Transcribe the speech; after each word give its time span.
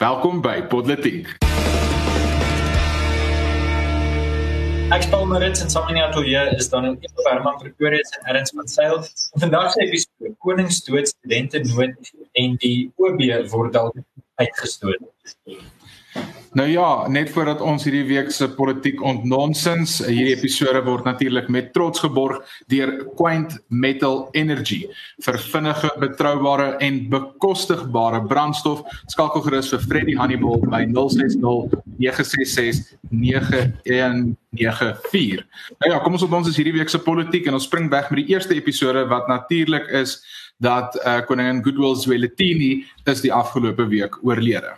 Welkom 0.00 0.38
by 0.40 0.62
Podletiek. 0.64 1.26
Ek 4.96 5.02
spel 5.04 5.26
Marits 5.28 5.60
en 5.60 5.68
saam 5.68 5.90
in 5.92 5.98
die 5.98 6.04
ateljee 6.06 6.54
is 6.54 6.70
dan 6.72 6.86
ook 6.88 7.04
Eva 7.04 7.34
Herman 7.34 7.58
Pretoria 7.60 8.00
en 8.22 8.30
Erns 8.32 8.54
van 8.56 8.70
Sail. 8.72 9.04
Vandag 9.42 9.74
se 9.74 9.84
episode 9.84 10.32
Koningsdood 10.40 11.12
studente 11.12 11.60
nood 11.68 12.12
en 12.32 12.56
die 12.64 12.88
OB 12.96 13.20
word 13.52 13.76
dalk 13.76 14.00
uitgestoot. 14.40 15.04
Nou 16.52 16.66
ja, 16.66 17.06
net 17.06 17.28
voordat 17.30 17.60
ons 17.62 17.84
hierdie 17.86 18.08
week 18.08 18.32
se 18.34 18.48
politiek 18.50 18.98
ontnonsens, 19.06 20.00
hierdie 20.02 20.34
episode 20.34 20.80
word 20.82 21.06
natuurlik 21.06 21.46
met 21.46 21.68
trots 21.76 22.02
geborg 22.02 22.40
deur 22.72 22.90
Quaint 23.14 23.54
Metal 23.70 24.26
Energy 24.34 24.80
vir 25.22 25.38
vinnige, 25.52 25.86
betroubare 26.02 26.72
en 26.82 27.06
bekostigbare 27.12 28.24
brandstof. 28.26 28.82
Skakel 29.14 29.46
gerus 29.46 29.70
vir 29.70 29.86
Freddy 29.86 30.18
Hannibal 30.18 30.58
by 30.66 30.90
060 30.90 31.38
966 32.02 32.98
9194. 33.14 35.46
Nou 35.78 35.94
ja, 35.94 36.02
kom 36.02 36.18
ons 36.18 36.26
op 36.26 36.34
ons 36.42 36.50
is 36.50 36.58
hierdie 36.58 36.74
week 36.80 36.90
se 36.90 36.98
politiek 37.06 37.46
en 37.46 37.54
ons 37.60 37.68
spring 37.70 37.86
weg 37.94 38.10
met 38.10 38.24
die 38.24 38.34
eerste 38.34 38.58
episode 38.58 39.06
wat 39.14 39.30
natuurlik 39.30 39.86
is 40.02 40.18
dat 40.58 40.98
uh, 41.06 41.22
koningin 41.30 41.62
Goodwill 41.62 41.94
Zwelithini 41.94 42.82
is 43.06 43.22
die 43.22 43.30
afgelope 43.30 43.86
week 43.94 44.18
oorlede. 44.26 44.74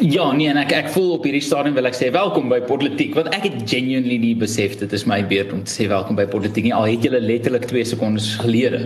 Ja, 0.00 0.26
nee 0.32 0.48
en 0.48 0.58
ek 0.60 0.70
ek 0.76 0.88
voel 0.92 1.14
op 1.14 1.24
hierdie 1.24 1.42
stadium 1.44 1.74
wil 1.76 1.88
ek 1.88 1.96
sê 1.96 2.10
welkom 2.12 2.50
by 2.52 2.58
Politiek 2.64 3.14
want 3.16 3.30
ek 3.36 3.46
het 3.46 3.56
genuinely 3.68 4.18
nie 4.20 4.32
besef 4.36 4.74
dit 4.80 4.92
is 4.96 5.04
my 5.08 5.18
beurt 5.30 5.52
om 5.56 5.62
te 5.64 5.72
sê 5.72 5.86
welkom 5.88 6.16
by 6.16 6.26
Politiek 6.28 6.66
nie 6.66 6.74
al 6.76 6.88
het 6.88 7.04
julle 7.04 7.20
letterlik 7.24 7.64
2 7.70 7.86
sekondes 7.92 8.30
gelede 8.42 8.82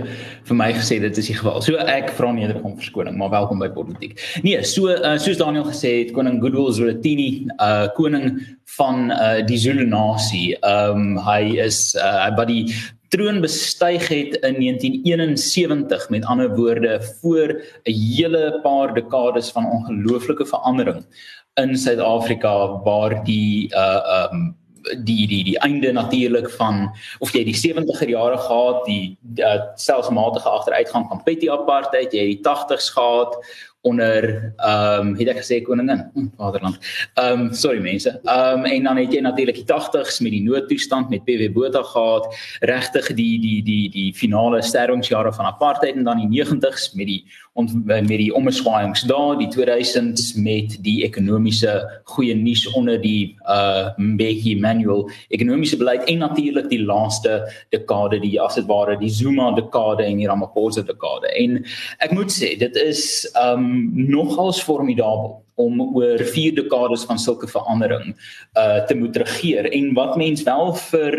vir 0.46 0.58
my 0.58 0.68
gesê 0.74 1.00
dit 1.02 1.22
is 1.22 1.30
die 1.30 1.36
geval. 1.38 1.58
So 1.66 1.78
ek 1.90 2.10
vra 2.18 2.32
nederig 2.34 2.66
om 2.66 2.74
verskoning, 2.78 3.18
maar 3.18 3.34
welkom 3.34 3.62
by 3.62 3.70
Politiek. 3.74 4.14
Nee, 4.46 4.62
so 4.66 4.94
uh, 4.94 5.14
soos 5.22 5.38
Daniel 5.42 5.66
gesê 5.68 5.92
het, 6.00 6.14
koning 6.14 6.38
Goodwill 6.42 6.70
Zwelithini, 6.74 7.30
uh 7.58 7.86
koning 7.98 8.30
van 8.78 9.10
uh 9.14 9.38
die 9.46 9.58
Zulu 9.58 9.86
nasie. 9.90 10.52
Ehm 10.62 11.14
um, 11.14 11.22
hy 11.30 11.56
is 11.66 11.96
uh 11.98 12.30
wat 12.38 12.50
die 12.50 12.68
troon 13.14 13.40
bestyg 13.40 14.08
het 14.10 14.34
in 14.42 14.58
1971 14.58 16.08
met 16.10 16.26
ander 16.26 16.50
woorde 16.56 16.98
voor 17.20 17.48
'n 17.84 17.92
hele 17.92 18.60
paar 18.62 18.94
dekades 18.94 19.50
van 19.50 19.70
ongelooflike 19.70 20.46
verandering 20.46 21.06
in 21.54 21.76
Suid-Afrika 21.78 22.82
waar 22.82 23.24
die 23.24 23.70
uh 23.74 24.28
um 24.32 24.56
die 24.84 25.26
die 25.26 25.44
die 25.44 25.58
einde 25.58 25.92
natuurlik 25.92 26.50
van 26.50 26.90
of 27.18 27.32
jy 27.32 27.44
die 27.44 27.56
70er 27.56 28.08
jare 28.08 28.38
gehad 28.38 28.84
die 28.84 29.16
uh, 29.40 29.60
selfsmatige 29.80 30.48
agteruitgang 30.48 31.06
van 31.08 31.22
petty 31.24 31.48
apartheid 31.50 32.12
jy 32.12 32.26
die 32.34 32.42
80s 32.44 32.90
gehad 32.92 33.38
onder 33.84 34.52
ehm 34.56 35.08
um, 35.08 35.14
het 35.18 35.28
ek 35.28 35.42
gesê 35.42 35.60
koningin 35.62 36.00
hm, 36.14 36.30
vaderland. 36.40 36.78
Ehm 37.20 37.40
um, 37.40 37.52
sorry 37.52 37.82
mense. 37.84 38.08
Ehm 38.24 38.64
um, 38.64 38.64
en 38.64 38.88
dan 38.88 39.00
het 39.02 39.12
jy 39.12 39.20
natuurlik 39.20 39.60
die 39.60 39.68
80s 39.68 40.22
met 40.24 40.32
die 40.32 40.42
noodtoestand 40.42 41.12
met 41.12 41.24
PW 41.28 41.50
Botha 41.52 41.82
gehad, 41.92 42.30
regtig 42.60 43.12
die 43.18 43.36
die 43.40 43.60
die 43.62 43.90
die 43.92 44.10
finale 44.16 44.62
sterwingsjare 44.62 45.32
van 45.32 45.50
apartheid 45.52 45.96
en 45.96 46.08
dan 46.08 46.22
die 46.24 46.44
90s 46.44 46.94
met 46.96 47.12
die 47.12 47.20
met 47.54 48.08
die 48.08 48.34
omswaaiings 48.34 49.04
daar, 49.06 49.36
die 49.38 49.48
2000s 49.48 50.34
met 50.42 50.74
die 50.82 51.04
ekonomiese 51.06 51.76
goeie 52.10 52.34
nuus 52.34 52.66
onder 52.74 52.98
die 53.00 53.36
uh 53.46 53.92
Mbeki 53.96 54.56
manual 54.58 55.06
ekonomiese 55.28 55.78
beleid 55.78 56.02
en 56.10 56.18
natuurlik 56.18 56.66
die 56.68 56.82
laaste 56.82 57.44
dekade 57.70 58.18
die 58.20 58.40
as 58.42 58.58
dit 58.58 58.66
ware 58.66 58.96
die 58.98 59.10
Zuma 59.10 59.52
dekade 59.54 60.02
en 60.02 60.18
die 60.18 60.26
Ramaphosa 60.26 60.82
dekade. 60.82 61.30
En 61.38 61.62
ek 62.02 62.10
moet 62.10 62.32
sê 62.34 62.56
dit 62.58 62.76
is 62.82 63.22
ehm 63.34 63.62
um, 63.62 64.06
nogals 64.10 64.62
formidabel 64.62 65.38
om 65.54 65.78
oor 65.94 66.18
4 66.18 66.56
dekades 66.58 67.04
van 67.06 67.18
sulke 67.22 67.46
verandering 67.46 68.16
uh 68.58 68.82
te 68.88 68.96
moet 68.98 69.16
regeer 69.16 69.70
en 69.70 69.92
wat 69.94 70.16
mens 70.18 70.42
wel 70.42 70.74
vir 70.90 71.14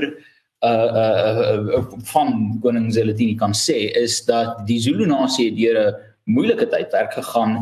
uh 0.66 0.90
uh, 1.04 1.64
uh 1.78 1.80
van 2.12 2.60
koning 2.62 2.92
Zelitini 2.94 3.38
kan 3.40 3.56
sê 3.56 3.88
is 4.04 4.20
dat 4.28 4.66
die 4.68 4.82
Zulu 4.84 5.08
nasie 5.08 5.54
deur 5.56 5.80
'n 5.80 5.96
moeilike 6.26 6.68
tydperk 6.70 7.14
gegaan 7.14 7.60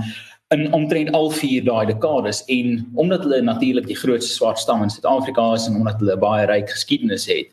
in 0.54 0.68
omtrent 0.74 1.12
al 1.18 1.32
4 1.32 1.66
daai 1.66 1.86
dekades 1.90 2.44
en 2.52 2.76
omdat 2.94 3.26
hulle 3.26 3.42
natuurlik 3.42 3.88
die 3.90 3.98
grootste 3.98 4.34
swart 4.34 4.62
stam 4.62 4.84
in 4.84 4.92
Suid-Afrika 4.94 5.54
is 5.58 5.68
en 5.68 5.80
omdat 5.82 6.02
hulle 6.04 6.18
baie 6.22 6.48
ryk 6.50 6.70
geskiedenis 6.72 7.28
het 7.32 7.52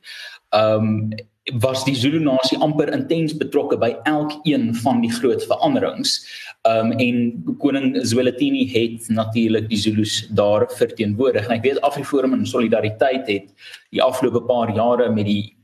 um 0.56 1.10
was 1.58 1.84
die 1.84 1.96
Zulu 1.96 2.20
nasie 2.22 2.58
amper 2.62 2.92
intens 2.94 3.32
betrokke 3.34 3.78
by 3.80 3.94
elkeen 4.06 4.70
van 4.82 5.00
die 5.02 5.10
groot 5.10 5.42
veranderings. 5.48 6.20
Um 6.68 6.92
en 6.92 7.16
koning 7.58 7.96
Zwelithini 8.06 8.66
het 8.70 9.08
natuurlik 9.08 9.68
die 9.68 9.78
Zulus 9.80 10.26
daar 10.36 10.68
verteenwoordig. 10.76 11.48
En 11.48 11.56
ek 11.56 11.64
weet 11.64 11.80
Afriforum 11.86 12.36
en 12.36 12.46
Solidariteit 12.46 13.26
het 13.26 13.48
die 13.90 14.02
afgelope 14.02 14.44
paar 14.46 14.70
jare 14.76 15.08
met 15.10 15.26
die 15.26 15.56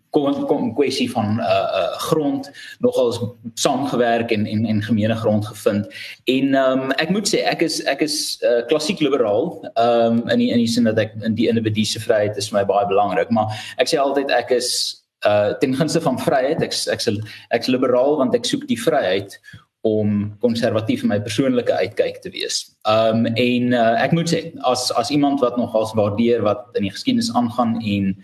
kwessie 0.75 1.09
van 1.11 1.41
uh 1.41 1.67
uh 1.81 1.99
grond 2.09 2.51
nogals 2.79 3.21
saamgewerk 3.55 4.31
en 4.31 4.47
en 4.47 4.67
en 4.67 4.83
gemeene 4.83 5.17
grond 5.17 5.47
gevind. 5.47 5.87
En 6.25 6.55
um 6.55 6.91
ek 6.91 7.11
moet 7.11 7.29
sê 7.29 7.43
ek 7.45 7.63
is 7.63 7.83
ek 7.85 8.01
is 8.07 8.39
uh 8.43 8.63
klassiek 8.67 9.01
liberaal 9.01 9.51
um 9.75 10.23
in 10.29 10.39
die, 10.39 10.51
in 10.51 10.63
die 10.65 10.71
sin 10.71 10.85
dat 10.85 10.99
ek 10.99 11.13
in 11.23 11.35
die 11.35 11.49
individu 11.49 11.85
se 11.85 12.01
vryheid 12.01 12.37
is 12.37 12.53
my 12.53 12.65
baie 12.65 12.87
belangrik, 12.87 13.31
maar 13.31 13.53
ek 13.79 13.93
sê 13.93 14.01
altyd 14.01 14.31
ek 14.31 14.51
is 14.57 15.03
uh 15.27 15.53
ten 15.61 15.75
gunste 15.75 16.01
van 16.01 16.19
vryheid 16.19 16.63
ek 16.63 16.75
ek 16.93 17.01
sal 17.01 17.21
ek's 17.51 17.71
liberaal 17.73 18.19
want 18.23 18.35
ek 18.35 18.45
soek 18.49 18.67
die 18.69 18.81
vryheid 18.81 19.39
om 19.87 20.33
konservatief 20.43 21.05
in 21.05 21.13
my 21.13 21.21
persoonlike 21.23 21.71
uitkyk 21.71 22.19
te 22.23 22.33
wees. 22.35 22.65
Um 22.91 23.27
en 23.27 23.73
uh, 23.77 23.95
ek 24.03 24.17
moet 24.17 24.33
sê 24.33 24.41
as 24.67 24.91
as 24.99 25.13
iemand 25.15 25.41
wat 25.45 25.59
nogals 25.61 25.95
waardeer 25.95 26.43
wat 26.43 26.67
in 26.75 26.89
die 26.89 26.95
geskiedenis 26.95 27.31
aangaan 27.39 27.79
en 27.79 28.17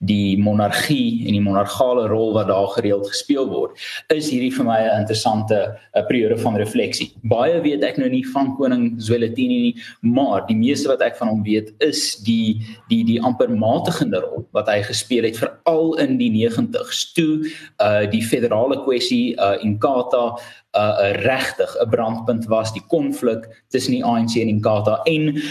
die 0.00 0.38
monargie 0.40 1.26
en 1.28 1.36
die 1.36 1.42
monargale 1.44 2.06
rol 2.08 2.32
wat 2.32 2.48
daar 2.48 2.68
gereeld 2.72 3.08
gespeel 3.08 3.48
word, 3.50 3.76
is 4.08 4.30
hierdie 4.32 4.52
vir 4.54 4.64
my 4.64 4.78
'n 4.80 5.00
interessante 5.02 5.76
'n 5.94 6.06
periode 6.08 6.38
van 6.38 6.56
refleksie. 6.56 7.12
Baie 7.22 7.60
weet 7.60 7.84
ek 7.84 7.98
nou 7.98 8.08
nie 8.08 8.24
van 8.32 8.56
koning 8.56 8.94
Zwelithini 8.96 9.60
nie, 9.60 9.74
maar 10.00 10.46
die 10.46 10.56
meeste 10.56 10.88
wat 10.88 11.02
ek 11.02 11.16
van 11.16 11.28
hom 11.28 11.42
weet 11.42 11.72
is 11.80 12.16
die 12.24 12.60
die 12.88 13.04
die 13.04 13.20
amper 13.20 13.50
matigende 13.50 14.20
rol 14.20 14.46
wat 14.52 14.68
hy 14.68 14.82
gespeel 14.82 15.24
het 15.24 15.36
veral 15.36 15.94
in 15.98 16.18
die 16.18 16.30
90's 16.30 17.12
toe 17.12 17.44
uh 17.78 18.10
die 18.10 18.22
federale 18.22 18.82
kwessie 18.84 19.36
uh 19.36 19.56
in 19.62 19.78
Kata 19.78 20.36
'n 20.72 20.78
uh, 20.78 21.12
regtig 21.26 21.76
'n 21.82 21.90
brandpunt 21.90 22.44
was 22.46 22.72
die 22.72 22.82
konflik 22.86 23.48
tussen 23.68 23.92
die 23.92 24.04
ANC 24.04 24.36
en 24.36 24.48
Inkatha 24.48 25.00
en 25.04 25.42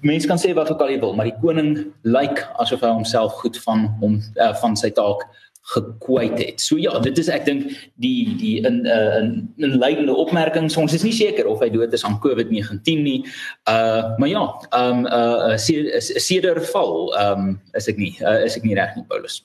mense 0.00 0.28
kan 0.30 0.38
sê 0.38 0.54
wat 0.54 0.70
ook 0.70 0.80
al 0.80 0.92
jy 0.94 1.00
wil, 1.02 1.14
maar 1.14 1.30
die 1.30 1.40
koning 1.42 1.72
lyk 2.06 2.44
asof 2.62 2.84
hy 2.84 2.92
homself 2.94 3.40
goed 3.42 3.58
van 3.66 3.88
hom 4.02 4.20
uh, 4.38 4.52
van 4.60 4.76
sy 4.78 4.90
taak 4.94 5.26
gekwyt 5.72 6.38
het. 6.38 6.60
So 6.60 6.76
ja, 6.76 6.92
dit 7.00 7.16
is 7.18 7.30
ek 7.32 7.46
dink 7.48 7.70
die 8.04 8.34
die 8.36 8.58
in 8.60 8.84
'n 8.84 8.86
uh, 8.86 9.22
in 9.64 9.78
leidende 9.80 10.14
opmerkings. 10.14 10.76
Ons 10.76 10.92
is 10.92 11.04
nie 11.04 11.12
seker 11.12 11.48
of 11.48 11.60
hy 11.60 11.70
dood 11.72 11.92
is 11.92 12.04
aan 12.04 12.20
COVID-19 12.20 13.00
nie. 13.00 13.24
Uh 13.64 14.12
maar 14.18 14.28
ja, 14.28 14.44
ehm 14.70 14.98
um, 14.98 15.06
uh 15.06 15.56
sederval 15.56 17.14
ehm 17.16 17.38
um, 17.38 17.60
is 17.72 17.88
ek 17.88 17.96
nie 17.96 18.12
uh, 18.20 18.44
is 18.44 18.56
ek 18.56 18.64
nie 18.64 18.76
reg 18.76 18.94
nie 18.96 19.08
Paulus. 19.08 19.40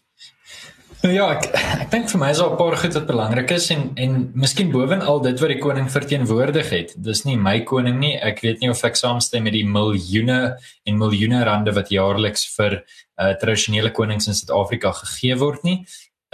Nou 0.99 1.13
ja, 1.15 1.29
ek 1.31 1.45
ek 1.55 1.91
dink 1.93 2.09
vir 2.11 2.19
my 2.19 2.29
is 2.33 2.41
daar 2.41 2.51
'n 2.51 2.59
paar 2.59 2.75
goed 2.75 2.95
wat 2.97 3.07
belangrik 3.07 3.51
is 3.55 3.69
en 3.71 3.93
en 3.95 4.31
miskien 4.35 4.71
bovenal 4.71 5.21
dit 5.23 5.39
wat 5.39 5.51
die 5.53 5.61
koning 5.63 5.87
verteenwoordig 5.87 6.69
het. 6.75 6.91
Dis 6.99 7.23
nie 7.23 7.37
my 7.37 7.61
koning 7.63 7.99
nie. 7.99 8.17
Ek 8.19 8.41
weet 8.43 8.59
nie 8.59 8.69
of 8.69 8.83
ek 8.83 8.99
saamstem 8.99 9.43
met 9.43 9.53
die 9.53 9.63
miljoene 9.63 10.57
en 10.85 10.97
miljoene 10.97 11.39
rande 11.45 11.71
wat 11.71 11.89
jaarliks 11.89 12.43
vir 12.57 12.83
uh 13.15 13.31
tradisionele 13.39 13.91
konings 13.91 14.27
in 14.27 14.35
Suid-Afrika 14.35 14.91
gegee 14.91 15.39
word 15.39 15.63
nie. 15.63 15.85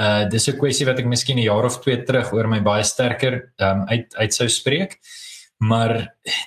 Uh 0.01 0.25
dis 0.25 0.49
'n 0.49 0.57
kwessie 0.57 0.87
wat 0.89 0.99
ek 0.99 1.05
miskien 1.05 1.37
'n 1.37 1.45
jaar 1.45 1.65
of 1.65 1.77
2 1.85 2.03
terug 2.03 2.33
oor 2.33 2.47
my 2.47 2.59
baie 2.59 2.83
sterker 2.83 3.53
um 3.59 3.85
uit 3.85 4.15
uit 4.17 4.33
sou 4.33 4.49
spreek. 4.49 4.97
Maar 5.63 5.93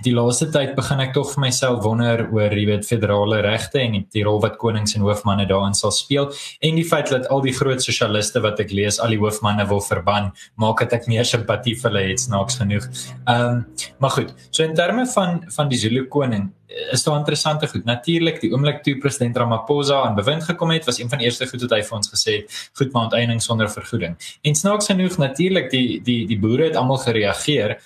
die 0.05 0.13
laaste 0.13 0.51
tyd 0.53 0.75
begin 0.77 1.01
ek 1.01 1.15
tog 1.17 1.31
vir 1.33 1.41
myself 1.47 1.79
wonder 1.85 2.27
oor, 2.29 2.53
jy 2.53 2.67
weet, 2.69 2.85
federale 2.85 3.39
regte 3.47 3.81
en 3.81 4.03
die 4.13 4.25
rol 4.27 4.37
wat 4.43 4.59
konings 4.61 4.93
en 4.99 5.07
hoofmanne 5.07 5.47
daarin 5.49 5.77
sal 5.77 5.95
speel 5.97 6.29
en 6.61 6.77
die 6.77 6.85
feit 6.85 7.09
dat 7.15 7.31
al 7.33 7.41
die 7.47 7.55
groot 7.57 7.81
sosialiste 7.81 8.43
wat 8.45 8.61
ek 8.61 8.75
lees, 8.77 9.01
al 9.01 9.17
die 9.17 9.21
hoofmanne 9.23 9.65
wil 9.71 9.81
verban, 9.81 10.29
maak 10.61 10.85
dit 10.85 10.99
ek 10.99 11.09
meer 11.09 11.25
simpatie 11.25 11.79
vir 11.81 11.89
hulle 11.89 12.05
het 12.11 12.21
snaaks 12.27 12.61
genoeg. 12.61 12.85
Ehm, 13.25 13.49
um, 13.49 13.65
maar 13.99 14.13
goed. 14.13 14.37
So 14.51 14.63
in 14.63 14.77
terme 14.77 15.07
van 15.15 15.41
van 15.57 15.73
die 15.73 15.81
Zulu 15.81 16.05
koning 16.13 16.51
is 16.93 17.03
daar 17.03 17.17
interessante 17.17 17.67
goed. 17.67 17.85
Natuurlik 17.89 18.43
die 18.43 18.51
oomblik 18.53 18.83
toe 18.85 18.99
president 19.01 19.37
Ramaphosa 19.37 20.03
aan 20.05 20.19
bewind 20.19 20.45
gekom 20.45 20.71
het, 20.71 20.85
was 20.85 21.01
een 21.01 21.09
van 21.09 21.19
die 21.19 21.27
eerste 21.27 21.49
goed 21.49 21.65
wat 21.65 21.73
hy 21.79 21.81
vir 21.83 21.97
ons 21.97 22.11
gesê 22.13 22.35
het, 22.43 22.59
goed 22.77 22.93
maar 22.93 23.09
onteiening 23.09 23.41
sonder 23.43 23.71
vergoeding. 23.73 24.19
En 24.45 24.55
snaaks 24.55 24.93
genoeg 24.93 25.17
natuurlik 25.19 25.71
die 25.73 26.03
die 26.05 26.27
die 26.29 26.39
boere 26.39 26.69
het 26.69 26.77
almal 26.77 27.01
gereageer. 27.01 27.79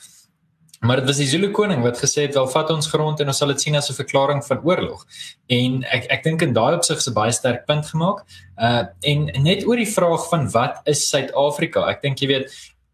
Maar 0.82 0.96
dit 0.96 1.06
was 1.06 1.16
die 1.16 1.28
Zulu 1.30 1.50
koning 1.54 1.82
wat 1.82 2.00
gesê 2.02 2.24
het 2.26 2.34
wel 2.34 2.48
vat 2.50 2.70
ons 2.74 2.88
grond 2.90 3.20
en 3.22 3.28
ons 3.30 3.38
sal 3.38 3.52
dit 3.52 3.60
sien 3.60 3.76
as 3.78 3.90
'n 3.90 3.94
verklaring 3.94 4.42
van 4.44 4.64
oorlog. 4.64 5.06
En 5.46 5.84
ek 5.84 6.06
ek 6.10 6.22
dink 6.22 6.42
in 6.42 6.52
daai 6.52 6.74
opsig 6.74 7.00
se 7.00 7.12
baie 7.12 7.32
sterk 7.32 7.66
punt 7.66 7.86
gemaak. 7.86 8.24
Uh 8.58 8.84
en 9.00 9.30
net 9.42 9.66
oor 9.66 9.76
die 9.76 9.92
vraag 9.94 10.28
van 10.28 10.50
wat 10.50 10.80
is 10.84 11.08
Suid-Afrika? 11.08 11.86
Ek 11.86 12.02
dink 12.02 12.18
jy 12.18 12.26
weet 12.26 12.50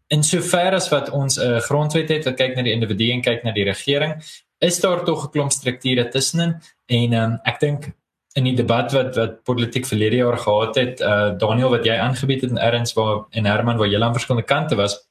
in 0.09 0.23
sover 0.23 0.73
as 0.73 0.89
wat 0.89 1.09
ons 1.09 1.37
'n 1.37 1.41
uh, 1.41 1.59
grondwet 1.59 2.09
het 2.09 2.25
wat 2.25 2.37
kyk 2.37 2.55
na 2.55 2.61
die 2.61 2.73
individu 2.73 3.11
en 3.11 3.21
kyk 3.21 3.43
na 3.43 3.51
die 3.51 3.65
regering, 3.65 4.21
is 4.59 4.79
daar 4.79 5.03
tog 5.05 5.25
'n 5.25 5.31
klomp 5.31 5.51
strukture 5.51 6.09
tussenin 6.09 6.61
en 6.87 7.13
um, 7.13 7.39
ek 7.45 7.59
dink 7.59 7.93
in 8.35 8.43
die 8.43 8.55
debat 8.55 8.91
wat 8.93 9.15
wat 9.15 9.43
politiek 9.43 9.85
verlede 9.85 10.15
jaar 10.15 10.37
gehad 10.37 10.75
het, 10.75 11.01
uh, 11.01 11.37
Daniel 11.37 11.69
wat 11.69 11.85
jy 11.85 11.97
aangebied 11.97 12.41
het 12.41 12.51
en 12.51 12.57
Erns 12.57 12.93
waar 12.93 13.25
en 13.31 13.45
Herman 13.45 13.77
waar 13.77 13.87
julle 13.87 14.05
aan 14.05 14.13
verskillende 14.13 14.47
kante 14.47 14.75
was, 14.75 15.08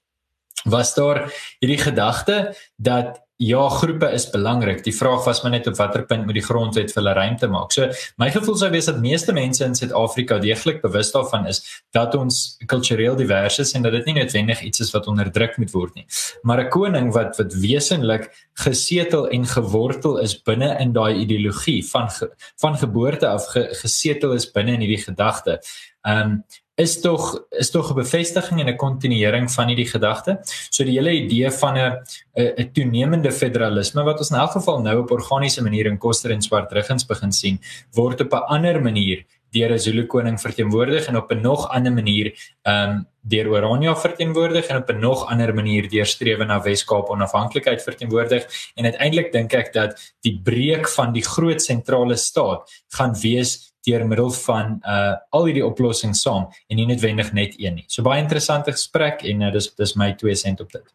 was 0.70 0.94
daar 0.94 1.26
hierdie 1.61 1.81
gedagte 1.81 2.55
dat 2.76 3.19
ja, 3.38 3.69
groepe 3.70 4.09
is 4.11 4.26
belangrik. 4.31 4.81
Die 4.82 4.94
vraag 4.94 5.23
was 5.25 5.43
maar 5.43 5.53
net 5.55 5.67
op 5.70 5.76
watter 5.79 6.03
punt 6.06 6.25
moet 6.26 6.35
die 6.35 6.43
grondwet 6.43 6.91
vir 6.91 6.99
hulle 6.99 7.15
ruimte 7.15 7.47
maak. 7.50 7.70
So 7.73 7.87
my 8.19 8.32
gevoel 8.35 8.56
sou 8.59 8.70
wees 8.73 8.88
dat 8.91 8.99
meeste 8.99 9.32
mense 9.32 9.62
in 9.65 9.76
Suid-Afrika 9.79 10.41
deeglik 10.43 10.82
bewus 10.82 11.12
daarvan 11.15 11.47
is 11.47 11.62
dat 11.94 12.17
ons 12.19 12.59
kultureel 12.67 13.15
divers 13.17 13.61
is 13.62 13.73
en 13.79 13.87
dat 13.87 13.94
dit 13.94 14.11
nie 14.11 14.17
noodwendig 14.19 14.65
iets 14.67 14.82
is 14.82 14.91
wat 14.94 15.06
onderdruk 15.06 15.55
moet 15.62 15.70
word 15.70 15.94
nie. 15.94 16.06
Maar 16.43 16.65
'n 16.65 16.70
koning 16.75 17.12
wat 17.15 17.38
wat 17.38 17.55
wesenlik 17.55 18.26
gesetel 18.59 19.29
en 19.29 19.47
gewortel 19.47 20.19
is 20.19 20.35
binne 20.43 20.75
in 20.81 20.93
daai 20.93 21.23
ideologie 21.23 21.82
van 21.87 22.11
ge, 22.11 22.31
van 22.59 22.76
geboorte 22.76 23.29
af 23.29 23.47
ge, 23.55 23.69
gesetel 23.70 24.32
is 24.32 24.50
binne 24.50 24.73
in 24.73 24.81
hierdie 24.81 25.05
gedagte. 25.05 25.62
Ehm 26.03 26.19
um, 26.19 26.44
is 26.78 27.00
tog 27.02 27.46
is 27.50 27.70
tog 27.70 27.90
'n 27.90 27.94
bevestiging 27.94 28.60
en 28.60 28.69
'n 28.69 28.76
kontinuering 28.76 29.50
van 29.50 29.66
hierdie 29.69 29.90
gedagte. 29.90 30.38
So 30.70 30.84
die 30.84 30.98
hele 30.98 31.12
idee 31.12 31.50
van 31.50 31.75
'n 31.76 31.92
'n 32.36 32.72
toenemende 32.72 33.32
federalisme 33.32 34.02
wat 34.02 34.19
ons 34.19 34.30
in 34.30 34.36
elk 34.36 34.50
geval 34.50 34.80
nou 34.80 34.98
op 34.98 35.10
organiese 35.10 35.62
manier 35.62 35.86
in 35.86 35.98
Koster 35.98 36.30
en 36.30 36.42
Swartruggens 36.42 37.06
begin 37.06 37.32
sien, 37.32 37.60
word 37.92 38.20
op 38.20 38.32
'n 38.32 38.46
ander 38.54 38.82
manier 38.82 39.25
deur 39.50 39.72
'n 39.72 39.78
Zulu 39.78 40.06
koning 40.06 40.40
verteenwoordig 40.40 41.06
en 41.06 41.16
op 41.16 41.30
'n 41.30 41.40
nog 41.40 41.69
ander 41.69 41.92
manier 41.92 42.32
ehm 42.62 42.90
um, 42.90 43.06
deur 43.22 43.48
Orania 43.48 43.94
verteenwoordig 43.96 44.66
en 44.66 44.76
op 44.76 44.88
'n 44.88 44.98
nog 44.98 45.26
ander 45.26 45.54
manier 45.54 45.88
deur 45.88 46.06
strewe 46.06 46.44
na 46.44 46.62
Wes-Kaap 46.62 47.08
onafhanklikheid 47.08 47.82
verteenwoordig 47.82 48.72
en 48.74 48.84
uiteindelik 48.84 49.32
dink 49.32 49.52
ek 49.52 49.72
dat 49.72 50.14
die 50.20 50.40
breek 50.44 50.88
van 50.88 51.12
die 51.12 51.24
groot 51.24 51.62
sentrale 51.62 52.16
staat 52.16 52.82
gaan 52.88 53.14
wees 53.20 53.68
deur 53.88 54.06
middel 54.06 54.31
van 54.44 54.79
uh 54.85 55.17
al 55.35 55.49
hierdie 55.49 55.67
oplossings 55.67 56.23
saam 56.25 56.46
en 56.69 56.81
nie 56.81 56.87
noodwendig 56.88 57.32
net 57.37 57.58
een 57.58 57.81
nie. 57.81 57.87
So 57.88 58.06
baie 58.06 58.23
interessante 58.23 58.75
gesprek 58.76 59.25
en 59.29 59.49
uh, 59.49 59.52
dis 59.55 59.73
dis 59.81 59.96
my 59.96 60.12
2 60.20 60.37
sent 60.44 60.64
op 60.64 60.73
dit. 60.73 60.87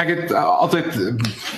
Ek 0.00 0.08
het 0.08 0.30
uh, 0.32 0.44
altyd 0.64 0.94
uh, 0.96 1.10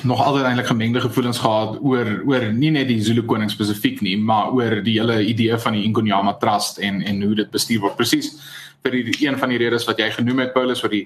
nog 0.02 0.22
altyd 0.24 0.48
eintlik 0.48 0.66
gemengde 0.66 1.00
gevoelens 1.00 1.38
gehad 1.38 1.76
oor 1.80 2.08
oor 2.26 2.48
nie 2.52 2.72
net 2.74 2.88
die 2.90 2.98
Zulu 3.02 3.22
koning 3.28 3.50
spesifiek 3.50 4.00
nie, 4.02 4.16
maar 4.18 4.50
oor 4.56 4.80
die 4.82 4.98
hele 4.98 5.20
idee 5.22 5.58
van 5.62 5.76
die 5.78 5.84
Ingonyama 5.86 6.34
Trust 6.42 6.82
en 6.82 7.02
en 7.06 7.22
hoe 7.22 7.36
dit 7.38 7.50
bestuur 7.50 7.84
word. 7.84 7.96
Presies 8.00 8.32
vir 8.82 8.96
die 8.98 9.14
een 9.26 9.38
van 9.38 9.52
die 9.54 9.60
redes 9.62 9.86
wat 9.86 10.02
jy 10.02 10.10
genoem 10.10 10.42
het 10.42 10.54
Paulus 10.56 10.82
vir 10.82 10.96
die 10.96 11.04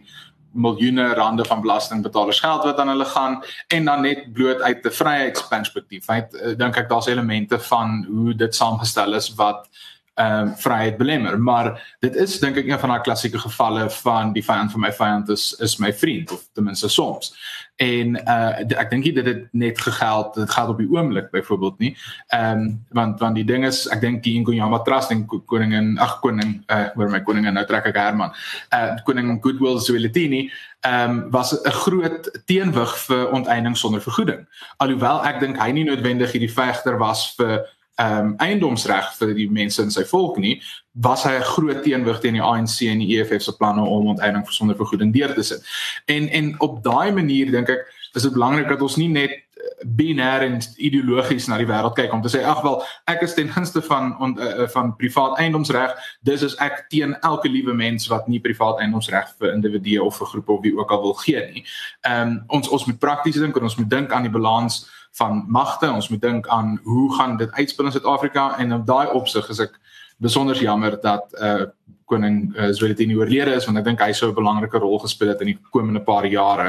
miljoene 0.57 1.11
rande 1.15 1.45
van 1.45 1.61
belastingbetalers 1.61 2.41
geld 2.41 2.65
wat 2.65 2.79
aan 2.81 2.89
hulle 2.89 3.05
gaan 3.05 3.43
en 3.69 3.85
dan 3.85 4.03
net 4.03 4.33
bloot 4.33 4.63
uit 4.63 4.87
'n 4.87 4.97
vryheidsperspektief. 5.01 6.07
Hy 6.07 6.21
eh, 6.21 6.57
dink 6.57 6.77
ek 6.77 6.89
daar's 6.89 7.07
elemente 7.07 7.59
van 7.59 8.07
hoe 8.09 8.35
dit 8.35 8.55
saamgestel 8.55 9.15
is 9.15 9.35
wat 9.35 9.69
ehm 10.17 10.49
um, 10.49 10.55
vryheid 10.57 10.97
belemmer, 10.97 11.41
maar 11.41 11.97
dit 12.01 12.15
is 12.17 12.39
dink 12.41 12.57
ek 12.57 12.71
een 12.71 12.79
van 12.81 12.89
daai 12.89 13.03
klassieke 13.05 13.39
gevalle 13.39 13.91
van 13.99 14.33
die 14.33 14.45
vyand 14.45 14.73
van 14.73 14.81
my 14.81 14.93
vyand 14.93 15.29
is 15.35 15.51
is 15.61 15.77
my 15.77 15.93
vriend 15.93 16.33
of 16.33 16.47
ten 16.57 16.65
minste 16.65 16.89
soms. 16.89 17.35
En 17.77 18.17
uh 18.17 18.79
ek 18.81 18.91
dink 18.91 19.05
dit 19.05 19.27
het 19.27 19.43
net 19.53 19.81
gegeld, 19.81 20.35
dit 20.35 20.51
gaan 20.51 20.73
op 20.73 20.81
die 20.81 20.89
oomblik 20.89 21.29
byvoorbeeld 21.31 21.79
nie. 21.79 21.93
Ehm 22.33 22.65
um, 22.65 22.85
want 22.97 23.21
want 23.21 23.37
die 23.37 23.45
ding 23.45 23.67
is 23.69 23.85
ek 23.93 24.01
dink 24.01 24.23
die 24.25 24.39
Ngonyama 24.41 24.81
Trust 24.89 25.13
en 25.13 25.27
koningin 25.27 25.99
ag 25.99 26.17
koning 26.25 26.63
uh 26.73 26.89
oor 26.97 27.13
my 27.13 27.21
koningin 27.21 27.53
nou 27.53 27.67
trek 27.69 27.93
ek 27.93 28.01
Herman. 28.01 28.33
Uh 28.73 28.97
koning 29.05 29.37
Goodwill 29.45 29.81
Zwelithini 29.81 30.47
ehm 30.81 31.11
um, 31.11 31.31
was 31.31 31.53
'n 31.53 31.71
groot 31.85 32.31
teenwig 32.45 32.99
vir 33.05 33.31
onteiening 33.37 33.77
sonder 33.77 34.01
vergoeding. 34.01 34.49
Alhoewel 34.77 35.25
ek 35.25 35.41
dink 35.41 35.61
hy 35.61 35.71
nie 35.73 35.85
noodwendig 35.85 36.33
hierdie 36.33 36.53
vegter 36.53 36.97
was 36.97 37.35
vir 37.37 37.76
ehm 37.97 38.27
um, 38.27 38.35
eiendomsreg 38.37 39.15
vir 39.19 39.35
die 39.35 39.49
mense 39.51 39.83
in 39.83 39.91
sy 39.91 40.05
volk 40.05 40.37
nie, 40.37 40.59
was 41.01 41.25
hy 41.25 41.33
'n 41.37 41.49
groot 41.53 41.83
teenwig 41.83 42.21
teen 42.21 42.37
die 42.37 42.43
ANC 42.43 42.81
en 42.81 42.99
die 42.99 43.17
EFF 43.17 43.43
se 43.43 43.57
planne 43.57 43.81
om 43.81 44.07
onteiening 44.13 44.45
vir 44.45 44.53
sonder 44.53 44.77
vergoeding 44.77 45.13
deur 45.13 45.35
te 45.35 45.43
sit. 45.43 45.65
En 46.07 46.29
en 46.29 46.61
op 46.61 46.83
daai 46.85 47.13
manier 47.13 47.51
dink 47.51 47.69
ek 47.69 47.87
is 48.13 48.23
dit 48.23 48.33
belangrik 48.33 48.69
dat 48.69 48.83
ons 48.83 48.97
nie 48.97 49.09
net 49.09 49.31
eh, 49.31 49.85
binêr 49.85 50.45
en 50.47 50.59
ideologies 50.77 51.47
na 51.49 51.59
die 51.61 51.69
wêreld 51.69 51.95
kyk 51.97 52.13
om 52.13 52.23
te 52.23 52.33
sê 52.33 52.43
ag 52.45 52.63
wel 52.65 52.83
ek 53.13 53.23
is 53.23 53.35
ten 53.35 53.49
gunste 53.49 53.83
van 53.83 54.13
on, 54.21 54.37
uh, 54.41 54.69
van 54.73 54.97
privaat 54.97 55.39
eiendomsreg 55.39 55.93
dis 56.21 56.43
is 56.43 56.57
ek 56.65 56.87
teen 56.89 57.17
elke 57.21 57.49
liewe 57.49 57.75
mens 57.75 58.09
wat 58.13 58.29
nie 58.29 58.41
privaat 58.41 58.81
eiendomsreg 58.81 59.33
vir 59.39 59.53
individue 59.53 60.03
of 60.03 60.17
vir 60.17 60.27
groepe 60.27 60.53
of 60.53 60.63
wie 60.63 60.77
ook 60.77 60.91
al 60.91 61.03
wil 61.03 61.17
gee 61.25 61.41
nie. 61.53 61.65
Ehm 62.03 62.29
um, 62.29 62.45
ons 62.49 62.69
ons 62.69 62.85
moet 62.85 62.99
prakties 62.99 63.41
dink 63.41 63.57
en 63.57 63.63
ons 63.63 63.77
moet 63.77 63.91
dink 63.91 64.13
aan 64.13 64.29
die 64.29 64.33
balans 64.33 64.85
van 65.17 65.45
magte. 65.49 65.91
Ons 65.91 66.09
moet 66.09 66.21
dink 66.21 66.49
aan 66.49 66.81
hoe 66.85 67.15
gaan 67.15 67.37
dit 67.37 67.53
uitspeel 67.53 67.89
in 67.89 67.93
Suid-Afrika 67.93 68.59
en 68.59 68.73
op 68.73 68.87
daai 68.87 69.09
opsig 69.17 69.49
is 69.49 69.63
ek 69.65 69.79
besonder 70.17 70.57
jammer 70.61 71.01
dat 71.01 71.37
uh 71.41 71.67
koning 72.07 72.53
uh, 72.55 72.69
Zwelithini 72.71 73.17
oorlede 73.19 73.57
is 73.59 73.65
want 73.67 73.81
ek 73.81 73.85
dink 73.89 74.01
hy 74.01 74.13
sou 74.15 74.29
'n 74.31 74.37
belangrike 74.37 74.79
rol 74.79 75.01
gespeel 75.03 75.33
het 75.33 75.41
in 75.43 75.51
die 75.51 75.59
komende 75.75 76.01
paar 76.01 76.27
jare 76.27 76.69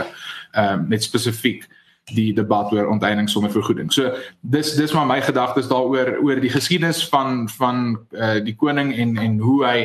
ehm 0.53 0.81
uh, 0.81 0.89
net 0.89 1.03
spesifiek 1.03 1.67
die 2.15 2.33
debat 2.33 2.71
oor 2.71 2.87
onteiening 2.87 3.29
sonder 3.29 3.51
vergoeding. 3.51 3.91
So 3.93 4.15
dis 4.41 4.75
dis 4.75 4.93
maar 4.93 5.05
my 5.05 5.21
gedagtes 5.21 5.67
daaroor 5.67 6.17
oor 6.23 6.41
die 6.41 6.49
geskiedenis 6.49 7.03
van 7.09 7.49
van 7.49 7.99
uh 8.11 8.39
die 8.43 8.55
koning 8.55 8.95
en 8.95 9.17
en 9.17 9.39
hoe 9.39 9.65
hy 9.65 9.79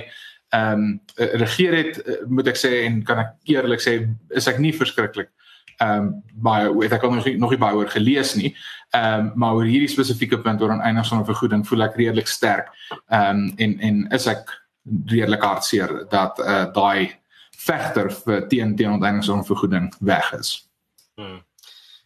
ehm 0.52 0.72
um, 0.72 1.00
regeer 1.16 1.74
het 1.74 2.00
moet 2.28 2.48
ek 2.48 2.56
sê 2.56 2.84
en 2.86 3.02
kan 3.02 3.18
ek 3.18 3.30
eerlik 3.44 3.80
sê 3.80 4.08
is 4.30 4.48
ek 4.48 4.58
nie 4.58 4.72
verskriklik 4.72 5.28
ehm 5.78 5.98
um, 5.98 6.10
baie 6.42 6.72
weet 6.74 6.92
ek 6.92 7.02
al 7.02 7.14
nog 7.14 7.28
nog 7.38 7.50
nie 7.50 7.60
baie 7.60 7.76
oor 7.76 7.90
gelees 7.90 8.34
nie. 8.34 8.54
Ehm 8.90 9.20
um, 9.20 9.32
maar 9.34 9.54
oor 9.54 9.68
hierdie 9.68 9.90
spesifieke 9.90 10.40
punt 10.40 10.62
oor 10.62 10.74
aaneindig 10.74 11.06
sonder 11.06 11.26
vergoeding 11.26 11.66
voel 11.66 11.86
ek 11.88 11.96
redelik 11.96 12.28
sterk. 12.28 12.72
Ehm 13.08 13.46
um, 13.46 13.52
en 13.56 13.78
en 13.80 14.02
is 14.18 14.26
ek 14.26 14.52
redelik 15.06 15.42
hartseer 15.42 16.04
dat 16.10 16.38
uh, 16.38 16.66
daai 16.74 17.12
vegter 17.62 18.10
vir 18.24 18.46
teen 18.48 18.76
teen 18.76 18.90
aaneindig 18.90 19.24
sonder 19.24 19.46
vergoeding 19.46 19.88
weg 20.00 20.32
is. 20.38 20.68
Hmm. 21.16 21.40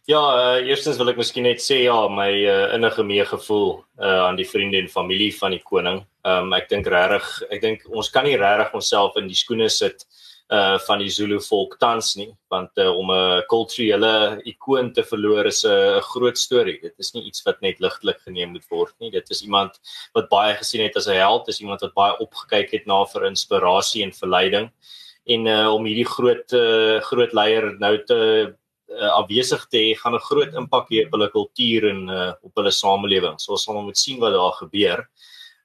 Ja, 0.07 0.21
uh, 0.21 0.67
eerstens 0.69 0.95
wil 1.01 1.11
ek 1.11 1.17
miskien 1.19 1.43
net 1.43 1.59
sê 1.59 1.81
ja, 1.83 1.97
my 2.07 2.29
uh, 2.31 2.69
innige 2.77 3.03
meegevoel 3.03 3.73
uh, 3.99 4.21
aan 4.29 4.37
die 4.39 4.47
vriende 4.47 4.79
en 4.79 4.87
familie 4.87 5.33
van 5.35 5.51
die 5.51 5.63
koning. 5.63 6.05
Ehm 6.23 6.47
um, 6.47 6.53
ek 6.55 6.69
dink 6.71 6.87
regtig, 6.87 7.27
ek 7.51 7.61
dink 7.65 7.83
ons 7.91 8.09
kan 8.13 8.23
nie 8.23 8.37
regtig 8.39 8.77
onsself 8.79 9.19
in 9.19 9.27
die 9.27 9.35
skoene 9.35 9.67
sit 9.67 10.07
uh 10.49 10.77
van 10.79 11.01
die 11.03 11.09
Zulu 11.11 11.41
volk 11.43 11.75
tans 11.79 12.13
nie 12.15 12.29
want 12.47 12.71
uh, 12.79 12.87
om 12.95 13.11
'n 13.11 13.43
kulturele 13.51 14.41
ikoon 14.45 14.93
te 14.93 15.03
verloor 15.03 15.45
is 15.45 15.65
'n 15.65 15.99
groot 16.01 16.37
storie. 16.37 16.79
Dit 16.81 16.93
is 16.97 17.13
nie 17.13 17.23
iets 17.23 17.43
wat 17.43 17.61
net 17.61 17.79
ligtelik 17.79 18.19
geneem 18.21 18.51
moet 18.51 18.67
word 18.69 18.93
nie. 18.99 19.11
Dit 19.11 19.29
is 19.29 19.43
iemand 19.43 19.79
wat 20.13 20.29
baie 20.29 20.55
gesien 20.55 20.81
het 20.81 20.95
as 20.95 21.07
'n 21.07 21.19
held, 21.19 21.45
dis 21.45 21.59
iemand 21.59 21.81
wat 21.81 21.93
baie 21.93 22.17
opgekyk 22.19 22.71
het 22.71 22.85
na 22.87 23.03
vir 23.05 23.25
inspirasie 23.25 24.03
en 24.03 24.11
verleiding. 24.11 24.71
En 25.25 25.45
uh 25.47 25.73
om 25.73 25.85
hierdie 25.85 26.07
groot 26.07 26.53
uh, 26.53 27.01
groot 27.01 27.33
leier 27.33 27.75
nou 27.79 27.97
te 28.05 28.55
uh, 28.89 29.11
afwesig 29.19 29.67
te 29.67 29.77
hê 29.77 29.95
gaan 29.95 30.15
'n 30.15 30.27
groot 30.29 30.53
impak 30.53 30.87
hê 30.91 31.05
op 31.05 31.11
hulle 31.11 31.29
kultuur 31.29 31.89
en 31.89 32.09
uh, 32.09 32.33
op 32.41 32.55
hulle 32.55 32.71
samelewing. 32.71 33.39
So 33.39 33.51
ons 33.51 33.63
sal 33.63 33.81
moet 33.81 33.97
sien 33.97 34.19
wat 34.19 34.33
daar 34.33 34.55
gebeur. 34.63 35.07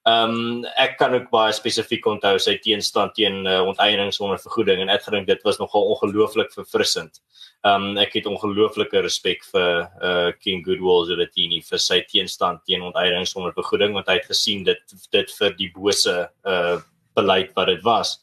Ehm 0.02 0.32
um, 0.35 0.64
ek 0.82 0.97
kan 0.99 1.12
ook 1.14 1.28
baie 1.30 1.52
spesifiek 1.54 2.06
onthou 2.11 2.35
sy 2.42 2.56
teenstand 2.59 3.12
teen 3.14 3.44
uh, 3.47 3.61
onteiening 3.62 4.09
sonder 4.11 4.40
vergoeding 4.42 4.80
en 4.82 4.90
ek 4.90 5.04
dink 5.14 5.28
dit 5.28 5.44
was 5.47 5.61
nogal 5.61 5.92
ongelooflik 5.94 6.50
verfrissend. 6.56 7.21
Ehm 7.62 7.85
um, 7.92 7.99
ek 8.02 8.16
het 8.18 8.26
ongelooflike 8.26 8.99
respek 9.04 9.47
vir 9.52 9.85
uh, 10.02 10.32
King 10.42 10.64
Goodwill 10.66 11.06
Zwelithini 11.06 11.61
vir 11.62 11.78
sy 11.78 12.00
teenstand 12.11 12.64
teen 12.66 12.82
onteiening 12.82 13.28
sonder 13.30 13.54
vergoeding 13.54 13.94
want 13.94 14.11
hy 14.11 14.18
het 14.18 14.26
gesien 14.26 14.64
dit 14.66 14.97
dit 15.14 15.37
vir 15.38 15.54
die 15.61 15.71
bose 15.76 16.16
uh, 16.26 16.80
beleid 17.14 17.54
wat 17.54 17.71
dit 17.71 17.87
was. 17.87 18.16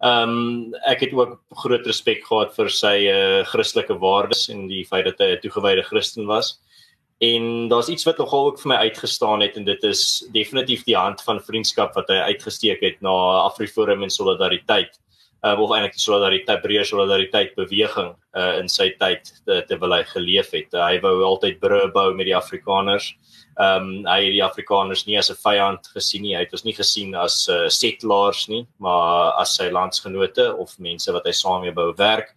Ehm 0.00 0.32
um, 0.32 0.74
ek 0.88 1.04
het 1.04 1.12
ook 1.12 1.36
groot 1.66 1.84
respek 1.84 2.24
gehad 2.24 2.56
vir 2.56 2.72
sy 2.72 2.96
uh, 3.12 3.44
Christelike 3.52 4.00
waardes 4.00 4.48
en 4.48 4.64
die 4.72 4.86
feit 4.88 5.04
dat 5.04 5.20
hy 5.20 5.34
'n 5.36 5.44
toegewyde 5.44 5.84
Christen 5.84 6.24
was. 6.24 6.56
En 7.20 7.68
daar's 7.68 7.88
iets 7.92 8.06
wat 8.08 8.18
nogal 8.18 8.46
ook 8.48 8.60
vir 8.62 8.70
my 8.72 8.76
uitgestaan 8.88 9.42
het 9.44 9.56
en 9.60 9.64
dit 9.64 9.82
is 9.84 10.02
definitief 10.32 10.86
die 10.86 10.96
hand 10.96 11.20
van 11.22 11.42
vriendskap 11.44 11.92
wat 11.98 12.08
hy 12.08 12.16
uitgesteek 12.32 12.80
het 12.80 13.02
na 13.04 13.12
Afriforum 13.42 14.06
en 14.06 14.12
solidariteit. 14.12 14.96
Uh, 15.44 15.56
of 15.60 15.70
eintlik 15.72 15.94
die 15.96 16.02
solidariteit 16.04 16.62
breë 16.64 16.84
solidariteit 16.84 17.52
beweging 17.56 18.10
uh, 18.36 18.58
in 18.60 18.68
sy 18.68 18.90
tyd 19.00 19.28
terwyl 19.68 19.94
hy 19.98 20.02
geleef 20.08 20.50
het. 20.52 20.72
Uh, 20.72 20.86
hy 20.86 20.98
wou 21.04 21.14
altyd 21.24 21.60
brûe 21.60 21.86
bou 21.92 22.10
met 22.16 22.28
die 22.28 22.36
Afrikaners. 22.36 23.10
Ehm 23.60 23.84
um, 23.84 24.08
hy 24.08 24.18
het 24.24 24.34
die 24.38 24.44
Afrikaners 24.44 25.04
nie 25.08 25.18
as 25.20 25.30
'n 25.30 25.36
vyand 25.44 25.92
gesien 25.92 26.22
nie. 26.22 26.34
Hy 26.36 26.44
het 26.46 26.56
ons 26.56 26.64
nie 26.64 26.76
gesien 26.76 27.14
as 27.14 27.48
uh, 27.48 27.68
settlers 27.68 28.48
nie, 28.48 28.66
maar 28.78 29.32
as 29.40 29.56
sy 29.56 29.68
landsgenote 29.68 30.54
of 30.56 30.78
mense 30.78 31.12
wat 31.12 31.26
hy 31.26 31.32
saam 31.32 31.60
mee 31.62 31.76
wou 31.76 31.92
werk. 31.96 32.32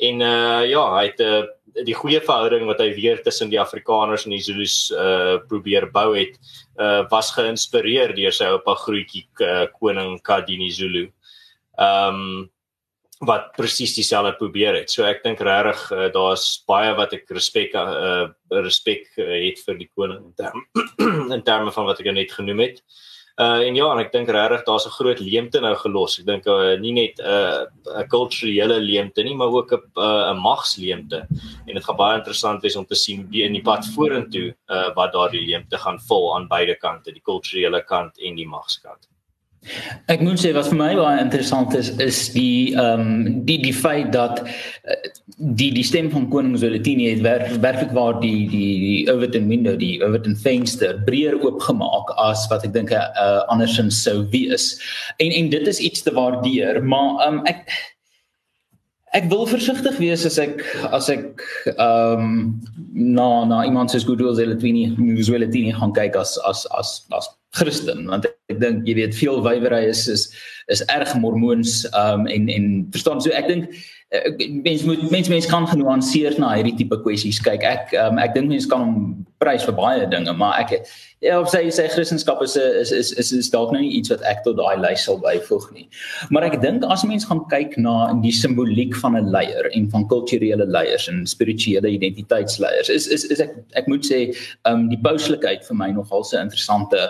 En 0.00 0.20
uh 0.20 0.62
ja, 0.64 0.84
hy 0.96 1.04
het 1.06 1.20
'n 1.20 1.42
uh, 1.42 1.46
die 1.86 1.96
goeie 1.96 2.20
verhouding 2.22 2.66
wat 2.68 2.80
hy 2.82 2.90
weer 2.96 3.20
tussen 3.24 3.50
die 3.52 3.60
Afrikaners 3.60 4.26
en 4.26 4.34
die 4.34 4.42
Zulus 4.44 4.76
uh 4.94 5.38
probeer 5.50 5.88
bou 5.92 6.12
het 6.16 6.38
uh 6.80 7.04
was 7.10 7.32
geïnspireer 7.36 8.14
deur 8.16 8.34
sy 8.34 8.48
oupa 8.54 8.76
grootjie 8.84 9.26
uh, 9.44 9.66
koning 9.76 10.18
Kadini 10.26 10.70
Zulu. 10.74 11.08
Um 11.78 12.48
wat 13.20 13.50
presies 13.52 13.92
dieselfde 13.92 14.32
probeer 14.38 14.78
het. 14.78 14.88
So 14.88 15.04
ek 15.04 15.20
dink 15.26 15.42
regtig 15.44 15.82
uh, 15.92 16.06
daar's 16.14 16.62
baie 16.68 16.94
wat 16.96 17.12
ek 17.18 17.28
respek 17.36 17.76
uh 17.76 18.30
respek 18.64 19.06
uh, 19.20 19.34
het 19.44 19.60
vir 19.66 19.80
die 19.82 19.90
koning 19.92 20.30
in 20.30 20.34
terme 20.38 20.64
in 21.36 21.44
terme 21.44 21.74
van 21.74 21.88
wat 21.90 22.00
ek 22.00 22.12
net 22.16 22.32
genoem 22.32 22.68
het. 22.68 22.80
Uh 22.80 23.08
en 23.36 23.74
ja, 23.74 23.86
en 23.92 24.00
ek 24.02 24.12
dink 24.12 24.28
regtig 24.28 24.64
daar's 24.66 24.86
'n 24.86 24.96
groot 24.96 25.20
leemte 25.20 25.60
nou 25.60 25.74
gelos. 25.76 26.18
Ek 26.18 26.26
dink 26.26 26.46
uh, 26.46 26.76
nie 26.80 26.92
net 26.92 27.18
'n 27.18 27.24
uh, 27.24 28.00
'n 28.00 28.08
kulturele 28.08 28.80
leemte 28.80 29.22
nie, 29.22 29.34
maar 29.34 29.48
ook 29.48 29.72
'n 29.72 29.82
'n 29.96 30.36
uh, 30.36 30.42
magsleemte. 30.42 31.26
En 31.66 31.74
dit 31.74 31.84
gaan 31.84 31.96
baie 31.96 32.18
interessant 32.18 32.62
wees 32.62 32.76
om 32.76 32.86
te 32.86 32.94
sien 32.94 33.26
wie 33.30 33.44
in 33.44 33.52
die 33.52 33.62
pad 33.62 33.86
vorentoe 33.94 34.54
uh 34.68 34.94
wat 34.94 35.12
daardie 35.12 35.46
leemte 35.46 35.78
gaan 35.78 35.98
vul 36.08 36.34
aan 36.34 36.48
beide 36.48 36.76
kante, 36.76 37.12
die 37.12 37.22
kulturele 37.24 37.82
kant 37.84 38.18
en 38.18 38.34
die 38.34 38.46
magskant. 38.46 39.08
Ek 40.08 40.22
moet 40.24 40.40
sê 40.40 40.54
wat 40.56 40.70
vir 40.70 40.78
my 40.78 40.92
baie 40.96 41.20
interessant 41.20 41.74
is 41.76 41.90
is 42.00 42.20
die 42.32 42.72
ehm 42.72 43.02
um, 43.02 43.10
die 43.44 43.58
die 43.60 43.74
feit 43.76 44.08
dat 44.14 44.40
uh, 44.40 44.96
die 45.60 45.68
die 45.76 45.84
stem 45.84 46.08
van 46.14 46.30
koning 46.32 46.56
Zwelithini 46.56 47.10
het 47.10 47.20
werk, 47.26 47.52
werklik 47.60 47.92
waar 47.96 48.16
die 48.22 48.48
die 48.48 48.72
die 48.86 49.02
Overton 49.12 49.52
window 49.52 49.76
die 49.76 50.00
Overton 50.00 50.38
venster 50.46 50.96
breër 51.04 51.36
oopgemaak 51.44 52.14
as 52.24 52.46
wat 52.48 52.64
ek 52.64 52.72
dink 52.78 52.94
'n 52.96 53.20
uh, 53.20 53.44
andersins 53.52 54.00
sou 54.02 54.24
wees. 54.32 54.72
En 55.20 55.28
en 55.28 55.52
dit 55.52 55.68
is 55.68 55.84
iets 55.90 56.02
te 56.08 56.14
waardeer, 56.16 56.80
maar 56.82 57.20
ehm 57.20 57.40
um, 57.40 57.44
ek 57.44 57.68
Ek 59.10 59.26
wil 59.26 59.42
versigtig 59.50 59.96
wees 59.98 60.22
as 60.26 60.38
ek 60.38 60.60
as 60.94 61.08
ek 61.10 61.42
ehm 61.72 62.22
um, 62.22 62.34
na 62.94 63.44
na 63.44 63.64
iemand 63.66 63.90
soos 63.90 64.06
Goodwill 64.06 64.36
Zwelithini 64.38 64.94
Zwelithini 65.18 65.74
gaan 65.74 65.94
kyk 65.96 66.18
as 66.20 66.36
as 66.46 66.62
as 66.78 67.00
as 67.18 67.26
Christen. 67.58 68.06
Want 68.06 68.28
ek, 68.30 68.58
dink 68.62 68.86
jy 68.86 68.94
weet 69.00 69.16
veel 69.18 69.42
wywery 69.42 69.88
is 69.90 70.06
is 70.06 70.28
is 70.70 70.84
erg 70.94 71.10
mormoons 71.18 71.82
um 71.90 72.28
en 72.30 72.46
en 72.54 72.68
verstaan? 72.94 73.18
So 73.18 73.34
ek 73.34 73.50
dink 73.50 73.74
mens 74.62 74.86
moet 74.86 75.02
mens 75.10 75.28
mens 75.32 75.50
kan 75.50 75.66
genuanceerd 75.66 76.38
na 76.38 76.54
hierdie 76.54 76.76
tipe 76.78 77.02
kwessies 77.02 77.42
kyk. 77.42 77.66
Ek 77.66 77.94
um, 77.98 78.22
ek 78.22 78.38
dink 78.38 78.50
mense 78.54 78.70
kan 78.70 78.86
hom 78.86 79.26
prys 79.42 79.66
vir 79.66 79.74
baie 79.74 80.06
dinge 80.10 80.38
maar 80.38 80.62
ek 80.62 80.86
ja 81.20 81.40
sy 81.52 81.68
sy 81.70 81.86
Christendom 81.92 82.42
is 82.42 82.56
is 82.56 82.92
is 82.92 83.12
is, 83.12 83.32
is 83.32 83.50
dalk 83.52 83.72
nou 83.74 83.80
nie 83.82 83.92
iets 83.98 84.12
wat 84.12 84.22
ek 84.28 84.40
tot 84.46 84.56
daai 84.56 84.80
lys 84.80 85.04
sal 85.04 85.18
byvoeg 85.20 85.66
nie 85.76 85.86
maar 86.30 86.46
ek 86.48 86.60
dink 86.62 86.86
as 86.88 87.04
mense 87.04 87.28
gaan 87.28 87.42
kyk 87.52 87.76
na 87.76 88.12
die 88.22 88.32
simboliek 88.32 88.96
van 89.02 89.16
'n 89.16 89.28
leier 89.34 89.68
en 89.76 89.90
van 89.90 90.08
kulturele 90.08 90.64
leiers 90.64 91.08
en 91.12 91.26
spirituele 91.26 91.92
identiteitsleiers 91.98 92.88
is 92.88 93.06
is 93.06 93.24
is 93.24 93.40
ek 93.40 93.52
ek 93.76 93.88
moet 93.92 94.06
sê 94.06 94.32
um 94.64 94.88
die 94.88 95.00
pauslikheid 95.00 95.66
vir 95.68 95.76
my 95.76 95.90
nogal 95.92 96.24
'n 96.24 96.48
interessante 96.48 97.00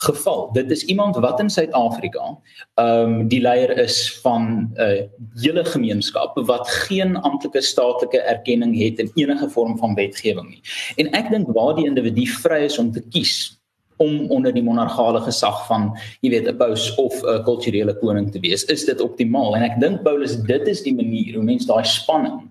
geval. 0.00 0.50
Dit 0.52 0.70
is 0.70 0.84
iemand 0.84 1.16
wat 1.16 1.40
in 1.40 1.50
Suid-Afrika 1.50 2.38
ehm 2.74 3.20
um, 3.20 3.28
die 3.28 3.40
leier 3.40 3.78
is 3.78 4.20
van 4.22 4.42
'n 4.42 4.80
uh, 4.80 5.02
hele 5.42 5.64
gemeenskap 5.64 6.38
wat 6.46 6.68
geen 6.68 7.16
amptelike 7.16 7.60
staatlike 7.60 8.20
erkenning 8.20 8.78
het 8.78 8.98
in 8.98 9.10
enige 9.14 9.48
vorm 9.48 9.78
van 9.78 9.94
wetgewing 9.94 10.48
nie. 10.48 10.62
En 10.96 11.10
ek 11.12 11.30
dink 11.30 11.48
waar 11.52 11.74
die 11.74 11.86
individu 11.86 12.26
vry 12.26 12.64
is 12.64 12.78
om 12.78 12.92
te 12.92 13.02
kies 13.10 13.59
om 14.00 14.30
onder 14.32 14.54
die 14.56 14.64
monargale 14.64 15.20
gesag 15.20 15.66
van, 15.68 15.90
jy 16.24 16.30
weet, 16.30 16.48
'n 16.48 16.56
paus 16.56 16.94
of 16.96 17.12
'n 17.22 17.44
kulturele 17.44 17.94
koning 18.00 18.32
te 18.32 18.40
wees, 18.40 18.64
is 18.64 18.84
dit 18.84 19.00
optimaal. 19.00 19.56
En 19.56 19.62
ek 19.62 19.80
dink 19.80 20.02
Paulus 20.02 20.36
dit 20.36 20.68
is 20.68 20.82
die 20.82 20.94
manier 20.94 21.34
hoe 21.34 21.44
mense 21.44 21.66
daai 21.66 21.84
spanning 21.84 22.50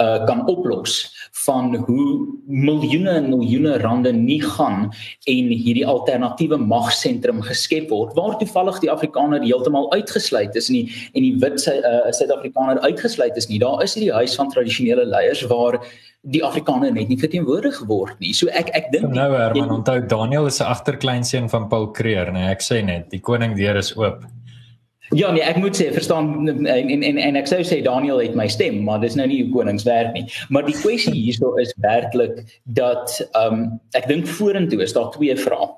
uh 0.00 0.24
kan 0.26 0.46
oplos 0.46 1.12
van 1.44 1.74
hoe 1.86 2.26
miljoene 2.46 3.10
en 3.10 3.28
miljoene 3.28 3.78
rande 3.78 4.12
nie 4.12 4.40
gaan 4.42 4.92
en 5.24 5.50
hierdie 5.50 5.86
alternatiewe 5.86 6.56
magsentrum 6.56 7.42
geskep 7.42 7.90
word 7.90 8.14
waar 8.16 8.38
toevallig 8.38 8.80
die 8.84 8.90
Afrikaner 8.90 9.44
heeltemal 9.44 9.90
uitgesluit 9.92 10.56
is 10.56 10.68
nie 10.68 10.84
en 11.12 11.22
die 11.22 11.34
wit 11.44 11.66
uh, 11.68 12.08
Suid-Afrikaner 12.12 12.80
uitgesluit 12.80 13.36
is 13.36 13.48
nie. 13.48 13.58
Daar 13.58 13.82
is 13.82 13.94
hierdie 13.94 14.12
huis 14.12 14.36
van 14.38 14.50
tradisionele 14.50 15.04
leiers 15.04 15.44
waar 15.52 15.80
die 16.22 16.42
Afrikaner 16.46 16.92
net 16.94 17.08
nie 17.10 17.18
verteenwoordig 17.18 17.80
word 17.88 18.20
nie. 18.22 18.30
So 18.36 18.50
ek 18.54 18.70
ek 18.78 18.92
dink 18.92 19.10
Nou 19.10 19.32
Herman, 19.34 19.72
onthou 19.80 19.98
Daniel 20.06 20.46
is 20.46 20.60
'n 20.60 20.70
agterkleinseun 20.70 21.48
van 21.50 21.68
Paul 21.68 21.90
Creer, 21.90 22.30
nee, 22.32 22.46
ek 22.50 22.62
sê 22.62 22.84
net, 22.84 23.10
die 23.10 23.20
koning 23.20 23.56
deur 23.56 23.76
is 23.76 23.96
oop. 23.96 24.22
Ja 25.12 25.30
nee, 25.32 25.42
ek 25.42 25.58
moet 25.60 25.76
sê 25.76 25.90
verstaan 25.92 26.48
en 26.48 26.66
en 26.66 27.02
en, 27.02 27.18
en 27.18 27.36
ek 27.36 27.46
sou 27.50 27.60
sê 27.60 27.82
Daniel 27.84 28.22
het 28.22 28.34
my 28.38 28.46
stem, 28.48 28.80
maar 28.84 29.00
dis 29.00 29.16
nou 29.18 29.26
nie 29.26 29.42
hoe 29.42 29.52
konings 29.52 29.84
werk 29.84 30.12
nie. 30.14 30.24
Maar 30.48 30.64
die 30.64 30.76
kwessie 30.78 31.12
hierso 31.12 31.56
is 31.60 31.74
werklik 31.84 32.46
dat 32.64 33.18
ehm 33.34 33.52
um, 33.52 33.80
ek 33.98 34.08
dink 34.08 34.26
vorentoe 34.26 34.82
is 34.82 34.92
daar 34.92 35.10
twee 35.10 35.36
vrae. 35.36 35.68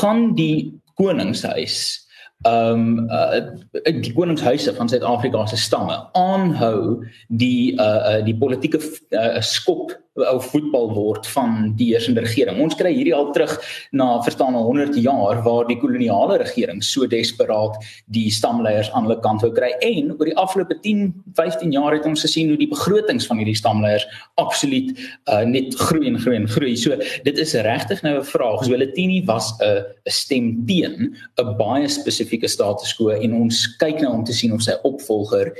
Gaan 0.00 0.34
die 0.34 0.72
koningshuis 0.94 2.05
ehm 2.46 2.82
um, 2.82 3.10
uh, 3.10 3.92
die 4.02 4.12
koningshuise 4.14 4.74
van 4.74 4.88
Suid-Afrika 4.88 5.46
se 5.46 5.56
stamme 5.56 5.98
aanhou 6.12 7.04
die 7.28 7.74
uh, 7.74 7.84
uh 7.84 8.24
die 8.24 8.36
politieke 8.36 8.80
uh, 9.10 9.40
skop 9.40 9.94
of 10.16 10.50
voetbal 10.50 10.90
word 10.94 11.26
van 11.34 11.72
die 11.76 11.90
heersende 11.92 12.24
regering. 12.24 12.60
Ons 12.62 12.76
kry 12.78 12.92
hierdie 12.94 13.14
al 13.14 13.30
terug 13.36 13.52
na 13.92 14.22
verstaan 14.24 14.56
al 14.56 14.68
100 14.70 14.96
jaar 15.02 15.42
waar 15.44 15.66
die 15.68 15.78
koloniale 15.80 16.38
regering 16.42 16.82
so 16.84 17.06
desperaat 17.06 17.76
die 18.12 18.30
stamleiers 18.32 18.90
aan 18.92 19.06
hulle 19.08 19.20
kant 19.24 19.44
wou 19.44 19.52
kry 19.54 19.72
en 19.84 20.14
oor 20.16 20.30
die 20.30 20.36
afgelope 20.40 20.78
10, 20.84 21.12
15 21.36 21.74
jaar 21.76 21.96
het 21.96 22.06
ons 22.08 22.24
gesien 22.24 22.48
hoe 22.52 22.60
die 22.60 22.70
begrotings 22.70 23.28
van 23.28 23.40
hierdie 23.42 23.58
stamleiers 23.58 24.06
absoluut 24.40 24.92
uh, 25.28 25.42
net 25.44 25.74
groei 25.88 26.08
en 26.10 26.18
groei 26.20 26.40
en 26.40 26.48
groei. 26.48 26.74
So 26.76 26.96
dit 27.26 27.38
is 27.42 27.54
regtig 27.66 28.02
nou 28.02 28.18
'n 28.18 28.24
vraag. 28.24 28.64
Zwelithini 28.64 29.24
was 29.24 29.52
'n 29.60 29.84
'n 30.06 30.10
stem 30.10 30.64
teen 30.66 31.16
'n 31.38 31.56
baie 31.58 31.88
spesifieke 31.88 32.48
status 32.48 32.94
quo 32.94 33.10
en 33.10 33.34
ons 33.34 33.76
kyk 33.78 34.00
nou 34.00 34.12
om 34.12 34.24
te 34.24 34.32
sien 34.32 34.52
of 34.52 34.62
sy 34.62 34.74
opvolger 34.82 35.52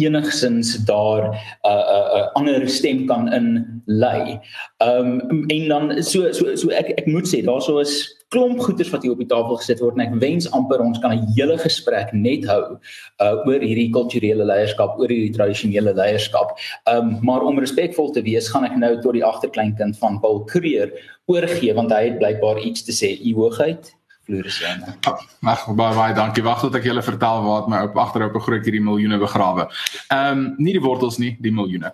enigsins 0.00 0.84
daar 0.84 1.22
'n 1.28 1.34
uh, 1.66 1.70
'n 1.70 1.94
uh, 1.96 2.18
uh, 2.18 2.32
ander 2.32 2.68
stem 2.68 3.06
kan 3.06 3.32
in 3.32 3.82
lei. 3.86 4.40
Ehm 4.78 5.20
um, 5.30 5.44
en 5.46 5.68
dan 5.68 6.02
so 6.02 6.32
so 6.32 6.56
so 6.56 6.68
ek 6.68 6.88
ek 6.96 7.06
moet 7.06 7.28
sê 7.28 7.44
daar 7.44 7.62
sou 7.62 7.80
is 7.80 8.22
klomp 8.28 8.58
goeders 8.60 8.90
wat 8.90 9.02
hier 9.02 9.12
op 9.12 9.18
die 9.18 9.28
tafel 9.28 9.56
gesit 9.56 9.80
word 9.80 9.94
en 9.94 10.06
ek 10.06 10.20
wens 10.20 10.50
amper 10.50 10.80
ons 10.80 10.98
kan 10.98 11.12
'n 11.12 11.26
hele 11.36 11.58
gesprek 11.58 12.12
net 12.12 12.46
hou 12.48 12.78
uh 13.20 13.36
oor 13.46 13.60
hierdie 13.60 13.90
kulturele 13.92 14.44
leierskap, 14.44 14.98
oor 14.98 15.08
hierdie 15.08 15.36
tradisionele 15.36 15.94
leierskap. 15.94 16.56
Ehm 16.88 16.98
um, 16.98 17.18
maar 17.22 17.42
om 17.42 17.58
respekvol 17.58 18.10
te 18.10 18.22
wees, 18.22 18.48
gaan 18.48 18.64
ek 18.64 18.76
nou 18.76 19.00
tot 19.00 19.12
die 19.12 19.24
agterkleinkind 19.24 19.98
van 19.98 20.20
Paul 20.20 20.44
Creer 20.44 20.92
oorgee 21.26 21.74
want 21.74 21.92
hy 21.92 22.04
het 22.04 22.18
blykbaar 22.18 22.58
iets 22.58 22.82
te 22.82 22.92
sê. 22.92 23.20
U 23.28 23.34
hoogheid 23.34 23.92
Florisiana. 24.26 24.96
Wag, 25.42 25.66
baie 25.74 25.94
baie 25.94 26.14
dankie. 26.14 26.44
Wag 26.46 26.60
tot 26.62 26.74
ek 26.78 26.86
julle 26.86 27.02
vertel 27.02 27.42
waar 27.42 27.68
my 27.68 27.82
op 27.88 27.96
agterop 27.98 28.36
'n 28.36 28.46
groot 28.46 28.64
hierdie 28.64 28.82
miljoene 28.82 29.18
begrawe. 29.18 29.68
Ehm 30.08 30.38
um, 30.38 30.54
nie 30.58 30.72
die 30.72 30.84
wortels 30.84 31.18
nie, 31.18 31.36
die 31.40 31.52
miljoene. 31.52 31.92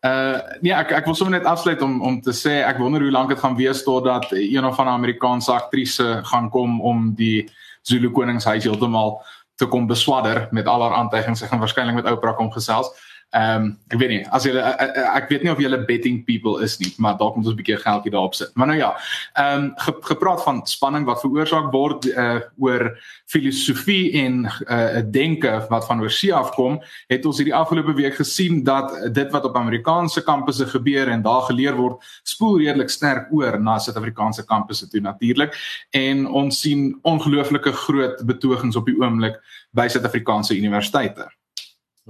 Uh 0.00 0.40
nee, 0.60 0.72
ek 0.72 0.92
ek 0.96 1.04
wil 1.04 1.14
sommer 1.14 1.38
net 1.38 1.48
afsluit 1.48 1.82
om 1.82 2.00
om 2.02 2.20
te 2.20 2.32
sê 2.32 2.62
ek 2.64 2.78
wonder 2.78 3.02
hoe 3.04 3.10
lank 3.10 3.28
dit 3.28 3.38
gaan 3.38 3.56
wees 3.56 3.82
totdat 3.84 4.32
een 4.32 4.64
of 4.64 4.78
ander 4.78 4.94
Amerikaanse 4.94 5.52
aktrise 5.52 6.20
gaan 6.24 6.48
kom 6.50 6.80
om 6.80 7.14
die 7.14 7.48
Zulu 7.82 8.10
koningshuis 8.10 8.64
heeltemal 8.64 9.22
te 9.56 9.66
kom 9.66 9.86
beswadder 9.86 10.48
met 10.50 10.66
al 10.66 10.82
haar 10.82 10.96
aantuigings. 10.96 11.40
Sy 11.40 11.46
gaan 11.46 11.60
waarskynlik 11.60 11.94
met 11.94 12.08
Oprah 12.08 12.36
kom 12.36 12.50
gesels. 12.52 12.88
Ehm 13.30 13.62
um, 13.62 13.66
ek 13.94 13.98
weet 14.00 14.10
nie 14.10 14.22
as 14.34 14.42
jy 14.42 14.56
ek, 14.58 14.96
ek 14.98 15.28
weet 15.30 15.44
nie 15.46 15.50
of 15.52 15.60
jy 15.62 15.68
'n 15.70 15.84
betting 15.86 16.16
people 16.26 16.64
is 16.66 16.80
nie, 16.80 16.90
maar 16.98 17.14
dalk 17.14 17.36
moet 17.36 17.46
ons 17.46 17.54
'n 17.54 17.60
bietjie 17.60 17.76
geldjie 17.78 18.10
daarop 18.10 18.34
sit. 18.34 18.50
Maar 18.56 18.66
nou 18.66 18.78
ja, 18.78 18.90
ehm 19.38 19.54
um, 19.54 19.72
ge, 19.76 19.94
gepraat 20.02 20.42
van 20.42 20.66
spanning 20.66 21.06
wat 21.06 21.20
veroorsaak 21.22 21.70
word 21.70 22.06
uh 22.06 22.40
oor 22.58 22.98
filosofie 23.30 24.18
en 24.24 24.50
uh 24.66 25.02
denke 25.06 25.66
wat 25.70 25.86
van 25.86 26.00
oorsee 26.00 26.34
afkom, 26.34 26.80
het 27.06 27.26
ons 27.26 27.38
hierdie 27.38 27.54
afgelope 27.54 27.94
week 27.94 28.14
gesien 28.14 28.64
dat 28.64 29.14
dit 29.14 29.30
wat 29.30 29.44
op 29.44 29.56
Amerikaanse 29.56 30.24
kampusse 30.24 30.66
gebeur 30.66 31.08
en 31.08 31.22
daar 31.22 31.42
geleer 31.42 31.76
word, 31.76 32.02
spoel 32.24 32.58
redelik 32.58 32.90
sterk 32.90 33.30
oor 33.30 33.60
na 33.60 33.78
Suid-Afrikaanse 33.78 34.44
kampusse 34.44 34.90
toe 34.90 35.00
natuurlik 35.00 35.54
en 35.90 36.26
ons 36.26 36.60
sien 36.60 36.98
ongelooflike 37.02 37.72
groot 37.72 38.26
betogings 38.26 38.76
op 38.76 38.86
die 38.86 38.98
oomblik 38.98 39.38
by 39.70 39.86
Suid-Afrikaanse 39.86 40.56
universiteite. 40.56 41.30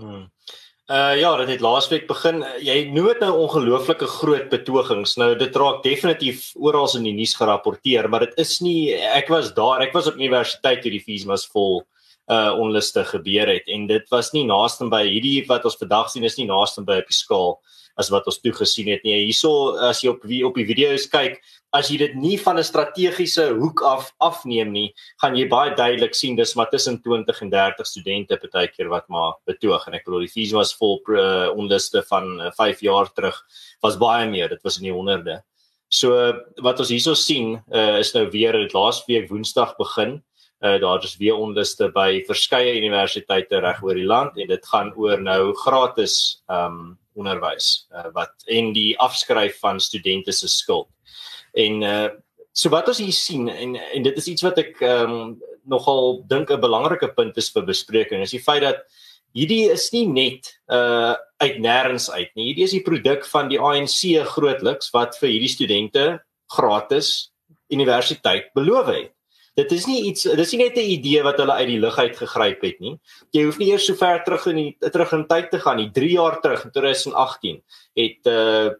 Hmm. 0.00 0.30
Uh 0.90 1.14
ja, 1.20 1.36
dit 1.38 1.52
het 1.52 1.60
laasweek 1.62 2.08
begin. 2.08 2.40
Jy 2.66 2.88
noem 2.90 3.12
dit 3.12 3.20
nou 3.22 3.30
ongelooflike 3.44 4.08
groot 4.10 4.48
betogings. 4.50 5.12
Nou 5.22 5.36
dit 5.38 5.58
raak 5.62 5.84
definitief 5.84 6.48
oral 6.58 6.90
in 6.98 7.06
die 7.06 7.12
nuus 7.14 7.36
gerapporteer, 7.38 8.08
maar 8.10 8.24
dit 8.26 8.40
is 8.42 8.56
nie 8.58 8.96
ek 8.98 9.30
was 9.30 9.52
daar, 9.54 9.84
ek 9.86 9.94
was 9.94 10.08
op 10.10 10.18
universiteit 10.18 10.82
toe 10.82 10.90
die 10.90 11.02
fees 11.04 11.28
was 11.30 11.46
vol 11.52 11.84
uh 12.30 12.58
onluste 12.58 13.04
gebeur 13.06 13.46
het 13.50 13.70
en 13.70 13.86
dit 13.90 14.10
was 14.10 14.32
nie 14.34 14.42
naaste 14.46 14.86
by 14.90 15.00
hierdie 15.06 15.46
wat 15.48 15.64
ons 15.66 15.78
vandag 15.78 16.10
sien 16.10 16.26
is 16.26 16.36
nie 16.38 16.46
naaste 16.50 16.82
by 16.86 16.98
op 17.02 17.08
die 17.10 17.16
skaal 17.16 17.56
as 17.98 18.10
wat 18.10 18.26
ons 18.26 18.42
toe 18.42 18.52
gesien 18.58 18.90
het 18.90 19.06
nie. 19.06 19.14
Hierso 19.28 19.76
as 19.86 20.02
jy 20.02 20.10
op 20.10 20.26
wie 20.26 20.42
op 20.46 20.58
die 20.58 20.66
video's 20.66 21.06
kyk, 21.10 21.38
as 21.72 21.90
jy 21.90 21.98
dit 21.98 22.14
nie 22.18 22.36
van 22.38 22.58
'n 22.58 22.64
strategiese 22.66 23.44
hoek 23.54 23.82
af 23.82 24.12
afneem 24.20 24.72
nie, 24.72 24.94
gaan 25.22 25.36
jy 25.36 25.46
baie 25.48 25.74
duidelik 25.74 26.14
sien 26.14 26.36
dis 26.36 26.54
maar 26.56 26.70
tussen 26.70 27.00
20 27.02 27.42
en 27.42 27.50
30 27.50 27.86
studente 27.86 28.36
partykeer 28.36 28.88
wat 28.88 29.08
maar 29.08 29.34
betoog 29.46 29.86
en 29.86 29.94
ek 29.94 30.04
bedoel 30.04 30.26
die 30.26 30.34
fees 30.34 30.52
was 30.52 30.74
vol 30.74 31.00
uh, 31.08 31.50
onluste 31.54 32.02
van 32.08 32.40
uh, 32.40 32.50
5 32.50 32.80
jaar 32.80 33.12
terug 33.14 33.38
was 33.82 33.96
baie 33.96 34.28
meer, 34.28 34.48
dit 34.48 34.62
was 34.62 34.78
in 34.78 34.84
die 34.84 34.92
honderde. 34.92 35.42
So 35.88 36.10
wat 36.62 36.78
ons 36.78 36.90
hierso 36.90 37.14
sien 37.14 37.62
uh, 37.72 37.98
is 37.98 38.14
nou 38.14 38.28
weer 38.30 38.52
dit 38.52 38.74
laas 38.74 39.06
week 39.06 39.30
Woensdag 39.30 39.76
begin 39.78 40.22
Uh 40.60 40.76
daar 40.76 41.02
is 41.02 41.16
weer 41.16 41.38
onluste 41.40 41.86
by 41.88 42.20
verskeie 42.28 42.74
universiteite 42.76 43.62
reg 43.64 43.78
oor 43.82 43.96
die 43.96 44.04
land 44.04 44.36
en 44.36 44.48
dit 44.50 44.66
gaan 44.68 44.90
oor 44.92 45.16
nou 45.16 45.54
gratis 45.56 46.42
um 46.52 46.98
onderwys 47.16 47.86
uh, 47.96 48.10
wat 48.12 48.44
en 48.44 48.68
die 48.76 48.92
afskryf 49.00 49.56
van 49.64 49.80
studente 49.80 50.32
se 50.36 50.48
skuld. 50.52 50.88
En 51.54 51.82
uh 51.82 52.08
so 52.52 52.68
wat 52.68 52.88
ons 52.90 52.98
hier 52.98 53.14
sien 53.14 53.48
en 53.48 53.76
en 53.76 54.02
dit 54.02 54.16
is 54.18 54.26
iets 54.26 54.42
wat 54.42 54.58
ek 54.58 54.80
um 54.82 55.38
nogal 55.70 56.24
dink 56.26 56.50
'n 56.50 56.60
belangrike 56.60 57.14
punt 57.14 57.36
is 57.36 57.50
vir 57.54 57.62
bespreking 57.62 58.22
is 58.22 58.34
die 58.34 58.42
feit 58.42 58.62
dat 58.62 58.82
hierdie 59.34 59.70
is 59.70 59.92
nie 59.92 60.06
net 60.06 60.50
uh 60.68 61.14
uit 61.40 61.56
nêrens 61.62 62.10
uit 62.10 62.28
nie. 62.34 62.50
Hierdie 62.50 62.66
is 62.66 62.74
die 62.76 62.84
produk 62.84 63.24
van 63.24 63.48
die 63.48 63.58
ANC 63.58 64.18
grootliks 64.34 64.90
wat 64.92 65.16
vir 65.20 65.30
hierdie 65.30 65.54
studente 65.54 66.20
gratis 66.52 67.30
universiteit 67.72 68.52
beloof 68.54 68.86
het. 68.92 69.14
Dit 69.56 69.72
is 69.72 69.86
nie 69.86 70.02
iets 70.10 70.22
dis 70.24 70.52
nie 70.52 70.64
net 70.64 70.76
'n 70.76 70.90
idee 70.98 71.22
wat 71.22 71.38
hulle 71.38 71.52
uit 71.52 71.68
die 71.68 71.80
lug 71.80 71.98
uit 71.98 72.16
gegryp 72.16 72.62
het 72.62 72.80
nie. 72.80 72.98
Jy 73.32 73.44
hoef 73.44 73.58
nie 73.58 73.70
eers 73.70 73.86
so 73.86 73.94
ver 73.94 74.22
terug 74.24 74.46
in 74.46 74.56
die 74.56 74.90
terug 74.90 75.12
in 75.12 75.26
tyd 75.26 75.50
te 75.50 75.58
gaan 75.58 75.76
nie. 75.76 75.90
3 75.90 76.12
jaar 76.12 76.40
terug 76.40 76.64
in 76.64 76.70
2018 76.70 77.62
het 77.96 78.26
uh 78.26 78.70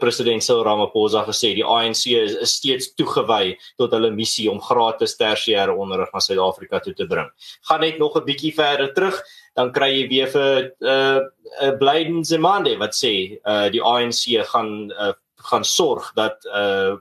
president 0.00 0.42
Cyril 0.42 0.64
Ramaphosa 0.64 1.24
gesê 1.28 1.54
die 1.54 1.64
ANC 1.64 2.06
is, 2.12 2.34
is 2.34 2.56
steeds 2.58 2.90
toegewy 2.98 3.54
tot 3.80 3.92
hulle 3.96 4.10
missie 4.14 4.48
om 4.50 4.60
gratis 4.60 5.16
tersiêre 5.20 5.74
onderrig 5.76 6.12
na 6.14 6.22
Suid-Afrika 6.24 6.80
toe 6.84 6.94
te 6.94 7.06
bring. 7.10 7.30
Gaan 7.68 7.80
net 7.80 7.98
nog 7.98 8.16
'n 8.16 8.24
bietjie 8.24 8.54
verder 8.54 8.92
terug, 8.94 9.20
dan 9.56 9.72
kry 9.72 9.90
jy 9.92 10.08
weer 10.08 10.28
vir 10.28 10.72
'n 10.80 10.86
uh, 10.86 11.20
uh, 11.62 11.72
Blyden 11.78 12.24
Zemande 12.24 12.76
wat 12.78 12.94
sê 12.94 13.38
uh, 13.44 13.68
die 13.70 13.82
ANC 13.82 14.24
gaan 14.52 14.90
uh, 14.90 15.12
gaan 15.50 15.64
sorg 15.64 16.12
dat 16.16 16.44
uh, 16.46 16.96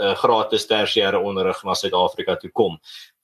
uh, 0.00 0.14
gratis 0.14 0.66
tersiêre 0.66 1.20
onderrig 1.20 1.64
na 1.64 1.74
Suid-Afrika 1.74 2.36
toe 2.36 2.50
kom. 2.50 2.78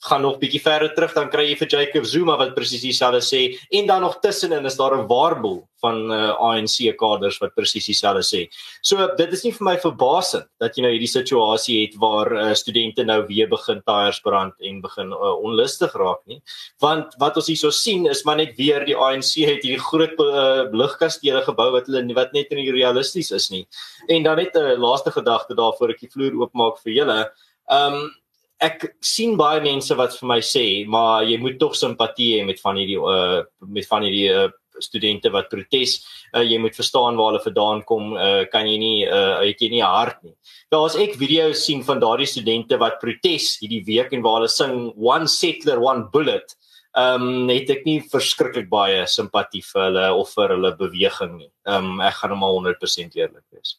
Gaan 0.07 0.23
nog 0.23 0.38
bietjie 0.38 0.61
verder 0.62 0.93
terug 0.95 1.14
dan 1.17 1.31
kry 1.31 1.49
jy 1.49 1.57
vir 1.59 1.69
Jacob 1.73 2.05
Zuma 2.07 2.37
wat 2.38 2.55
presies 2.55 2.85
dieselfde 2.87 3.19
sê 3.25 3.40
en 3.75 3.87
dan 3.87 4.05
nog 4.07 4.21
tussenin 4.23 4.67
is 4.67 4.76
daar 4.78 4.95
'n 4.95 5.09
waarboel 5.09 5.67
van 5.83 6.12
uh, 6.12 6.35
ANC 6.38 6.97
kaders 6.99 7.38
wat 7.43 7.55
presies 7.55 7.87
dieselfde 7.87 8.23
sê. 8.23 8.40
So 8.83 9.09
dit 9.19 9.33
is 9.33 9.45
nie 9.45 9.52
vir 9.52 9.64
my 9.64 9.76
verbasend 9.83 10.47
dat 10.61 10.76
jy 10.76 10.85
nou 10.85 10.93
hierdie 10.93 11.11
situasie 11.11 11.81
het 11.83 11.97
waar 11.99 12.31
uh, 12.33 12.55
studente 12.55 13.05
nou 13.05 13.25
weer 13.26 13.49
begin 13.50 13.83
tyres 13.87 14.21
brand 14.21 14.55
en 14.61 14.81
begin 14.81 15.12
uh, 15.12 15.35
onlustig 15.43 15.95
raak 15.95 16.23
nie. 16.26 16.40
Want 16.81 17.14
wat 17.19 17.37
ons 17.37 17.50
hierso 17.50 17.71
sien 17.71 18.07
is 18.07 18.25
maar 18.25 18.37
net 18.37 18.57
weer 18.59 18.87
die 18.87 18.97
ANC 18.97 19.35
het 19.47 19.67
hierdie 19.67 19.83
groot 19.83 20.14
uh, 20.23 20.71
ligkastele 20.71 21.43
gebou 21.43 21.71
wat 21.75 21.87
hulle 21.90 22.14
wat 22.14 22.33
net 22.33 22.50
nie 22.50 22.71
realisties 22.71 23.31
is 23.31 23.50
nie. 23.50 23.67
En 24.09 24.23
dan 24.23 24.37
net 24.37 24.55
'n 24.55 24.75
uh, 24.75 24.78
laaste 24.78 25.11
gedagte 25.11 25.55
daarvoor 25.55 25.90
ek 25.90 26.00
die 26.00 26.11
vloer 26.14 26.35
oopmaak 26.38 26.78
vir 26.83 26.93
julle. 26.93 27.21
Ehm 27.71 27.95
um, 27.95 28.11
ek 28.59 28.88
sien 29.05 29.37
baie 29.38 29.61
mense 29.62 29.95
wat 29.99 30.17
vir 30.19 30.29
my 30.33 30.38
sê, 30.43 30.65
maar 30.91 31.27
jy 31.27 31.38
moet 31.43 31.59
tog 31.61 31.77
simpatie 31.79 32.33
hê 32.37 32.47
met 32.47 32.61
van 32.62 32.79
hierdie 32.81 32.99
uh 32.99 33.43
met 33.67 33.87
van 33.87 34.07
hierdie 34.07 34.31
uh, 34.35 34.49
studente 34.83 35.31
wat 35.35 35.50
protes. 35.50 35.99
Uh, 36.33 36.43
jy 36.43 36.59
moet 36.62 36.77
verstaan 36.77 37.19
waar 37.19 37.33
hulle 37.33 37.45
vandaan 37.45 37.83
kom. 37.87 38.12
Uh, 38.17 38.45
kan 38.53 38.67
jy 38.67 38.77
nie 38.79 38.99
uh, 39.07 39.41
het 39.43 39.62
jy 39.62 39.71
nie 39.77 39.83
hart 39.85 40.23
nie. 40.27 40.35
Daar's 40.75 40.99
ek 40.99 41.19
video's 41.21 41.65
sien 41.67 41.83
van 41.87 42.03
daardie 42.03 42.29
studente 42.29 42.79
wat 42.81 43.00
protes 43.03 43.57
hierdie 43.62 43.85
week 43.87 44.15
en 44.15 44.25
waar 44.27 44.41
hulle 44.43 44.53
sing 44.53 44.93
one 44.97 45.31
settler 45.31 45.83
one 45.83 46.09
bullet. 46.12 46.57
Ehm 46.99 47.23
um, 47.23 47.50
het 47.53 47.69
ek 47.71 47.85
nie 47.87 48.00
verskriklik 48.11 48.71
baie 48.71 49.05
simpatie 49.07 49.62
vir 49.62 49.85
hulle 49.85 50.07
of 50.19 50.33
vir 50.35 50.57
hulle 50.57 50.73
beweging 50.79 51.37
nie. 51.37 51.53
Ehm 51.69 51.93
um, 51.95 52.00
ek 52.03 52.23
gaan 52.23 52.35
hom 52.35 52.47
al 52.47 52.59
100% 52.65 53.19
eerlik 53.21 53.45
wees. 53.55 53.77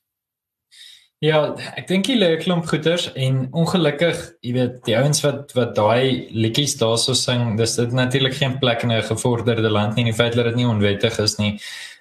Ja, 1.19 1.39
ek 1.75 1.89
dink 1.89 2.07
jy 2.07 2.13
lê 2.15 2.27
'n 2.31 2.39
klomp 2.39 2.67
goeters 2.71 3.09
en 3.11 3.49
ongelukkig, 3.51 4.19
jy 4.39 4.53
weet, 4.55 4.75
die 4.87 4.95
ouens 4.95 5.19
wat 5.25 5.51
wat 5.57 5.73
daai 5.75 6.31
liedjies 6.31 6.77
daarso 6.79 7.11
sing, 7.13 7.57
dis 7.59 7.75
dit 7.75 7.91
natuurlik 7.91 8.37
geen 8.37 8.55
plek 8.61 8.83
in 8.83 8.93
'n 8.95 9.03
gevorderde 9.03 9.69
land 9.69 9.95
nie. 9.95 10.05
Die 10.05 10.13
feit 10.13 10.33
dat 10.33 10.45
dit 10.45 10.55
nie 10.55 10.67
onwettig 10.67 11.19
is 11.19 11.35
nie, 11.37 11.59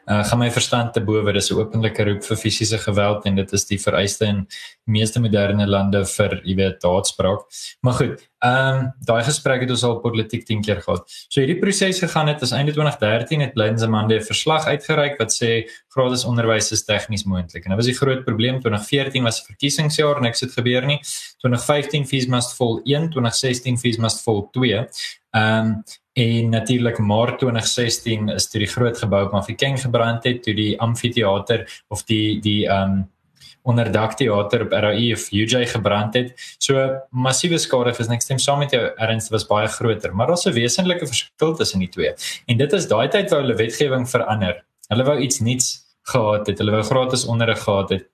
uh, 0.09 0.25
gaan 0.25 0.38
my 0.38 0.50
verstand 0.50 0.93
te 0.93 1.00
bowe. 1.05 1.33
Dis 1.33 1.50
'n 1.50 1.59
openlike 1.59 2.05
roep 2.05 2.25
vir 2.25 2.37
fisiese 2.37 2.79
geweld 2.79 3.27
en 3.27 3.37
dit 3.37 3.53
is 3.53 3.65
die 3.67 3.79
vereiste 3.79 4.25
in 4.25 4.47
meeste 4.85 5.21
moderne 5.21 5.67
lande 5.67 6.05
vir, 6.05 6.41
jy 6.45 6.55
weet, 6.57 6.81
daadspraak. 6.81 7.45
Maar 7.83 7.93
goed, 7.93 8.29
ehm 8.38 8.79
um, 8.79 8.92
daai 9.03 9.25
gesprek 9.25 9.61
het 9.61 9.71
ons 9.71 9.85
al 9.85 9.99
politiek 10.01 10.44
10 10.47 10.62
keer 10.62 10.81
gehad. 10.81 11.03
So 11.29 11.40
hierdie 11.40 11.59
proses 11.59 11.99
gegaan 11.99 12.29
het 12.29 12.42
is 12.42 12.53
einde 12.53 12.73
2013 12.73 13.40
het 13.40 13.53
Blindsmande 13.53 14.18
'n 14.18 14.25
verslag 14.25 14.66
uitgereik 14.66 15.18
wat 15.18 15.33
sê 15.33 15.68
gratis 15.88 16.25
onderwys 16.25 16.73
is 16.73 16.85
tegnies 16.85 17.25
moontlik. 17.25 17.64
En 17.64 17.71
dit 17.71 17.79
was 17.79 17.90
die 17.90 17.99
groot 17.99 18.25
probleem 18.25 18.61
2014 18.61 19.23
was 19.23 19.40
'n 19.40 19.47
verkiesingsjaar 19.47 20.21
niks 20.21 20.40
het 20.40 20.53
gebeur 20.53 20.87
nie. 20.87 21.01
2015 21.42 22.07
fees 22.07 22.27
must 22.27 22.55
fall 22.55 22.81
1, 22.85 23.11
2016 23.11 23.79
fees 23.79 23.97
must 23.97 24.23
fall 24.23 24.49
2. 24.53 24.88
Ehm 25.31 25.67
um, 25.67 25.83
En 26.19 26.49
natuurlik 26.49 26.99
Maart 26.99 27.38
2016 27.38 28.29
is 28.29 28.49
toe 28.51 28.59
die 28.64 28.71
groot 28.71 28.99
gebou 28.99 29.21
op 29.27 29.37
Mafeking 29.37 29.77
gebrand 29.81 30.25
het, 30.27 30.43
toe 30.43 30.55
die 30.55 30.73
amfitheater 30.83 31.62
of 31.95 32.03
die 32.09 32.41
die 32.43 32.64
um 32.67 33.05
onderdak 33.69 34.14
teater 34.17 34.64
op 34.64 34.73
RAI 34.73 35.12
of 35.12 35.27
UJ 35.31 35.67
gebrand 35.75 36.14
het. 36.17 36.33
So 36.59 36.88
massiewe 37.11 37.59
skade 37.61 37.93
is 37.99 38.09
niks 38.09 38.25
stem 38.25 38.41
saam 38.43 38.62
met 38.64 38.73
jou 38.75 38.83
erns 38.97 39.29
was 39.31 39.47
baie 39.47 39.69
groter, 39.69 40.14
maar 40.14 40.27
daar's 40.27 40.47
'n 40.47 40.57
wesenlike 40.57 41.07
verskil 41.07 41.55
tussen 41.55 41.81
die 41.81 41.88
twee. 41.88 42.12
En 42.47 42.57
dit 42.57 42.73
is 42.73 42.88
daai 42.88 43.09
tyd 43.09 43.31
wou 43.31 43.41
hulle 43.41 43.55
wetgewing 43.55 44.09
verander. 44.09 44.64
Hulle 44.88 45.05
wou 45.05 45.19
iets 45.21 45.41
nuuts 45.41 45.85
gehad 46.03 46.47
het. 46.47 46.59
Hulle 46.59 46.71
wou 46.71 46.83
gratis 46.83 47.27
onderrig 47.27 47.62
gehad 47.62 47.91
het. 47.91 48.09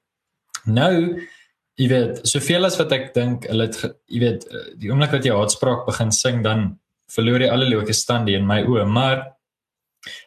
Nou 0.65 1.23
Jy 1.77 1.89
weet, 1.89 2.21
soveel 2.23 2.65
as 2.65 2.77
wat 2.79 2.93
ek 2.93 3.15
dink, 3.15 3.49
hulle 3.51 3.63
het 3.63 3.81
jy 4.07 4.21
weet, 4.21 4.45
die 4.79 4.91
oomblik 4.91 5.11
wat 5.11 5.25
jy 5.25 5.33
haatspraak 5.35 5.87
begin 5.87 6.13
sing 6.13 6.43
dan 6.45 6.79
verloor 7.11 7.41
jy 7.41 7.51
alle 7.51 7.69
logiese 7.69 8.01
stande 8.01 8.33
in 8.33 8.47
my 8.47 8.63
oë, 8.63 8.85
maar 8.87 9.35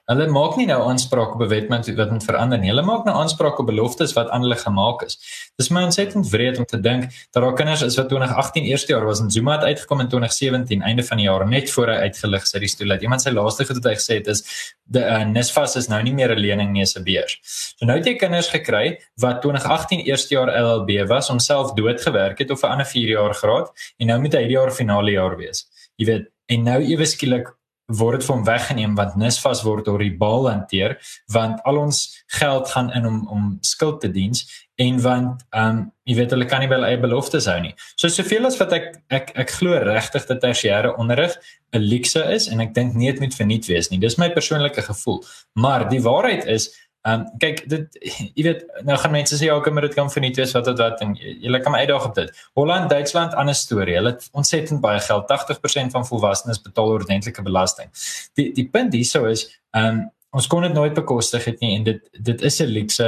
hulle 0.09 0.27
maak 0.31 0.55
nie 0.57 0.65
nou 0.69 0.77
aanspraak 0.87 1.35
op 1.35 1.41
'n 1.41 1.49
wet 1.49 1.67
wat 1.97 2.11
moet 2.11 2.23
verander 2.23 2.57
nie. 2.59 2.69
Hulle 2.69 2.81
maak 2.81 3.05
nou 3.05 3.15
aanspraak 3.15 3.59
op 3.59 3.65
beloftes 3.65 4.13
wat 4.13 4.29
aan 4.29 4.41
hulle 4.41 4.55
gemaak 4.55 5.03
is. 5.03 5.17
Dis 5.57 5.69
my 5.69 5.83
ontsettend 5.83 6.29
wreed 6.29 6.57
om 6.57 6.65
te 6.65 6.79
dink 6.79 7.11
dat 7.31 7.43
daar 7.43 7.53
kinders 7.53 7.81
is 7.81 7.97
wat 7.97 8.09
2018 8.09 8.63
eerste 8.63 8.93
jaar 8.93 9.05
was 9.05 9.19
en 9.19 9.31
Zuma 9.31 9.51
het 9.55 9.63
uitgekom 9.63 9.99
in 9.99 10.07
2017 10.07 10.81
einde 10.81 11.03
van 11.03 11.17
die 11.17 11.25
jaar 11.25 11.47
net 11.47 11.71
voor 11.71 11.87
hy 11.87 11.97
uitgelig 12.07 12.47
sy 12.47 12.59
die 12.59 12.67
stoel 12.67 12.89
het. 12.89 13.01
Iemand 13.01 13.21
sy 13.21 13.29
laaste 13.29 13.65
goed 13.65 13.75
wat 13.75 13.91
hy 13.91 13.95
gesê 13.95 14.13
het 14.13 14.27
is 14.27 14.43
die 14.83 15.03
uh, 15.03 15.25
Nisfas 15.25 15.75
is 15.75 15.87
nou 15.87 16.01
nie 16.03 16.13
meer 16.13 16.35
'n 16.35 16.39
lening 16.39 16.71
nie, 16.71 16.83
'n 16.83 17.03
beurs. 17.03 17.39
So 17.77 17.85
nou 17.85 17.97
het 17.97 18.05
jy 18.05 18.15
kinders 18.15 18.49
gekry 18.49 18.99
wat 19.17 19.41
2018 19.41 20.05
eerste 20.05 20.35
jaar 20.35 20.47
LLB 20.47 21.07
was, 21.07 21.27
homself 21.27 21.73
dood 21.73 22.01
gewerk 22.01 22.39
het 22.39 22.51
of 22.51 22.63
'n 22.63 22.67
ander 22.67 22.85
4 22.85 23.07
jaar 23.07 23.33
graad 23.33 23.71
en 23.99 24.07
nou 24.07 24.19
moet 24.19 24.33
hy 24.33 24.39
hierdie 24.39 24.57
jaar 24.57 24.71
finale 24.71 25.11
jaar 25.11 25.37
wees. 25.37 25.67
Jy 25.97 26.05
weet 26.05 26.36
en 26.47 26.63
nou 26.63 26.81
ewe 26.83 27.05
skielik 27.05 27.53
word 27.87 28.19
dit 28.19 28.27
van 28.27 28.43
weggeneem 28.43 28.95
want 28.95 29.15
Nisvas 29.15 29.61
word 29.63 29.85
deur 29.87 30.01
die 30.03 30.15
bal 30.19 30.49
hanteer 30.49 30.97
want 31.31 31.61
al 31.63 31.79
ons 31.79 32.01
geld 32.39 32.67
gaan 32.73 32.89
in 32.91 33.05
om 33.07 33.21
om 33.31 33.45
skuld 33.61 34.01
te 34.03 34.11
diens 34.11 34.43
en 34.75 34.99
want 35.01 35.45
ehm 35.55 35.69
um, 35.69 35.85
jy 36.07 36.15
weet 36.15 36.31
hulle 36.35 36.45
kan 36.47 36.61
nie 36.63 36.69
wel 36.71 36.85
eie 36.87 36.99
beloftes 36.99 37.47
hou 37.49 37.57
nie. 37.59 37.73
So 37.99 38.07
soveel 38.07 38.45
as 38.47 38.59
wat 38.59 38.73
ek 38.75 38.85
ek 39.11 39.31
ek 39.43 39.55
glo 39.59 39.79
regtig 39.83 40.27
dat 40.27 40.43
tersiêre 40.43 40.93
onderrig 40.99 41.35
'n 41.73 41.83
luukse 41.83 42.23
is 42.35 42.47
en 42.47 42.59
ek 42.59 42.73
dink 42.75 42.93
nie 42.95 43.11
dit 43.11 43.19
moet 43.19 43.35
verniet 43.35 43.67
wees 43.67 43.89
nie. 43.89 43.99
Dis 43.99 44.17
my 44.17 44.29
persoonlike 44.29 44.81
gevoel. 44.81 45.23
Maar 45.55 45.89
die 45.89 46.01
waarheid 46.03 46.45
is 46.45 46.69
Ehm 47.07 47.21
um, 47.21 47.37
kyk 47.39 47.61
dit 47.71 47.93
jy 48.35 48.43
weet 48.43 48.65
nou 48.87 48.97
gaan 48.99 49.13
mense 49.13 49.37
sê 49.39 49.47
ja, 49.47 49.55
kom 49.63 49.77
maar 49.77 49.85
dit 49.87 49.95
kan 49.95 50.09
verniet 50.11 50.39
wees 50.41 50.51
wat 50.57 50.67
wat 50.67 50.81
wat 50.81 51.03
en 51.05 51.13
jy 51.15 51.59
kan 51.63 51.71
my 51.71 51.79
uitdaag 51.85 52.09
op 52.09 52.17
dit. 52.17 52.41
Holland, 52.59 52.89
Duitsland, 52.91 53.37
ander 53.39 53.55
storie. 53.55 53.95
Hulle 53.95 54.11
het 54.15 54.27
ontsettend 54.31 54.81
baie 54.83 54.99
geld. 54.99 55.31
80% 55.31 55.95
van 55.95 56.07
volwassenes 56.09 56.59
betaal 56.61 56.91
ordentlike 56.97 57.45
belasting. 57.47 57.93
Die 58.35 58.51
die 58.57 58.67
punt 58.73 58.93
hierso 58.93 59.25
is 59.31 59.47
ehm 59.71 60.03
um, 60.03 60.05
ons 60.35 60.47
kon 60.51 60.61
dit 60.67 60.73
nooit 60.73 60.93
bekostig 60.93 61.45
het 61.47 61.63
nie 61.63 61.77
en 61.77 61.85
dit 61.87 62.03
dit 62.29 62.41
is 62.49 62.59
'n 62.61 62.67
luukse 62.75 63.07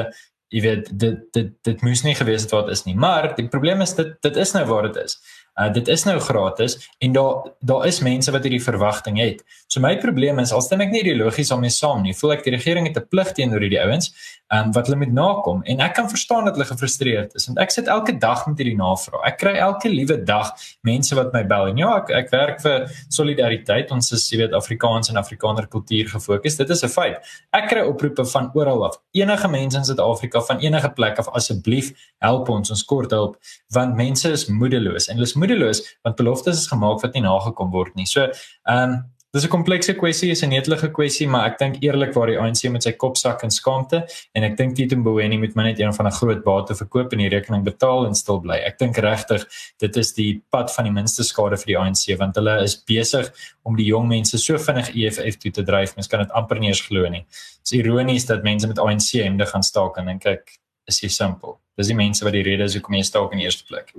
jy 0.50 0.62
weet 0.62 0.88
dit 1.00 1.20
dit 1.36 1.52
dit 1.68 1.82
moes 1.86 2.02
nie 2.06 2.16
gewees 2.18 2.48
het 2.48 2.54
wat 2.56 2.70
is 2.74 2.86
nie. 2.88 2.96
Maar 2.96 3.34
die 3.36 3.48
probleem 3.48 3.82
is 3.86 3.94
dit 3.98 4.16
dit 4.26 4.40
is 4.46 4.54
nou 4.56 4.66
waar 4.70 4.88
dit 4.88 5.04
is. 5.04 5.20
Uh 5.58 5.70
dit 5.74 5.88
is 5.88 6.04
nou 6.04 6.20
gratis 6.20 6.78
en 7.00 7.12
daar 7.12 7.50
daar 7.60 7.88
is 7.88 8.00
mense 8.00 8.32
wat 8.32 8.44
hierdie 8.44 8.64
verwagting 8.64 9.20
het. 9.20 9.44
So 9.68 9.80
my 9.80 9.98
probleem 9.98 10.40
is 10.40 10.52
al 10.52 10.62
stem 10.62 10.82
ek 10.82 10.92
nie 10.92 11.02
ideologies 11.02 11.50
daarmee 11.50 11.74
saam 11.74 12.04
nie. 12.04 12.14
Voel 12.14 12.38
ek 12.38 12.44
die 12.44 12.56
regering 12.56 12.88
het 12.88 12.98
'n 12.98 13.08
plig 13.10 13.32
teenoor 13.32 13.60
hierdie 13.66 13.82
ouens 13.82 14.14
um 14.50 14.72
wat 14.74 14.88
hulle 14.90 14.98
moet 14.98 15.12
nakom 15.14 15.62
en 15.70 15.82
ek 15.86 15.94
kan 15.94 16.08
verstaan 16.10 16.48
dat 16.48 16.56
hulle 16.58 16.66
gefrustreerd 16.66 17.36
is 17.38 17.46
want 17.50 17.60
ek 17.62 17.74
sit 17.74 17.90
elke 17.92 18.16
dag 18.18 18.46
met 18.48 18.58
hierdie 18.58 18.78
navraag. 18.78 19.22
Ek 19.30 19.38
kry 19.42 19.54
elke 19.62 19.92
liewe 19.92 20.18
dag 20.26 20.50
mense 20.88 21.16
wat 21.18 21.30
my 21.36 21.44
bel 21.52 21.70
en 21.70 21.82
ja, 21.82 21.92
ek 22.00 22.10
ek 22.20 22.32
werk 22.34 22.64
vir 22.64 22.88
solidariteit. 23.14 23.94
Ons 23.94 24.10
is, 24.18 24.26
jy 24.32 24.42
weet, 24.42 24.56
Afrikaans 24.58 25.12
en 25.14 25.22
Afrikaner 25.22 25.68
kultuur 25.70 26.10
gefokus. 26.16 26.58
Dit 26.58 26.74
is 26.74 26.84
'n 26.84 26.90
feit. 26.90 27.30
Ek 27.54 27.70
kry 27.70 27.86
oproepe 27.86 28.26
van 28.26 28.50
oral 28.54 28.86
af. 28.86 28.98
Enige 29.14 29.48
mense 29.48 29.78
in 29.78 29.86
Suid-Afrika 29.86 30.42
van 30.42 30.60
enige 30.60 30.90
plek 30.90 31.20
af 31.20 31.30
asseblief 31.30 31.94
help 32.18 32.50
ons, 32.50 32.70
ons 32.70 32.84
kort 32.84 33.12
hulp 33.12 33.38
want 33.70 33.96
mense 33.96 34.26
is 34.30 34.48
moedeloos 34.48 35.08
en 35.08 35.16
hulle 35.16 35.28
is 35.28 35.36
moedeloos 35.36 35.98
want 36.04 36.16
beloftes 36.16 36.58
is 36.58 36.68
gemaak 36.68 37.02
wat 37.02 37.14
nie 37.14 37.22
nagekom 37.22 37.72
word 37.72 37.96
nie. 37.96 38.06
So, 38.06 38.26
ehm 38.66 38.90
um, 38.90 39.00
dis 39.32 39.46
'n 39.46 39.50
komplekse 39.50 39.94
kwessie, 39.94 40.32
is 40.32 40.42
'n 40.42 40.50
netelige 40.50 40.89
kwessie, 40.92 41.28
maar 41.28 41.52
ek 41.52 41.58
dink 41.60 41.76
eerlikwaar 41.84 42.28
die 42.28 42.39
ANC 42.39 42.70
met 42.72 42.84
sy 42.84 42.92
kop 42.92 43.15
sak 43.18 43.44
in 43.44 43.52
skaamte 43.52 44.08
en 44.34 44.44
ek 44.44 44.58
dink 44.58 44.76
Tito 44.76 44.96
Mboweni 44.96 45.38
moet 45.38 45.54
maar 45.56 45.65
net 45.65 45.80
een 45.80 45.94
van 45.94 46.08
'n 46.08 46.12
groot 46.12 46.44
bate 46.44 46.76
verkoop 46.76 47.13
en 47.13 47.20
die 47.20 47.30
rekening 47.30 47.63
betaal 47.63 48.06
en 48.08 48.15
stil 48.15 48.39
bly. 48.39 48.56
Ek 48.56 48.80
dink 48.80 48.98
regtig 48.98 49.46
dit 49.78 49.98
is 49.98 50.13
die 50.13 50.42
pad 50.50 50.74
van 50.74 50.86
die 50.86 50.92
minste 50.92 51.24
skade 51.24 51.58
vir 51.58 51.65
die 51.65 51.78
ANC 51.78 52.18
want 52.18 52.36
hulle 52.36 52.63
is 52.63 52.76
besig 52.76 53.32
om 53.63 53.76
die 53.76 53.86
jong 53.86 54.08
mense 54.08 54.38
so 54.38 54.58
vinnig 54.58 54.89
EFF 54.96 55.38
toe 55.38 55.52
te 55.52 55.63
dryf. 55.63 55.96
Mens 55.96 56.08
kan 56.08 56.20
dit 56.20 56.32
amper 56.32 56.60
nie 56.60 56.70
eens 56.70 56.82
glo 56.82 57.08
nie. 57.10 57.26
Dit 57.63 57.65
is 57.65 57.72
ironies 57.72 58.26
dat 58.26 58.44
mense 58.44 58.68
met 58.68 58.80
ANC 58.80 59.12
hemde 59.12 59.46
gaan 59.46 59.63
staak 59.63 59.98
en 59.98 60.06
dink 60.06 60.26
ek 60.26 60.58
is 60.88 61.02
jy 61.02 61.10
simpel. 61.10 61.60
Dis 61.78 61.88
die 61.88 61.96
mense 61.96 62.24
wat 62.26 62.34
die 62.34 62.44
rede 62.44 62.63
is 62.63 62.74
hoekom 62.74 62.96
jy 62.96 63.04
staak 63.04 63.32
in 63.32 63.38
die 63.38 63.46
eerste 63.46 63.65
plek. 63.65 63.94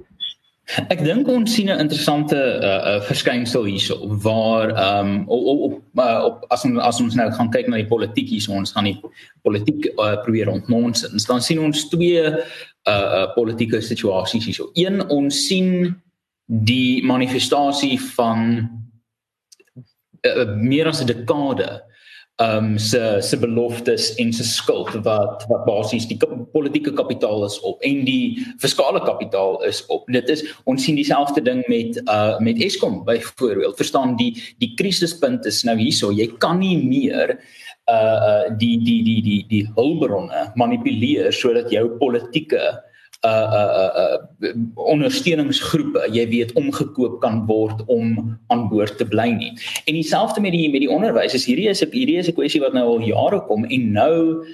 Ek 0.69 1.01
dink 1.03 1.27
ons 1.29 1.51
sien 1.55 1.67
'n 1.67 1.81
interessante 1.83 2.37
uh, 2.37 2.69
uh 2.91 3.01
verskynsel 3.03 3.65
hierso 3.67 3.97
waar 4.23 4.71
ehm 4.71 5.07
um, 5.07 5.29
op 5.29 5.61
op, 5.67 5.75
uh, 5.99 6.23
op 6.25 6.45
as 6.49 6.65
ons 6.65 6.79
as 6.79 7.01
ons 7.01 7.15
nou 7.15 7.31
gaan 7.33 7.51
kyk 7.51 7.69
na 7.69 7.77
die 7.77 7.91
politiek 7.91 8.29
hier 8.29 8.41
so 8.41 8.53
ons 8.53 8.73
gaan 8.73 8.87
die 8.87 9.01
politiek 9.43 9.91
uh, 9.97 10.23
probeer 10.23 10.49
ontnonsens 10.49 11.27
dan 11.27 11.43
sien 11.43 11.59
ons 11.59 11.89
twee 11.89 12.23
uh, 12.23 12.39
uh 12.87 13.35
politieke 13.35 13.81
situasies 13.81 14.45
hierso. 14.45 14.71
Een 14.75 15.03
ons 15.09 15.47
sien 15.47 15.97
die 16.47 17.03
manifestasie 17.03 17.99
van 18.15 18.71
uh, 20.23 20.55
meer 20.55 20.87
as 20.87 21.03
'n 21.03 21.07
dekade 21.07 21.83
um 22.41 22.79
se 22.79 23.17
se 23.21 23.37
beloftes 23.37 24.15
en 24.15 24.33
se 24.33 24.45
skuld 24.45 24.95
wat 25.05 25.45
wat 25.49 25.65
basies 25.67 26.07
die 26.09 26.17
politieke 26.53 26.93
kapitaal 26.97 27.45
is 27.45 27.59
op 27.61 27.83
en 27.85 28.05
die 28.05 28.41
fiskale 28.63 29.03
kapitaal 29.05 29.59
is 29.69 29.83
op. 29.93 30.07
Dit 30.09 30.29
is 30.33 30.45
ons 30.65 30.85
sien 30.85 30.97
dieselfde 30.97 31.43
ding 31.45 31.61
met 31.69 32.01
uh 32.09 32.39
met 32.41 32.63
Eskom 32.65 33.03
byvoorbeeld. 33.05 33.77
Verstaan 33.77 34.17
die 34.17 34.33
die 34.59 34.73
krisispunt 34.75 35.47
is 35.47 35.63
nou 35.69 35.77
hierso. 35.77 36.13
Jy 36.13 36.31
kan 36.39 36.59
nie 36.59 36.79
meer 36.81 37.37
uh 37.91 37.95
uh 37.95 38.45
die 38.57 38.79
die 38.85 39.03
die 39.05 39.21
die 39.23 39.41
die 39.49 39.65
hulpbronne 39.77 40.47
manipuleer 40.55 41.33
sodat 41.33 41.69
jou 41.71 41.89
politieke 42.01 42.81
uh 43.27 43.49
uh 43.61 43.91
uh 44.03 44.53
ondersteuningsgroepe 44.75 46.07
jy 46.09 46.25
weet 46.31 46.55
omgekoop 46.57 47.19
kan 47.21 47.43
word 47.47 47.83
om 47.87 48.39
aan 48.49 48.69
boord 48.69 48.97
te 48.97 49.05
bly 49.05 49.29
nie. 49.37 49.53
En 49.85 49.95
dieselfde 49.95 50.41
met 50.41 50.53
die 50.57 50.71
met 50.73 50.81
die 50.81 50.91
onderwys. 50.91 51.35
Is 51.35 51.45
hierdie 51.45 51.69
is 51.69 51.85
'n 51.85 51.93
hierdie 51.93 52.17
is 52.17 52.29
'n 52.29 52.39
kwessie 52.39 52.61
wat 52.61 52.73
nou 52.73 52.87
al 52.87 53.05
jare 53.05 53.41
kom 53.45 53.65
en 53.65 53.93
nou 53.93 54.47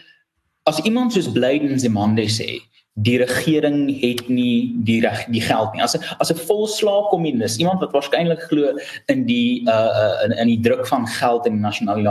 as 0.66 0.80
iemand 0.82 1.12
soos 1.12 1.30
Blyden 1.32 1.78
Zimande 1.78 2.26
sê, 2.26 2.58
die 2.96 3.18
regering 3.20 3.90
het 4.00 4.28
nie 4.32 4.72
die 4.88 5.02
reg 5.04 5.26
die 5.28 5.42
geld 5.44 5.74
nie. 5.74 5.82
As 5.82 5.94
'n 5.94 6.02
as 6.18 6.30
'n 6.32 6.38
volslaag 6.48 7.10
kommunis, 7.10 7.58
iemand 7.58 7.80
wat 7.80 7.92
waarskynlik 7.92 8.40
glo 8.48 8.72
in 9.08 9.26
die 9.26 9.62
uh, 9.68 9.90
uh 10.02 10.24
in 10.24 10.32
in 10.32 10.48
die 10.48 10.60
druk 10.60 10.86
van 10.86 11.06
geld 11.06 11.46
en 11.46 11.60
nasionale 11.60 12.02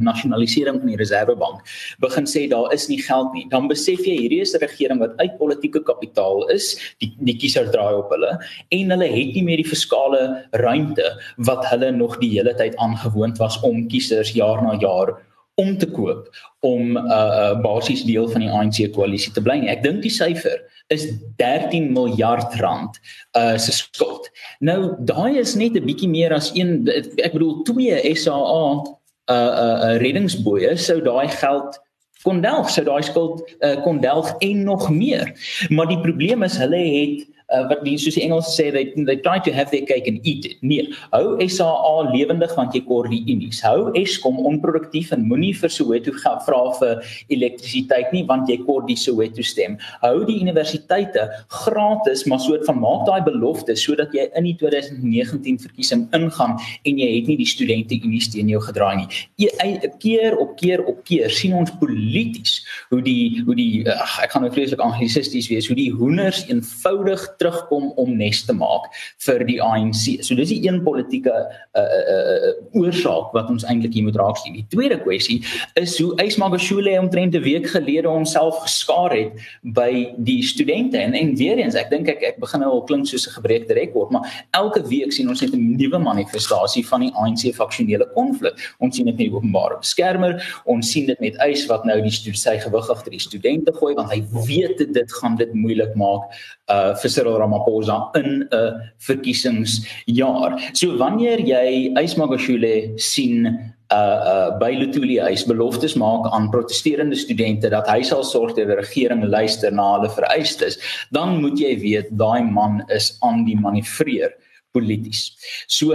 nasionalisering 0.00 0.78
van 0.78 0.86
die 0.88 0.96
reservebank, 0.96 1.60
begin 1.98 2.26
sê 2.26 2.48
daar 2.48 2.72
is 2.72 2.88
nie 2.88 3.02
geld 3.02 3.32
nie. 3.32 3.46
Dan 3.48 3.68
besef 3.68 4.04
jy 4.04 4.16
hierdie 4.20 4.40
is 4.40 4.54
'n 4.54 4.60
regering 4.60 4.98
wat 4.98 5.16
uit 5.16 5.38
politieke 5.38 5.82
kapitaal 5.82 6.48
is, 6.48 6.76
die 6.98 7.16
die 7.18 7.36
kiezer 7.36 7.70
draai 7.70 7.94
op 7.94 8.10
hulle 8.10 8.38
en 8.68 8.90
hulle 8.90 9.08
het 9.08 9.34
nie 9.34 9.42
meer 9.42 9.56
die 9.56 9.70
fiskale 9.70 10.44
ruimte 10.52 11.16
wat 11.36 11.64
hulle 11.66 11.90
nog 11.92 12.18
die 12.18 12.30
hele 12.30 12.54
tyd 12.54 12.76
aangewoond 12.76 13.38
was 13.38 13.60
om 13.62 13.88
kiesers 13.88 14.32
jaar 14.32 14.62
na 14.62 14.76
jaar 14.80 15.16
om 15.56 15.76
te 15.78 15.88
koop 15.88 16.28
om 16.60 16.92
'n 16.92 16.96
uh, 16.96 17.12
uh, 17.12 17.60
basies 17.60 18.04
deel 18.04 18.28
van 18.28 18.40
die 18.44 18.50
ANC 18.50 18.92
koalisie 18.92 19.32
te 19.32 19.42
bly. 19.42 19.62
Ek 19.72 19.82
dink 19.82 20.02
die 20.02 20.12
syfer 20.12 20.60
is 20.92 21.08
13 21.36 21.92
miljard 21.92 22.54
rand 22.60 23.00
uh 23.38 23.56
se 23.56 23.72
skuld. 23.72 24.30
Nou 24.60 24.94
daai 24.98 25.38
is 25.38 25.54
net 25.54 25.76
'n 25.76 25.86
bietjie 25.88 26.08
meer 26.08 26.32
as 26.32 26.50
een 26.54 26.88
ek 27.24 27.32
bedoel 27.32 27.62
twee 27.62 28.14
SAA 28.14 28.84
uh 29.32 29.52
uh 29.64 29.96
reddingsboeye 30.02 30.76
sou 30.76 31.00
daai 31.00 31.28
geld 31.28 31.80
kon 32.22 32.40
delf, 32.42 32.70
sou 32.70 32.84
daai 32.84 33.02
skuld 33.02 33.42
uh, 33.60 33.76
kon 33.82 34.00
delf 34.00 34.34
en 34.38 34.62
nog 34.62 34.90
meer. 34.90 35.32
Maar 35.68 35.86
die 35.86 36.00
probleem 36.00 36.42
is 36.42 36.56
hulle 36.58 36.82
het 36.82 37.35
uh, 37.52 37.64
wat 37.70 37.82
die 37.86 37.96
soos 38.00 38.16
die 38.16 38.24
Engels 38.26 38.50
sê 38.56 38.68
they 38.74 38.90
they 39.06 39.16
try 39.22 39.38
to 39.38 39.52
have 39.54 39.70
their 39.70 39.84
cake 39.86 40.08
and 40.10 40.24
eat 40.26 40.46
it. 40.48 40.56
Nee, 40.62 40.88
hou 41.12 41.36
SAA 41.42 42.10
lewendig 42.10 42.54
want 42.58 42.74
jy 42.74 42.82
kor 42.88 43.08
die 43.10 43.22
unies. 43.30 43.60
Hou 43.64 43.92
Eskom 43.98 44.40
onproduktief 44.48 45.12
en 45.14 45.26
moenie 45.28 45.52
vir 45.56 45.72
Soweto 45.72 46.14
vra 46.22 46.60
vir 46.80 47.04
elektrisiteit 47.32 48.12
nie 48.14 48.24
want 48.28 48.50
jy 48.50 48.58
kor 48.64 48.84
die 48.88 48.98
Soweto 48.98 49.44
stem. 49.46 49.78
Hou 50.02 50.24
die 50.28 50.38
universiteite 50.42 51.28
gratis, 51.62 52.26
maar 52.26 52.42
soort 52.42 52.66
van 52.68 52.80
maak 52.82 53.06
daai 53.08 53.22
belofte 53.26 53.76
sodat 53.78 54.14
jy 54.16 54.26
in 54.38 54.48
die 54.48 54.56
2019 54.60 55.60
verkiesing 55.62 56.06
ingaan 56.16 56.56
en 56.58 57.00
jy 57.02 57.10
het 57.12 57.30
nie 57.30 57.38
die 57.40 57.48
studente 57.48 57.98
unies 58.02 58.30
teen 58.32 58.50
jou 58.50 58.62
gedraai 58.64 59.04
nie. 59.04 59.08
E 59.46 59.90
keer 60.02 60.36
op 60.40 60.56
keer 60.58 60.82
op 60.86 61.02
keer 61.06 61.30
sien 61.32 61.54
ons 61.56 61.70
polities 61.80 62.58
hoe 62.90 63.00
die 63.04 63.42
hoe 63.46 63.54
die 63.58 63.84
ach, 63.90 64.18
ek 64.24 64.34
gaan 64.34 64.44
nou 64.46 64.52
vreeslik 64.52 64.82
anglisisties 64.82 65.48
wees, 65.52 65.68
hoe 65.70 65.76
die 65.78 65.90
hoenders 65.94 66.42
eenvoudig 66.50 67.22
terugkom 67.38 67.90
om 67.96 68.16
nes 68.16 68.44
te 68.44 68.52
maak 68.52 68.90
vir 69.26 69.44
die 69.48 69.58
ANC. 69.62 70.22
So 70.24 70.34
dis 70.38 70.52
die 70.52 70.62
een 70.66 70.82
politieke 70.84 71.32
uh 71.32 71.80
uh 71.80 72.16
uh 72.16 72.52
oorsaak 72.76 73.32
wat 73.36 73.50
ons 73.52 73.64
eintlik 73.64 73.94
hier 73.94 74.06
moet 74.06 74.18
raak 74.20 74.36
sien. 74.40 74.54
Die 74.56 74.66
tweede 74.70 74.98
kwessie 75.02 75.42
is 75.74 75.98
hoe 76.00 76.14
Ysmagashule 76.22 76.96
omtrent 77.00 77.34
'n 77.34 77.42
week 77.42 77.66
gelede 77.66 78.08
homself 78.08 78.62
geskaar 78.62 79.14
het 79.16 79.32
by 79.62 80.12
die 80.16 80.42
studente 80.42 80.98
en 80.98 81.14
en 81.14 81.34
weer 81.36 81.58
eens 81.58 81.74
ek 81.74 81.90
dink 81.90 82.08
ek 82.08 82.22
ek 82.22 82.40
begin 82.40 82.60
nou 82.60 82.70
al 82.70 82.84
klink 82.84 83.06
soos 83.06 83.26
'n 83.26 83.36
gebreekte 83.40 83.74
rekord, 83.74 84.10
maar 84.10 84.46
elke 84.50 84.82
week 84.88 85.12
sien 85.12 85.28
ons 85.28 85.40
net 85.40 85.52
'n 85.52 85.76
nuwe 85.76 85.98
manifestasie 85.98 86.86
van 86.86 87.00
die 87.00 87.12
ANC 87.14 87.54
faksionele 87.54 88.06
konflik. 88.14 88.54
Ons 88.78 88.96
sien 88.96 89.06
dit 89.06 89.16
met 89.16 89.26
die 89.26 89.34
openbare 89.34 89.78
beskermer, 89.78 90.62
ons 90.64 90.90
sien 90.90 91.06
dit 91.06 91.20
met 91.20 91.36
Ys 91.46 91.66
wat 91.66 91.84
nou 91.84 92.00
die 92.00 92.10
sy 92.36 92.56
gewig 92.58 92.90
agter 92.90 93.10
die 93.10 93.22
studente 93.22 93.72
gooi 93.72 93.94
want 93.94 94.12
hy 94.12 94.22
weet 94.46 94.82
dit 94.94 95.12
gaan 95.20 95.36
dit 95.36 95.52
moeilik 95.54 95.94
maak 95.98 96.32
uh 96.68 96.94
vir 97.00 97.10
Cyril 97.10 97.38
Ramaphosa 97.38 98.10
in 98.16 98.48
'n 98.50 98.90
verkiesingsjaar. 98.98 100.58
So 100.74 100.96
wanneer 100.98 101.38
jy 101.38 101.94
Ysmagashule 101.94 102.98
sien 102.98 103.46
uh 103.90 103.94
uh 103.94 104.58
by 104.58 104.72
Lutuli 104.74 105.18
huis 105.20 105.44
beloftes 105.46 105.94
maak 105.94 106.26
aan 106.32 106.50
protesterende 106.50 107.16
studente 107.16 107.70
dat 107.70 107.86
hy 107.88 108.02
sal 108.02 108.24
sorg 108.24 108.56
dat 108.56 108.66
die 108.66 108.80
regering 108.80 109.24
luister 109.24 109.70
na 109.70 109.94
hulle 109.94 110.10
vereistes, 110.10 110.78
dan 111.12 111.40
moet 111.40 111.58
jy 111.58 111.76
weet 111.78 112.10
daai 112.10 112.42
man 112.42 112.82
is 112.88 113.16
aan 113.22 113.44
die 113.44 113.56
manivreer 113.56 114.34
polities. 114.72 115.32
So 115.68 115.94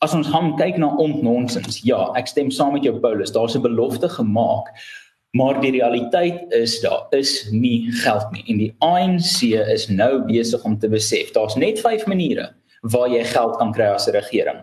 as 0.00 0.14
ons 0.14 0.28
gaan 0.32 0.56
kyk 0.56 0.78
na 0.78 0.90
ontnonsens, 0.96 1.82
ja, 1.84 2.10
ek 2.18 2.26
stem 2.32 2.50
saam 2.50 2.72
met 2.74 2.86
jou 2.88 2.96
Paulus, 3.00 3.32
daar's 3.32 3.54
'n 3.56 3.62
belofte 3.62 4.08
gemaak 4.08 4.72
maar 5.36 5.60
die 5.60 5.72
realiteit 5.74 6.52
is 6.56 6.78
daar 6.80 7.06
is 7.16 7.32
nie 7.52 7.92
geld 8.02 8.30
nie 8.32 8.44
en 8.52 8.60
die 8.62 8.72
ANC 8.84 9.42
is 9.76 9.88
nou 9.92 10.22
besig 10.28 10.64
om 10.64 10.78
te 10.78 10.88
besef 10.92 11.32
daar's 11.36 11.56
net 11.60 11.80
5 11.84 12.06
maniere 12.10 12.50
waar 12.92 13.08
jy 13.10 13.24
geld 13.24 13.56
kan 13.60 13.72
kry 13.74 13.88
as 13.94 14.06
'n 14.08 14.14
regering. 14.16 14.60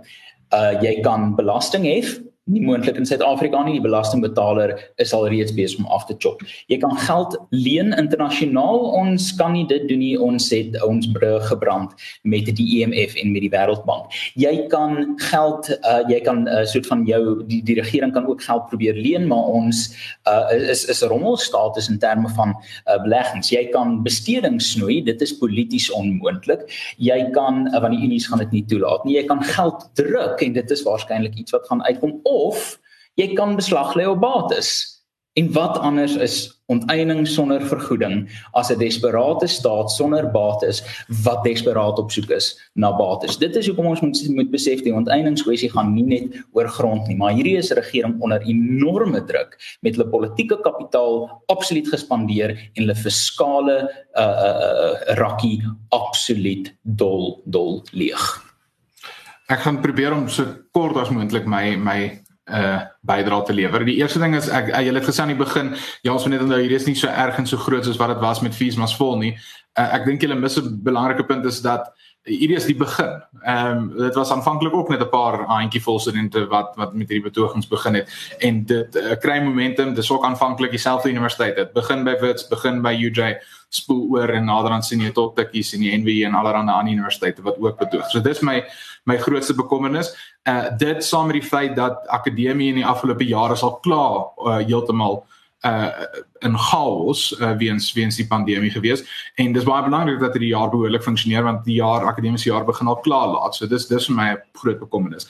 Uh 0.54 0.74
jy 0.82 1.02
kan 1.02 1.36
belasting 1.36 1.86
hef 1.86 2.20
nie 2.51 2.62
moontlik 2.65 2.97
in 2.99 3.06
Suid-Afrika 3.08 3.62
nie. 3.63 3.77
Die 3.77 3.84
belastingbetaler 3.86 4.75
is 5.01 5.13
al 5.15 5.29
reeds 5.32 5.53
besig 5.56 5.79
om 5.79 5.88
af 5.95 6.06
te 6.10 6.15
chop. 6.19 6.41
Jy 6.71 6.77
kan 6.82 6.95
geld 7.06 7.38
leen 7.56 7.93
internasionaal. 7.95 8.82
Ons 8.99 9.29
kan 9.39 9.53
nie 9.56 9.63
dit 9.69 9.86
doen 9.88 10.01
nie. 10.03 10.15
Ons 10.19 10.49
het 10.51 10.75
ons 10.84 11.08
brûe 11.15 11.39
gebrand 11.47 11.93
met 12.27 12.49
die 12.58 12.67
IMF 12.79 13.15
en 13.21 13.32
met 13.32 13.45
die 13.45 13.51
Wêreldbank. 13.53 14.12
Jy 14.39 14.53
kan 14.73 15.15
geld 15.29 15.71
uh 15.79 16.01
jy 16.10 16.19
kan 16.25 16.43
'n 16.43 16.47
uh, 16.51 16.65
soort 16.67 16.88
van 16.88 17.06
jou 17.08 17.43
die 17.47 17.62
die 17.63 17.77
regering 17.79 18.12
kan 18.13 18.27
ook 18.27 18.43
geld 18.43 18.67
probeer 18.67 18.95
leen, 18.95 19.27
maar 19.27 19.47
ons 19.47 19.95
uh 20.27 20.51
is 20.51 20.86
is 20.86 21.03
'n 21.03 21.08
rommelstatus 21.08 21.89
in 21.89 21.99
terme 21.99 22.29
van 22.36 22.56
uh 22.88 22.99
beleggings. 23.03 23.49
Jy 23.49 23.69
kan 23.71 24.03
besteding 24.03 24.62
snoei. 24.62 25.03
Dit 25.03 25.21
is 25.21 25.38
polities 25.38 25.91
onmoontlik. 25.91 26.67
Jy 26.97 27.32
kan 27.32 27.67
uh, 27.71 27.79
want 27.79 27.95
die 27.95 28.03
unies 28.03 28.27
gaan 28.27 28.39
dit 28.39 28.51
nie 28.51 28.65
toelaat 28.65 29.06
nie. 29.06 29.15
Jy 29.15 29.25
kan 29.32 29.43
geld 29.43 29.89
druk 29.95 30.41
en 30.41 30.53
dit 30.53 30.71
is 30.71 30.84
waarskynlik 30.84 31.36
iets 31.36 31.51
wat 31.51 31.67
gaan 31.67 31.84
uitkom 31.84 32.19
of 32.34 32.80
jy 33.19 33.34
kan 33.38 33.56
beslag 33.56 33.93
lê 33.96 34.08
op 34.10 34.22
bates. 34.22 34.93
En 35.34 35.48
wat 35.54 35.78
anders 35.82 36.15
is 36.15 36.62
onteiening 36.69 37.26
sonder 37.28 37.62
vergoeding 37.65 38.30
as 38.54 38.69
'n 38.69 38.78
desperate 38.78 39.48
staat 39.48 39.91
sonder 39.91 40.32
bates 40.32 40.84
wat 41.24 41.43
desperaat 41.43 42.00
op 42.00 42.12
soek 42.12 42.30
is 42.30 42.69
na 42.74 42.96
bates. 42.96 43.38
Dit 43.38 43.56
is 43.56 43.67
hoekom 43.67 43.86
ons 43.86 44.02
moet 44.02 44.28
moet 44.30 44.52
besef 44.52 44.84
die 44.84 44.93
onteieningskwessie 44.93 45.72
gaan 45.72 45.93
nie 45.93 46.04
net 46.04 46.46
oor 46.52 46.67
grond 46.67 47.08
nie, 47.08 47.17
maar 47.17 47.34
hierdie 47.34 47.58
is 47.58 47.72
'n 47.72 47.76
regering 47.76 48.22
onder 48.22 48.41
enorme 48.41 49.26
druk 49.26 49.78
met 49.82 49.96
hulle 49.96 50.10
politieke 50.10 50.62
kapitaal 50.62 51.43
absoluut 51.48 51.88
gespandeer 51.88 52.50
en 52.50 52.84
hulle 52.84 52.96
fiskale 52.96 53.89
uh 54.15 54.22
uh, 54.22 54.56
uh 54.86 55.15
rakkie 55.17 55.62
absoluut 55.89 56.76
dol 56.84 57.41
dol 57.46 57.84
leeg. 57.91 58.54
Ek 59.50 59.60
gaan 59.60 59.82
probeer 59.82 60.13
om 60.13 60.30
so 60.30 60.46
kort 60.72 60.98
as 60.98 61.10
moontlik 61.10 61.46
my 61.46 61.76
my 61.76 62.23
uh 62.51 62.82
bydra 63.08 63.41
te 63.43 63.53
lewer. 63.53 63.86
Die 63.86 63.97
eerste 63.99 64.19
ding 64.19 64.36
is 64.36 64.49
ek 64.51 64.71
jy 64.73 64.93
het 64.93 65.06
gesê 65.08 65.23
aan 65.23 65.32
die 65.32 65.39
begin, 65.39 65.73
ja, 66.03 66.13
ons 66.13 66.23
moet 66.25 66.36
net 66.36 66.45
onthou 66.45 66.60
hier 66.62 66.75
is 66.75 66.88
nie 66.88 66.95
so 66.95 67.08
erg 67.08 67.38
en 67.39 67.47
so 67.47 67.58
groot 67.58 67.86
soos 67.86 67.99
wat 67.99 68.13
dit 68.13 68.23
was 68.23 68.41
met 68.41 68.56
fees 68.56 68.75
mas 68.79 68.95
vol 68.95 69.17
nie. 69.19 69.34
Uh, 69.79 69.89
ek 69.95 70.06
dink 70.06 70.21
julle 70.21 70.36
mis 70.36 70.58
'n 70.60 70.79
belangrike 70.84 71.25
punt 71.25 71.45
is 71.45 71.62
dat 71.62 71.91
hierdie 72.24 72.56
is 72.56 72.68
die 72.68 72.78
begin. 72.78 73.18
Ehm 73.44 73.78
um, 73.78 73.98
dit 73.98 74.16
was 74.16 74.32
aanvanklik 74.32 74.74
ook 74.74 74.90
net 74.90 75.02
'n 75.02 75.10
paar 75.10 75.44
handjievol 75.46 76.00
studente 76.00 76.48
wat 76.48 76.76
wat 76.76 76.94
met 76.94 77.10
hierdie 77.10 77.32
betogings 77.32 77.68
begin 77.68 77.94
het 77.94 78.36
en 78.40 78.66
dit 78.66 78.96
uh, 78.96 79.16
kry 79.20 79.40
momentum. 79.44 79.94
Dis 79.94 80.12
ook 80.12 80.24
aanvanklik 80.24 80.72
dieselfde 80.72 81.10
universiteit. 81.10 81.56
Dit 81.56 81.74
begin 81.74 82.04
by 82.04 82.16
Wits, 82.20 82.48
begin 82.48 82.82
by 82.82 82.94
UJ, 82.94 83.38
spoel 83.70 84.08
oor 84.10 84.30
en 84.30 84.46
naderhand 84.46 84.86
sien 84.86 85.00
jy 85.00 85.12
tot 85.12 85.36
tikkies 85.36 85.74
in 85.74 85.80
die 85.80 85.98
NWU 85.98 86.24
en 86.26 86.34
allerlei 86.34 86.72
ander 86.72 86.94
universiteite 86.94 87.42
wat 87.42 87.60
ook 87.60 87.78
betoog. 87.78 88.10
So 88.10 88.22
dis 88.22 88.40
my 88.40 88.64
my 89.04 89.18
grootste 89.18 89.54
bekommernis. 89.54 90.16
Uh 90.44 90.78
dit 90.78 91.04
saam 91.04 91.28
met 91.28 91.42
die 91.42 91.50
feit 91.50 91.76
dat 91.76 92.08
akademie 92.08 92.70
in 92.70 92.76
die 92.76 92.86
afgelope 92.86 93.26
jare 93.26 93.56
sal 93.56 93.80
klaar 93.80 94.32
uh, 94.38 94.66
heeltemal 94.66 95.26
uh 95.66 95.92
in 96.43 96.58
chaos 96.58 97.32
uh, 97.39 97.51
weens 97.58 97.91
weens 97.93 98.15
die 98.19 98.27
pandemie 98.27 98.71
gewees 98.71 99.03
en 99.36 99.53
dis 99.53 99.67
baie 99.67 99.84
belangrik 99.84 100.19
dat 100.19 100.36
hierdie 100.38 100.53
jaar 100.53 100.69
behoorlik 100.69 101.03
funksioneer 101.03 101.43
want 101.43 101.65
die 101.65 101.79
jaar 101.79 102.06
akademiese 102.10 102.49
jaar 102.49 102.65
begin 102.65 102.88
al 102.88 102.99
klaar 103.06 103.27
laat. 103.34 103.56
So 103.56 103.67
dis 103.67 103.88
dis 103.88 104.08
vir 104.10 104.15
my 104.15 104.29
'n 104.34 104.41
groot 104.53 104.79
bekommernis. 104.79 105.27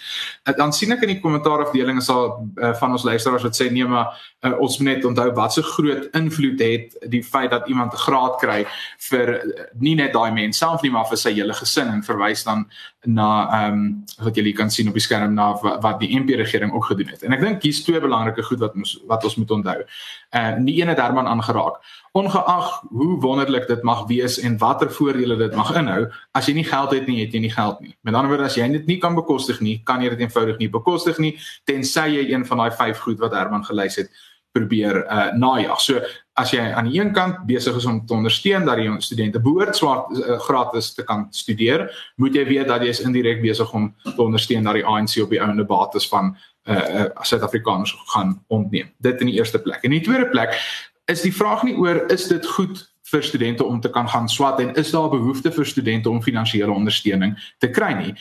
Uh, 0.47 0.55
dan 0.57 0.73
sien 0.73 0.91
ek 0.91 1.03
in 1.03 1.15
die 1.15 1.21
kommentaarafdeling 1.21 1.97
is 1.97 2.09
al 2.09 2.49
uh, 2.57 2.73
van 2.73 2.91
ons 2.91 3.03
luisteraars 3.03 3.43
wat 3.43 3.55
sê 3.55 3.71
nee 3.71 3.85
maar 3.85 4.13
uh, 4.43 4.59
ons 4.59 4.77
moet 4.79 4.95
net 4.95 5.05
onthou 5.05 5.29
wat 5.33 5.53
so 5.53 5.61
groot 5.61 6.09
invloed 6.13 6.59
het 6.59 6.97
die 7.09 7.23
feit 7.23 7.51
dat 7.51 7.67
iemand 7.67 7.93
'n 7.93 8.03
graad 8.05 8.39
kry 8.39 8.65
vir 9.09 9.27
uh, 9.29 9.63
nie 9.79 9.95
net 9.95 10.13
daai 10.13 10.31
mens 10.31 10.57
self 10.57 10.81
nie 10.81 10.91
maar 10.91 11.07
vir 11.07 11.17
sy 11.17 11.33
hele 11.33 11.53
gesin 11.53 11.87
en 11.87 12.03
verwys 12.03 12.43
dan 12.43 12.65
na 13.05 13.29
ehm 13.51 13.73
um, 13.73 14.03
wat 14.23 14.35
julle 14.35 14.53
kan 14.53 14.71
sien 14.71 14.87
op 14.87 14.93
die 14.93 15.03
skerm 15.03 15.33
na 15.33 15.51
wat, 15.61 15.81
wat 15.83 15.99
die 15.99 16.19
MP 16.19 16.37
regering 16.39 16.71
ook 16.73 16.85
gedoen 16.85 17.11
het. 17.11 17.23
En 17.23 17.35
ek 17.35 17.41
dink 17.43 17.63
hier's 17.63 17.83
twee 17.83 17.99
belangrike 17.99 18.43
goed 18.43 18.61
wat 18.63 18.75
ons 18.79 18.95
wat 19.09 19.23
ons 19.23 19.35
moet 19.35 19.51
onthou. 19.51 19.79
Uh 20.31 20.55
nie 20.63 20.79
een 20.81 20.87
het 20.87 20.99
Herman 21.03 21.27
aangeraak. 21.27 21.79
Ongeag 22.17 22.71
hoe 22.89 23.19
wonderlik 23.21 23.67
dit 23.67 23.83
mag 23.83 24.05
wees 24.07 24.39
en 24.39 24.57
watter 24.57 24.91
voordele 24.91 25.37
dit 25.37 25.55
mag 25.55 25.71
inhou, 25.75 26.07
as 26.31 26.47
jy 26.47 26.57
nie 26.57 26.67
geld 26.67 26.91
het 26.95 27.07
nie, 27.07 27.21
het 27.25 27.33
jy 27.35 27.43
nie 27.43 27.53
geld 27.53 27.79
nie. 27.83 27.95
Met 28.01 28.15
ander 28.15 28.31
woorde, 28.31 28.49
as 28.49 28.57
jy 28.57 28.67
dit 28.79 28.87
nie 28.87 28.99
kan 29.03 29.15
bekostig 29.15 29.61
nie, 29.61 29.79
kan 29.85 30.01
jy 30.01 30.13
dit 30.15 30.27
eenvoudig 30.27 30.61
nie 30.61 30.69
bekostig 30.71 31.19
nie 31.19 31.33
tensy 31.69 32.07
jy 32.17 32.29
een 32.31 32.45
van 32.47 32.63
daai 32.63 32.71
vyf 32.77 33.03
goed 33.05 33.19
wat 33.23 33.35
Herman 33.35 33.65
gelys 33.67 33.99
het 34.01 34.13
probeer 34.53 35.01
uh 35.09 35.31
najag. 35.33 35.81
So 35.81 36.01
as 36.37 36.53
jy 36.53 36.61
aan 36.61 36.87
die 36.89 36.99
een 36.99 37.11
kant 37.13 37.43
besig 37.49 37.75
is 37.77 37.85
om 37.89 37.99
te 38.05 38.13
ondersteun 38.13 38.65
dat 38.65 38.79
die 38.81 38.89
studente 39.05 39.41
behoort 39.41 39.77
swart 39.77 40.09
uh, 40.17 40.37
gratis 40.45 40.93
te 40.93 41.05
kan 41.05 41.27
studeer, 41.33 41.87
moet 42.21 42.37
jy 42.37 42.45
weet 42.49 42.69
dat 42.69 42.85
jy 42.85 42.93
is 42.93 43.03
indirek 43.05 43.41
besig 43.41 43.73
om 43.73 43.91
te 44.03 44.21
ondersteun 44.21 44.65
dat 44.69 44.77
die 44.79 44.85
ANC 44.85 45.17
op 45.23 45.33
die 45.33 45.41
ouende 45.41 45.65
bates 45.65 46.09
van 46.09 46.35
uh 46.63 47.09
Suid-Afrikaners 47.27 47.91
gaan 48.13 48.37
ontneem. 48.47 48.93
Dit 49.03 49.19
in 49.19 49.27
die 49.27 49.35
eerste 49.35 49.59
plek. 49.59 49.81
En 49.83 49.91
in 49.91 49.97
die 49.97 50.05
tweede 50.05 50.29
plek 50.31 50.55
is 51.05 51.21
die 51.21 51.33
vraag 51.35 51.63
nie 51.63 51.75
oor 51.75 52.03
is 52.11 52.27
dit 52.27 52.47
goed 52.55 52.83
vir 53.11 53.23
studente 53.23 53.63
om 53.63 53.81
te 53.81 53.89
kan 53.89 54.07
gaan 54.09 54.29
swat 54.29 54.59
en 54.59 54.73
is 54.79 54.91
daar 54.91 55.09
behoefte 55.09 55.51
vir 55.51 55.65
studente 55.65 56.09
om 56.09 56.23
finansiële 56.23 56.71
ondersteuning 56.71 57.35
te 57.59 57.69
kry 57.69 57.91
nie 57.99 58.13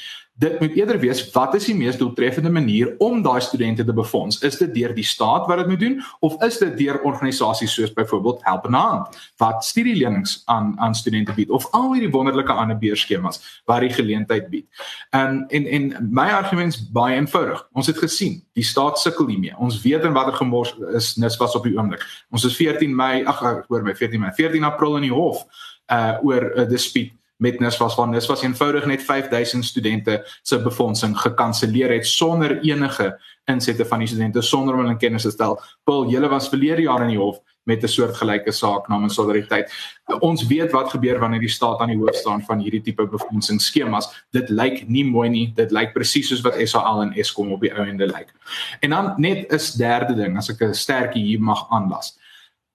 dit 0.43 0.61
moet 0.61 0.75
eerder 0.75 0.99
wees 0.99 1.23
wat 1.35 1.55
is 1.55 1.69
die 1.71 1.77
mees 1.79 1.97
doeltreffende 1.99 2.51
manier 2.51 2.95
om 2.99 3.21
daai 3.23 3.41
studente 3.41 3.85
te 3.87 3.95
befonds? 3.95 4.41
Is 4.43 4.59
dit 4.59 4.73
deur 4.75 4.95
die 4.95 5.07
staat 5.07 5.47
wat 5.47 5.63
dit 5.63 5.71
moet 5.71 5.81
doen 5.81 6.01
of 6.27 6.35
is 6.43 6.59
dit 6.59 6.75
deur 6.81 6.99
organisasies 7.07 7.75
soos 7.77 7.93
byvoorbeeld 7.95 8.43
Helpende 8.47 8.79
Hand 8.83 9.21
wat 9.43 9.65
studielenings 9.65 10.43
aan 10.51 10.75
aan 10.83 10.95
studente 10.99 11.35
bied 11.37 11.51
of 11.51 11.69
al 11.71 11.93
hierdie 11.95 12.11
wonderlike 12.11 12.53
ander 12.53 12.79
beurskemas 12.79 13.41
wat 13.71 13.87
die 13.87 13.93
geleentheid 13.95 14.51
bied? 14.51 14.67
En 15.11 15.45
en 15.49 15.67
en 15.79 15.89
my 16.11 16.29
argument 16.35 16.75
is 16.75 16.83
baie 16.91 17.17
eenvoudig. 17.17 17.63
Ons 17.73 17.87
het 17.87 17.99
gesien, 18.03 18.41
die 18.59 18.67
staat 18.67 18.99
sukkel 18.99 19.31
hiermee. 19.31 19.55
Ons 19.59 19.81
weet 19.83 20.05
in 20.05 20.17
watter 20.17 20.35
gemors 20.41 20.75
is 20.97 21.15
nis 21.17 21.39
was 21.39 21.55
op 21.57 21.69
die 21.69 21.77
oomblik. 21.79 22.03
Ons 22.31 22.45
is 22.49 22.57
14 22.59 22.97
Mei, 22.97 23.23
ag 23.25 23.41
hoor 23.69 23.83
my 23.83 23.95
14 23.95 24.21
Mei, 24.21 24.33
14 24.37 24.65
April 24.65 24.99
in 24.99 25.11
die 25.11 25.15
hof 25.15 25.47
uh 25.93 26.19
oor 26.23 26.51
'n 26.51 26.61
uh, 26.61 26.69
dispuut 26.69 27.13
met 27.43 27.61
NSFAS 27.61 27.95
van 27.99 28.15
NSFAS 28.15 28.43
eenvoudig 28.43 28.85
net 28.87 29.03
5000 29.03 29.65
studente 29.65 30.21
se 30.43 30.63
befondsing 30.63 31.19
gekanselleer 31.19 31.91
het 31.91 32.07
sonder 32.07 32.61
enige 32.61 33.21
insette 33.51 33.87
van 33.87 33.99
die 33.99 34.07
studente 34.07 34.43
sonder 34.43 34.75
om 34.75 34.81
hulle 34.81 34.93
in 34.95 34.99
kennis 34.99 35.27
te 35.27 35.31
stel. 35.31 35.59
Paul, 35.85 36.07
julle 36.11 36.29
was 36.31 36.49
verlede 36.49 36.85
jaar 36.87 37.03
in 37.03 37.17
die 37.17 37.19
hof 37.19 37.41
met 37.67 37.83
'n 37.83 37.89
soortgelyke 37.89 38.53
saak 38.53 38.89
namens 38.89 39.15
Solidariteit. 39.15 39.73
Ons 40.21 40.47
weet 40.47 40.71
wat 40.73 40.91
gebeur 40.91 41.19
wanneer 41.19 41.41
die 41.41 41.49
staat 41.49 41.81
aan 41.81 41.89
die 41.89 41.99
hoof 41.99 42.15
staan 42.15 42.43
van 42.43 42.59
hierdie 42.59 42.83
tipe 42.83 43.07
befondsingsskemas. 43.07 44.25
Dit 44.31 44.49
lyk 44.49 44.89
nie 44.89 45.05
mooi 45.05 45.29
nie. 45.29 45.53
Dit 45.55 45.71
lyk 45.71 45.93
presies 45.93 46.29
soos 46.29 46.41
wat 46.41 46.69
SAL 46.69 47.03
en 47.03 47.13
Eskom 47.13 47.53
op 47.53 47.61
die 47.61 47.75
ou 47.75 47.87
ende 47.87 48.07
lyk. 48.07 48.33
En 48.81 48.91
dan 48.91 49.15
net 49.17 49.53
'n 49.53 49.79
derde 49.79 50.15
ding 50.15 50.37
as 50.37 50.51
ek 50.51 50.63
'n 50.63 50.75
sterkie 50.75 51.23
hier 51.23 51.41
mag 51.41 51.67
aanlas. 51.71 52.19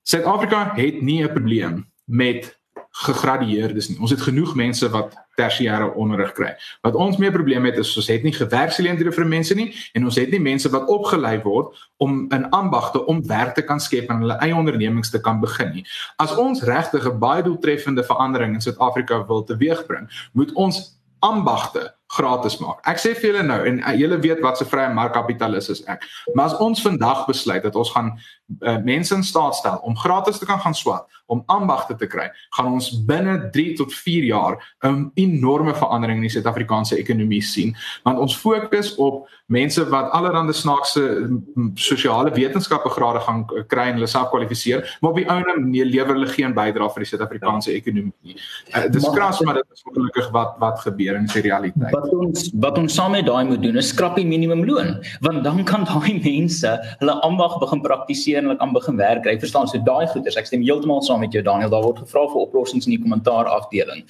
Suid-Afrika 0.03 0.73
het 0.75 1.01
nie 1.01 1.23
'n 1.23 1.34
probleem 1.34 1.88
met 2.06 2.58
gegradueerdes 3.06 3.90
nie. 3.90 4.00
Ons 4.02 4.12
het 4.16 4.22
genoeg 4.26 4.56
mense 4.58 4.90
wat 4.90 5.14
tersiêre 5.38 5.92
onderrig 6.00 6.32
kry. 6.38 6.54
Wat 6.86 6.96
ons 6.98 7.20
meer 7.22 7.32
probleme 7.36 7.70
het 7.70 7.78
is 7.82 7.94
ons 8.00 8.10
het 8.10 8.24
nie 8.26 8.34
gewerksgeleenthede 8.34 9.14
vir 9.14 9.28
mense 9.30 9.58
nie 9.58 9.68
en 9.94 10.08
ons 10.10 10.18
het 10.18 10.34
nie 10.34 10.42
mense 10.42 10.70
wat 10.74 10.90
opgelei 10.90 11.36
word 11.44 11.78
om 12.02 12.24
in 12.34 12.48
ambagte 12.58 13.04
om 13.06 13.22
werk 13.30 13.54
te 13.56 13.66
kan 13.66 13.82
skep 13.84 14.10
en 14.10 14.26
hulle 14.26 14.40
eie 14.42 14.56
ondernemings 14.58 15.14
te 15.14 15.22
kan 15.22 15.42
begin 15.44 15.76
nie. 15.76 15.86
As 16.18 16.34
ons 16.36 16.64
regtig 16.66 17.06
'n 17.06 17.20
baie 17.20 17.44
doeltreffende 17.44 18.04
verandering 18.04 18.54
in 18.54 18.62
Suid-Afrika 18.62 19.26
wil 19.28 19.44
teweegbring, 19.44 20.10
moet 20.34 20.54
ons 20.54 20.98
ambagte 21.20 21.94
gratis 22.08 22.58
maak. 22.58 22.80
Ek 22.88 23.00
sê 23.02 23.14
vir 23.18 23.32
julle 23.32 23.44
nou 23.44 23.60
en 23.68 23.82
julle 24.00 24.20
weet 24.24 24.42
wat 24.44 24.58
se 24.58 24.66
vrye 24.66 24.94
markkapitalis 24.94 25.70
is 25.74 25.84
ek. 25.92 26.06
Maar 26.34 26.46
as 26.52 26.60
ons 26.64 26.82
vandag 26.82 27.26
besluit 27.28 27.64
dat 27.64 27.76
ons 27.76 27.92
gaan 27.92 28.14
uh, 28.60 28.78
mense 28.84 29.16
in 29.16 29.24
staat 29.24 29.56
stel 29.56 29.80
om 29.84 29.98
gratis 29.98 30.38
te 30.38 30.46
kan 30.46 30.60
gaan 30.60 30.76
swat, 30.76 31.06
om 31.26 31.44
ambagte 31.46 31.96
te 31.96 32.08
kry, 32.08 32.30
gaan 32.56 32.72
ons 32.72 32.90
binne 33.06 33.50
3 33.52 33.74
tot 33.80 33.94
4 33.94 34.24
jaar 34.24 34.58
'n 34.86 35.12
enorme 35.16 35.76
verandering 35.76 36.18
in 36.18 36.28
die 36.30 36.36
Suid-Afrikaanse 36.36 36.98
ekonomie 36.98 37.42
sien, 37.42 37.76
want 38.04 38.20
ons 38.20 38.38
fokus 38.38 38.96
op 38.96 39.28
mense 39.46 39.90
wat 39.90 40.12
allerlei 40.12 40.54
snaakse 40.54 41.30
sosiale 41.76 42.32
wetenskappe 42.32 42.90
grade 42.90 43.20
gaan 43.20 43.46
kry 43.68 43.88
en 43.90 44.00
hulle 44.00 44.08
self 44.08 44.30
kwalifiseer, 44.30 44.98
maar 45.02 45.12
op 45.12 45.18
die 45.18 45.28
ou 45.30 45.38
end 45.38 45.68
nee 45.68 45.86
lewer 45.86 46.16
hulle 46.16 46.28
geen 46.28 46.54
bydrae 46.54 46.90
vir 46.94 47.04
die 47.04 47.10
Suid-Afrikaanse 47.12 47.72
ja. 47.72 47.78
ekonomie 47.78 48.14
nie. 48.22 48.38
Uh, 48.76 48.86
dis 48.92 49.08
kras 49.14 49.40
maar 49.42 49.60
dit 49.60 49.66
is 49.74 49.84
ongelukkig 49.88 50.30
wat 50.36 50.56
wat 50.62 50.82
gebeur 50.86 51.18
in 51.20 51.28
die 51.32 51.44
realiteit 51.46 51.94
wat 51.96 52.10
ons 52.14 52.48
wat 52.64 52.80
ons 52.82 52.98
saam 53.00 53.14
met 53.16 53.28
daai 53.28 53.46
moet 53.50 53.62
doen 53.64 53.80
is 53.82 53.92
skrap 53.94 54.18
die 54.20 54.26
minimumloon 54.28 54.96
want 55.26 55.44
dan 55.48 55.64
kan 55.68 55.86
daai 55.88 56.20
mense 56.28 56.74
hulle 57.02 57.16
ambag 57.28 57.58
begin 57.64 57.84
praktiseer 57.86 58.37
en 58.38 58.50
hulle 58.50 58.58
kan 58.58 58.73
begin 58.73 58.97
werk 58.97 59.23
kry. 59.23 59.38
Verstaan 59.39 59.67
so 59.67 59.78
daai 59.78 60.08
goeders 60.08 60.38
ek 60.38 60.50
stem 60.50 60.65
heeltemal 60.65 61.02
saam 61.02 61.19
met 61.26 61.34
jou 61.34 61.43
Daniel. 61.43 61.69
Daar 61.69 61.86
word 61.86 62.04
gevra 62.06 62.28
vir 62.32 62.43
oplossings 62.43 62.88
in 62.88 62.97
die 62.97 63.02
kommentaar 63.02 63.50
afdeling 63.50 64.06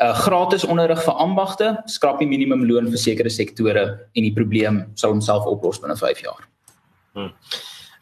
uh, 0.00 0.14
gratis 0.24 0.64
onderrig 0.64 1.02
vir 1.04 1.18
ambagte 1.22 1.72
skrap 1.90 2.20
die 2.22 2.28
minimumloon 2.28 2.90
vir 2.92 3.02
sekere 3.02 3.32
sektore 3.32 3.84
en 4.14 4.26
die 4.26 4.34
probleem 4.36 4.84
sal 5.00 5.14
homself 5.14 5.48
oplos 5.50 5.80
binne 5.82 5.98
5 5.98 6.24
jaar. 6.24 6.46
Hmm. 7.18 7.32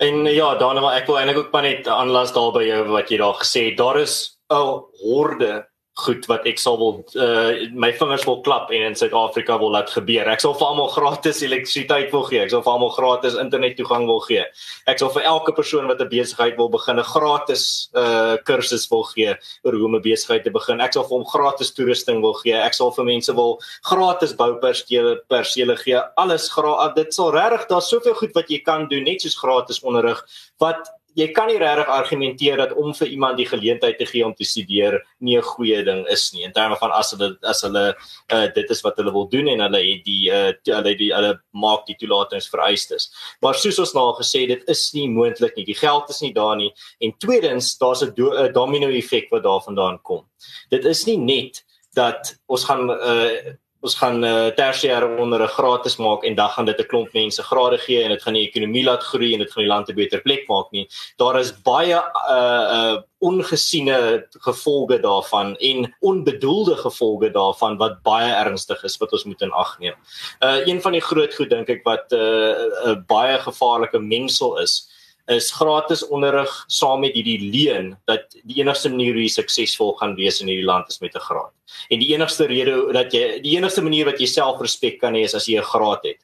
en 0.05 0.27
ja 0.29 0.51
Daniel 0.61 0.91
ek 0.93 1.07
wil 1.09 1.17
eintlik 1.19 1.39
ook 1.41 1.55
maar 1.55 1.65
net 1.65 1.87
aanlas 1.89 2.35
daar 2.37 2.53
by 2.55 2.67
jou 2.67 2.83
wat 2.93 3.11
jy 3.11 3.19
daar 3.23 3.39
gesê 3.41 3.65
het. 3.71 3.79
Daar 3.81 3.99
is 4.01 4.39
'n 4.53 4.83
horde 5.03 5.67
goed 5.99 6.27
wat 6.31 6.47
ek 6.47 6.61
sal 6.63 6.77
wil 6.79 7.01
uh, 7.19 7.67
my 7.75 7.91
vingers 7.99 8.25
wil 8.29 8.39
klap 8.47 8.71
en 8.75 8.85
in 8.87 8.97
Suid-Afrika 8.99 9.57
wil 9.59 9.73
laat 9.75 9.91
gebeur. 9.91 10.29
Ek 10.31 10.43
sal 10.43 10.55
vir 10.59 10.67
almal 10.69 10.91
gratis 10.95 11.41
elektrisiteit 11.43 12.13
wil 12.15 12.27
gee. 12.29 12.43
Ek 12.45 12.53
sal 12.53 12.63
vir 12.63 12.73
almal 12.75 12.93
gratis 12.95 13.39
internet 13.41 13.75
toegang 13.79 14.07
wil 14.07 14.21
gee. 14.27 14.45
Ek 14.91 15.03
sal 15.03 15.11
vir 15.15 15.27
elke 15.27 15.55
persoon 15.57 15.91
wat 15.91 16.01
'n 16.01 16.11
besigheid 16.13 16.57
wil 16.57 16.71
begin 16.71 16.99
'n 16.99 17.09
gratis 17.15 17.91
uh 17.95 18.37
kursus 18.47 18.87
wil 18.91 19.03
gee 19.11 19.35
oor 19.65 19.75
hoe 19.75 19.87
om 19.87 19.97
'n 19.97 20.03
besigheid 20.03 20.45
te 20.45 20.51
begin. 20.51 20.81
Ek 20.81 20.93
sal 20.93 21.03
vir 21.03 21.17
hom 21.19 21.27
gratis 21.27 21.75
toerusting 21.75 22.23
wil 22.23 22.35
gee. 22.35 22.55
Ek 22.55 22.75
sal 22.75 22.91
vir 22.91 23.05
mense 23.05 23.35
wil 23.35 23.59
gratis 23.83 24.33
bouperstele 24.33 25.19
persele 25.29 25.77
gee. 25.77 25.99
Alles 26.17 26.49
gratis. 26.49 26.95
Dit 26.95 27.15
sal 27.15 27.33
regtig 27.33 27.69
daar's 27.69 27.89
soveel 27.89 28.15
goed 28.15 28.35
wat 28.35 28.49
jy 28.49 28.63
kan 28.63 28.89
doen 28.89 29.05
net 29.05 29.23
soos 29.23 29.37
gratis 29.37 29.83
onderrig 29.83 30.23
wat 30.61 30.98
jy 31.19 31.27
kan 31.35 31.49
nie 31.51 31.59
regtig 31.59 31.91
argumenteer 31.91 32.61
dat 32.61 32.75
om 32.79 32.93
vir 32.95 33.11
iemand 33.11 33.39
die 33.41 33.47
geleentheid 33.49 33.99
te 33.99 34.07
gee 34.07 34.25
om 34.27 34.35
te 34.39 34.47
studeer 34.47 35.01
nie 35.19 35.37
'n 35.37 35.43
goeie 35.43 35.83
ding 35.85 36.07
is 36.15 36.33
nie 36.33 36.45
in 36.45 36.53
terme 36.53 36.77
van 36.77 36.93
as 36.93 37.11
hulle 37.13 37.37
as 37.43 37.63
hulle 37.63 37.95
uh, 38.33 38.47
dit 38.55 38.71
is 38.71 38.83
wat 38.83 38.97
hulle 38.97 39.13
wil 39.13 39.29
doen 39.29 39.49
en 39.49 39.61
hulle 39.67 39.83
het 39.83 40.05
die 40.05 40.31
uh, 40.31 40.53
hulle 40.65 40.95
die 40.97 41.11
hulle 41.15 41.41
maak 41.53 41.87
die 41.87 41.97
toelatings 41.99 42.49
vereistes. 42.49 43.11
Maar 43.43 43.55
soos 43.55 43.79
ons 43.79 43.95
nou 43.95 44.05
al 44.07 44.19
gesê 44.23 44.47
dit 44.47 44.63
is 44.69 44.93
nie 44.95 45.09
moontlik 45.09 45.57
nie. 45.57 45.65
Die 45.65 45.79
geld 45.79 46.11
is 46.11 46.21
nie 46.21 46.33
daar 46.33 46.57
nie 46.57 46.73
en 47.01 47.15
tweedens 47.19 47.77
daar's 47.79 48.03
'n 48.03 48.15
do, 48.15 48.31
domino 48.53 48.89
effek 48.89 49.31
wat 49.31 49.43
daarvandaan 49.43 49.99
kom. 50.03 50.27
Dit 50.71 50.85
is 50.85 51.07
nie 51.07 51.19
net 51.19 51.65
dat 51.95 52.39
ons 52.47 52.65
gaan 52.65 52.91
uh, 52.91 53.55
ons 53.81 53.95
gaan 53.95 54.25
uh, 54.27 54.49
tersiêre 54.59 55.07
onder 55.23 55.43
'n 55.43 55.55
gratis 55.55 55.97
maak 55.97 56.25
en 56.25 56.35
dan 56.35 56.49
gaan 56.49 56.67
dit 56.67 56.81
'n 56.81 56.87
klomp 56.87 57.13
mense 57.13 57.43
grade 57.43 57.79
gee 57.79 58.03
en 58.03 58.11
dit 58.11 58.23
gaan 58.23 58.35
die 58.35 58.49
ekonomie 58.49 58.85
laat 58.85 59.03
groei 59.03 59.33
en 59.33 59.39
dit 59.39 59.53
gaan 59.53 59.63
die 59.63 59.73
land 59.75 59.89
'n 59.89 59.95
beter 59.95 60.21
plek 60.21 60.49
maak 60.49 60.71
nie. 60.73 60.89
Daar 61.17 61.39
is 61.39 61.53
baie 61.63 61.95
uh 61.95 62.67
uh 62.79 62.97
ongesiene 63.21 64.27
gevolge 64.31 65.01
daarvan 65.01 65.57
en 65.57 65.95
onbedoelde 66.01 66.77
gevolge 66.77 67.31
daarvan 67.31 67.77
wat 67.77 68.03
baie 68.03 68.33
ernstig 68.33 68.85
is 68.85 68.97
wat 68.99 69.13
ons 69.13 69.25
moet 69.25 69.43
in 69.43 69.53
ag 69.53 69.79
neem. 69.79 69.95
Uh 70.41 70.67
een 70.67 70.81
van 70.81 70.93
die 70.93 71.01
groot 71.01 71.35
goed 71.35 71.51
dink 71.51 71.69
ek 71.69 71.85
wat 71.85 72.11
'n 72.11 72.17
uh, 72.17 72.87
uh, 72.87 72.97
baie 73.07 73.39
gevaarlike 73.39 73.99
mengsel 73.99 74.59
is 74.59 74.98
is 75.29 75.51
gratis 75.53 76.03
onderrig 76.09 76.53
saam 76.73 77.01
met 77.05 77.17
hierdie 77.17 77.51
leen 77.53 77.93
dat 78.09 78.33
die 78.49 78.61
enigste 78.63 78.89
manier 78.89 79.13
hoe 79.13 79.25
jy 79.27 79.33
suksesvol 79.35 79.95
gaan 80.01 80.17
wees 80.17 80.41
in 80.41 80.49
hierdie 80.49 80.67
land 80.67 80.89
is 80.89 81.01
met 81.01 81.15
'n 81.15 81.21
graad. 81.21 81.53
En 81.91 81.99
die 82.01 82.15
enigste 82.15 82.47
rede 82.47 82.93
dat 82.93 83.13
jy 83.13 83.41
die 83.43 83.57
enigste 83.57 83.83
manier 83.83 84.05
wat 84.05 84.21
jy 84.21 84.27
selfrespek 84.27 85.01
kan 85.01 85.15
hê 85.15 85.25
is 85.25 85.35
as 85.35 85.47
jy 85.47 85.59
'n 85.59 85.71
graad 85.73 86.05
het. 86.05 86.19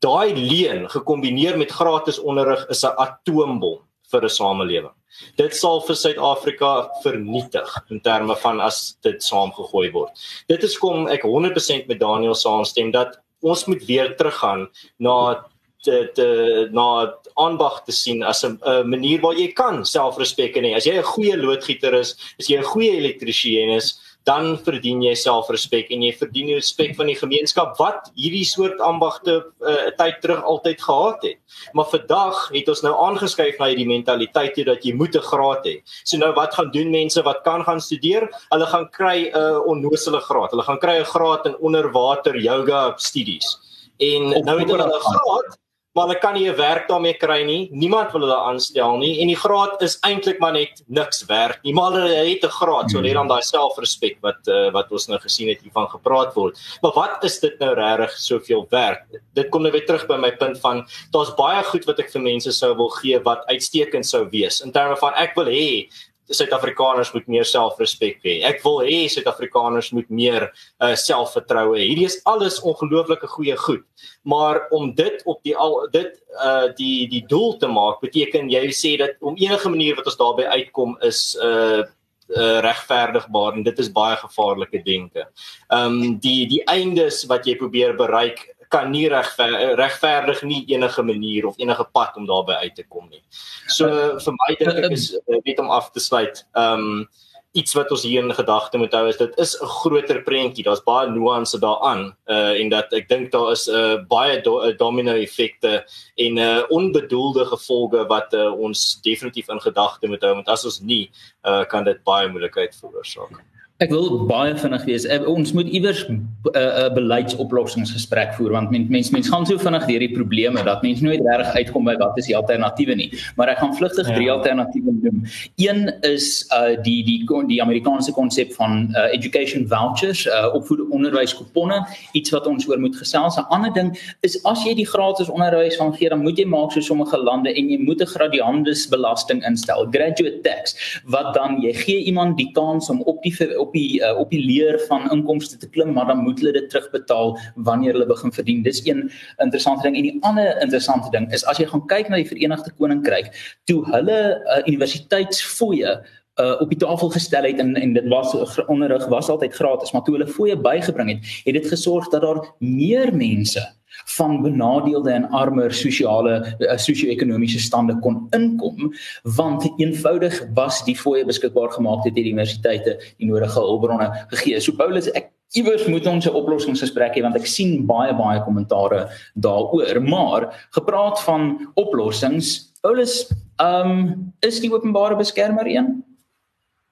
Daai 0.00 0.34
leen 0.34 0.88
gekombineer 0.88 1.58
met 1.58 1.70
gratis 1.70 2.18
onderrig 2.18 2.66
is 2.68 2.84
'n 2.84 2.94
atoombom 2.98 3.78
vir 4.10 4.24
'n 4.24 4.28
samelewing. 4.28 4.94
Dit 5.36 5.54
sal 5.54 5.80
vir 5.80 5.96
Suid-Afrika 5.96 6.90
vernietig 7.02 7.70
in 7.90 8.00
terme 8.00 8.36
van 8.36 8.60
as 8.60 8.96
dit 9.02 9.22
saamgegooi 9.22 9.90
word. 9.92 10.10
Dit 10.48 10.62
is 10.62 10.78
kom 10.78 11.08
ek 11.08 11.22
100% 11.22 11.86
met 11.86 12.00
Daniel 12.00 12.34
saamstem 12.34 12.90
dat 12.90 13.18
ons 13.40 13.64
moet 13.66 13.84
weer 13.86 14.16
teruggaan 14.16 14.68
na 14.98 15.44
te 15.82 16.10
te 16.14 16.26
na 16.72 17.14
aanbag 17.34 17.84
te 17.84 17.92
sien 17.92 18.22
as 18.22 18.44
'n 18.44 18.58
manier 18.84 19.20
waar 19.20 19.34
jy 19.34 19.52
kan 19.52 19.84
selfrespek 19.84 20.54
hê. 20.56 20.74
As 20.76 20.86
jy 20.86 20.98
'n 20.98 21.02
goeie 21.02 21.36
loodgieter 21.36 21.94
is, 21.94 22.16
as 22.38 22.48
jy 22.48 22.58
'n 22.58 22.70
goeie 22.72 22.96
elektriesien 22.98 23.70
is, 23.70 23.98
dan 24.28 24.58
verdien 24.64 25.00
jy 25.02 25.14
selfrespek 25.16 25.92
en 25.94 26.02
jy 26.04 26.10
verdien 26.20 26.50
die 26.50 26.56
respek 26.58 26.94
van 26.98 27.08
die 27.10 27.16
gemeenskap 27.16 27.76
wat 27.80 28.10
hierdie 28.18 28.44
soort 28.44 28.80
ambagte 28.84 29.38
'n 29.38 29.70
uh, 29.72 29.90
tyd 30.00 30.20
terug 30.20 30.42
altyd 30.42 30.82
gehad 30.82 31.22
het. 31.22 31.38
Maar 31.72 31.88
vandag 31.88 32.36
het 32.52 32.68
ons 32.68 32.82
nou 32.82 32.94
aangeskuif 33.06 33.58
na 33.58 33.70
hierdie 33.70 33.88
mentaliteit 33.88 34.54
toe 34.54 34.64
dat 34.64 34.84
jy 34.84 34.92
moet 34.94 35.16
'n 35.16 35.28
graad 35.30 35.64
hê. 35.64 35.80
So 36.04 36.18
nou 36.18 36.32
wat 36.34 36.54
gaan 36.54 36.70
doen 36.70 36.90
mense 36.90 37.22
wat 37.22 37.40
kan 37.44 37.64
gaan 37.64 37.80
studeer? 37.80 38.28
Hulle 38.50 38.66
gaan 38.66 38.88
kry 38.90 39.30
'n 39.30 39.36
uh, 39.36 39.58
onnosele 39.66 40.20
graad. 40.20 40.50
Hulle 40.50 40.66
gaan 40.66 40.78
kry 40.78 40.98
'n 41.00 41.04
graad 41.14 41.46
in 41.46 41.56
onderwater 41.60 42.36
yoga 42.36 42.92
studies. 42.96 43.58
En 43.98 44.44
nou 44.44 44.58
het 44.60 44.68
hulle 44.68 44.86
'n 44.86 45.00
graad 45.00 45.58
maar 45.98 46.06
hulle 46.06 46.20
kan 46.22 46.34
nie 46.34 46.46
'n 46.46 46.56
werk 46.56 46.86
daarmee 46.88 47.14
kry 47.18 47.42
nie. 47.42 47.68
Niemand 47.72 48.12
wil 48.12 48.20
hulle 48.20 48.36
aanstel 48.36 48.98
nie 48.98 49.20
en 49.20 49.26
die 49.26 49.36
graad 49.36 49.82
is 49.82 49.98
eintlik 50.06 50.38
maar 50.38 50.52
net 50.52 50.82
niks 50.86 51.24
werd 51.26 51.58
nie. 51.64 51.74
Maar 51.74 51.92
hulle 51.92 52.30
het 52.30 52.44
'n 52.44 52.56
graad, 52.60 52.90
so 52.90 52.98
hulle 52.98 53.08
het 53.08 53.16
dan 53.16 53.28
daai 53.28 53.42
selfrespek 53.42 54.18
wat 54.20 54.46
uh, 54.46 54.70
wat 54.70 54.92
ons 54.92 55.08
nou 55.08 55.18
gesien 55.18 55.48
het 55.48 55.60
hiervan 55.60 55.88
gepraat 55.88 56.34
word. 56.34 56.56
Maar 56.82 56.92
wat 56.92 57.24
is 57.24 57.40
dit 57.40 57.58
nou 57.58 57.74
regtig 57.74 58.12
soveel 58.12 58.66
werd? 58.70 59.00
Dit 59.34 59.48
kom 59.50 59.62
nou 59.62 59.72
weer 59.72 59.86
terug 59.86 60.06
by 60.06 60.16
my 60.16 60.30
punt 60.36 60.58
van 60.60 60.86
daar's 61.10 61.34
baie 61.34 61.64
goed 61.64 61.84
wat 61.84 61.98
ek 61.98 62.10
vir 62.10 62.22
mense 62.22 62.52
sou 62.52 62.76
wil 62.76 62.88
gee 62.88 63.18
wat 63.18 63.46
uitstekend 63.46 64.06
sou 64.06 64.28
wees 64.30 64.60
in 64.60 64.72
terme 64.72 64.96
van 64.96 65.12
ek 65.14 65.34
wil 65.34 65.46
hê 65.46 65.88
Suid-Afrikaners 66.28 67.12
moet 67.14 67.26
meer 67.30 67.46
selfrespek 67.48 68.20
hê. 68.24 68.34
Ek 68.48 68.60
wil 68.64 68.82
hê 68.84 68.98
Suid-Afrikaners 69.12 69.90
moet 69.96 70.08
meer 70.12 70.48
uh, 70.48 70.94
selfvertroue 70.98 71.78
hê. 71.78 71.86
Hierdie 71.88 72.08
is 72.08 72.18
alles 72.28 72.60
ongelooflike 72.60 73.30
goeie 73.32 73.56
goed. 73.56 73.84
Maar 74.28 74.66
om 74.74 74.90
dit 74.94 75.22
op 75.24 75.40
die 75.46 75.56
al 75.56 75.80
dit 75.94 76.14
uh 76.38 76.68
die 76.76 77.08
die 77.10 77.24
doel 77.26 77.56
te 77.58 77.66
maak 77.66 78.02
beteken 78.04 78.50
jy 78.52 78.68
sê 78.76 78.96
dat 79.00 79.16
om 79.24 79.38
enige 79.40 79.70
manier 79.72 79.96
wat 79.98 80.06
ons 80.10 80.18
daarbey 80.20 80.46
uitkom 80.46 80.98
is 81.08 81.22
uh 81.42 81.82
uh 82.28 82.58
regverdigbaar 82.60 83.56
en 83.56 83.64
dit 83.64 83.78
is 83.80 83.88
baie 83.92 84.16
gevaarlike 84.20 84.82
denke. 84.84 85.24
Um 85.72 86.18
die 86.20 86.44
die 86.50 86.60
eindes 86.68 87.24
wat 87.30 87.48
jy 87.48 87.56
probeer 87.56 87.96
bereik 87.96 88.44
kan 88.68 88.90
nie 88.90 89.06
regver, 89.08 89.54
regverdig 89.78 90.42
nie 90.42 90.64
enige 90.74 91.02
manier 91.02 91.46
of 91.46 91.58
enige 91.58 91.86
pad 91.92 92.16
om 92.16 92.26
daarby 92.26 92.58
uit 92.64 92.74
te 92.74 92.84
kom 92.88 93.08
nie. 93.08 93.22
So 93.68 93.88
vir 94.18 94.36
my 94.36 94.54
dink 94.58 94.84
ek 94.84 94.92
is 94.92 95.14
eh, 95.16 95.40
weet 95.44 95.58
om 95.62 95.70
af 95.70 95.90
te 95.92 96.00
sluit. 96.00 96.44
Um 96.54 97.08
iets 97.56 97.72
wat 97.74 97.90
ons 97.90 98.02
hier 98.04 98.20
in 98.20 98.34
gedagte 98.36 98.78
moet 98.78 98.92
hou 98.92 99.06
is 99.08 99.16
dit 99.16 99.38
is 99.40 99.56
'n 99.56 99.66
groter 99.66 100.22
prentjie. 100.22 100.64
Daar's 100.64 100.84
baie 100.84 101.08
nuance 101.10 101.58
daaraan 101.58 102.14
uh 102.28 102.60
en 102.60 102.68
dat 102.68 102.92
ek 102.92 103.08
dink 103.08 103.32
daar 103.32 103.52
is 103.52 103.68
'n 103.68 103.74
uh, 103.74 104.04
baie 104.08 104.40
do, 104.42 104.60
uh, 104.62 104.76
domino 104.76 105.12
effekte 105.12 105.84
en 106.16 106.38
uh 106.38 106.62
onbedoelde 106.68 107.44
gevolge 107.46 108.06
wat 108.06 108.34
uh, 108.34 108.52
ons 108.52 109.00
definitief 109.02 109.48
in 109.48 109.60
gedagte 109.60 110.06
moet 110.08 110.22
hou 110.22 110.34
want 110.34 110.48
as 110.48 110.64
ons 110.64 110.80
nie 110.80 111.10
uh 111.44 111.64
kan 111.64 111.84
dit 111.84 112.04
baie 112.04 112.28
moeilikheid 112.28 112.76
veroorsaak. 112.76 113.42
Ek 113.78 113.92
wil 113.94 114.24
baie 114.26 114.56
vinnig 114.58 114.82
wees. 114.88 115.04
Eh, 115.06 115.20
ons 115.30 115.52
moet 115.54 115.68
iewers 115.70 116.00
'n 116.08 116.16
uh, 116.50 116.60
uh, 116.60 116.86
beleidsoplossingsgesprek 116.94 118.32
voer 118.34 118.50
want 118.50 118.70
mense 118.70 118.90
mense 118.90 119.12
mens 119.12 119.28
gaan 119.30 119.46
so 119.46 119.58
vinnig 119.58 119.84
deur 119.86 120.02
die 120.02 120.10
probleme 120.10 120.64
dat 120.66 120.82
mense 120.82 121.04
nooit 121.04 121.20
reg 121.22 121.54
uitkom 121.54 121.84
by 121.86 121.94
wat 122.00 122.18
is 122.18 122.26
die 122.26 122.34
alternatiewe 122.36 122.94
nie. 122.98 123.12
Maar 123.36 123.48
ek 123.48 123.58
gaan 123.58 123.76
vlugtig 123.76 124.08
ja. 124.08 124.14
drie 124.14 124.30
alternatiewe 124.32 124.94
noem. 125.02 125.22
Een 125.62 125.94
is 126.02 126.48
uh 126.50 126.74
die 126.82 127.04
die 127.04 127.22
die 127.46 127.60
Amerikaanse 127.62 128.12
konsep 128.12 128.50
van 128.58 128.90
uh, 128.96 129.12
education 129.14 129.68
vouchers, 129.68 130.26
uh 130.26 130.50
opvoed 130.58 130.82
onderwyskupone, 130.90 131.78
iets 132.18 132.34
wat 132.34 132.50
ons 132.50 132.66
oor 132.68 132.80
moet 132.82 132.96
gesels. 132.96 133.38
'n 133.38 133.46
Ander 133.54 133.72
ding 133.72 133.94
is 134.26 134.42
as 134.42 134.64
jy 134.64 134.74
die 134.74 134.88
gratis 134.90 135.30
onderwys 135.30 135.76
van 135.76 135.94
gee, 135.94 136.08
dan 136.08 136.22
moet 136.26 136.38
jy 136.38 136.46
maak 136.46 136.72
so 136.72 136.80
sommige 136.80 137.22
lande 137.22 137.54
en 137.54 137.70
jy 137.70 137.78
moet 137.78 138.02
'n 138.02 138.10
gradiandesbelasting 138.10 139.46
instel, 139.46 139.86
graduate 139.90 140.42
tax, 140.42 140.74
wat 141.06 141.34
dan 141.34 141.62
jy 141.62 141.72
gee 141.72 142.02
iemand 142.02 142.36
die 142.36 142.50
kans 142.52 142.90
om 142.90 143.02
op 143.06 143.22
die 143.22 143.36
op 143.67 143.67
op 143.68 143.76
die 143.76 144.00
uh, 144.00 144.14
op 144.18 144.32
die 144.32 144.42
leer 144.42 144.80
van 144.88 145.08
inkomste 145.14 145.60
te 145.60 145.68
klim, 145.68 145.92
maar 145.96 146.08
dan 146.10 146.22
moet 146.24 146.40
hulle 146.40 146.56
dit 146.56 146.68
terugbetaal 146.72 147.36
wanneer 147.68 147.96
hulle 147.96 148.08
begin 148.08 148.32
verdien. 148.32 148.62
Dis 148.66 148.82
een 148.86 149.06
interessante 149.36 149.88
ding 149.88 149.96
en 149.96 150.08
die 150.08 150.16
ander 150.26 150.54
interessante 150.64 151.12
ding 151.14 151.28
is 151.36 151.44
as 151.46 151.60
jy 151.60 151.68
gaan 151.70 151.84
kyk 151.90 152.08
na 152.08 152.20
die 152.20 152.28
Verenigde 152.28 152.72
Koninkryk, 152.78 153.32
toe 153.70 153.82
hulle 153.92 154.20
uh, 154.38 154.62
universiteitsfooie 154.66 155.98
uh 156.38 156.60
op 156.62 156.70
die 156.70 156.78
tafel 156.78 157.10
gestel 157.10 157.48
het 157.48 157.58
en 157.58 157.74
en 157.74 157.92
dit 157.96 158.04
was 158.08 158.34
onderrig 158.70 159.06
was 159.10 159.28
altyd 159.28 159.54
gratis 159.54 159.90
maar 159.92 160.04
toe 160.06 160.14
hulle 160.14 160.30
fooie 160.30 160.54
bygebring 160.54 161.10
het 161.10 161.32
het 161.44 161.56
dit 161.58 161.66
gesorg 161.66 162.06
dat 162.12 162.22
daar 162.22 162.38
meer 162.62 163.10
mense 163.14 163.64
van 164.04 164.42
benadeelde 164.42 165.10
en 165.10 165.28
armer 165.30 165.74
sosiale 165.74 166.38
uh, 166.58 166.76
sosio-ekonomiese 166.76 167.60
stande 167.60 167.98
kon 168.04 168.26
inkom 168.36 168.92
want 169.38 169.66
eenvoudig 169.78 170.40
was 170.54 170.84
die 170.84 170.96
fooie 170.96 171.24
beskikbaar 171.24 171.70
gemaak 171.70 172.04
het 172.04 172.14
hierdie 172.14 172.32
universiteite 172.32 172.98
die 173.18 173.26
nodige 173.30 173.60
hulpbronne 173.60 174.10
gegee. 174.28 174.60
So 174.60 174.72
Paulus 174.72 175.10
ek 175.12 175.32
iewers 175.56 175.86
moet 175.88 176.06
ons 176.06 176.26
'n 176.26 176.34
oplossingsgesprek 176.36 177.16
hê 177.16 177.22
want 177.22 177.36
ek 177.36 177.46
sien 177.46 177.86
baie 177.86 178.12
baie 178.12 178.40
kommentare 178.44 179.08
daaroor 179.34 180.00
maar 180.00 180.52
gepraat 180.76 181.20
van 181.20 181.72
oplossings 181.74 182.68
Paulus 182.82 183.32
ehm 183.58 183.90
um, 183.90 184.32
is 184.40 184.60
die 184.60 184.70
openbare 184.72 185.16
beskermer 185.16 185.66
een 185.66 186.04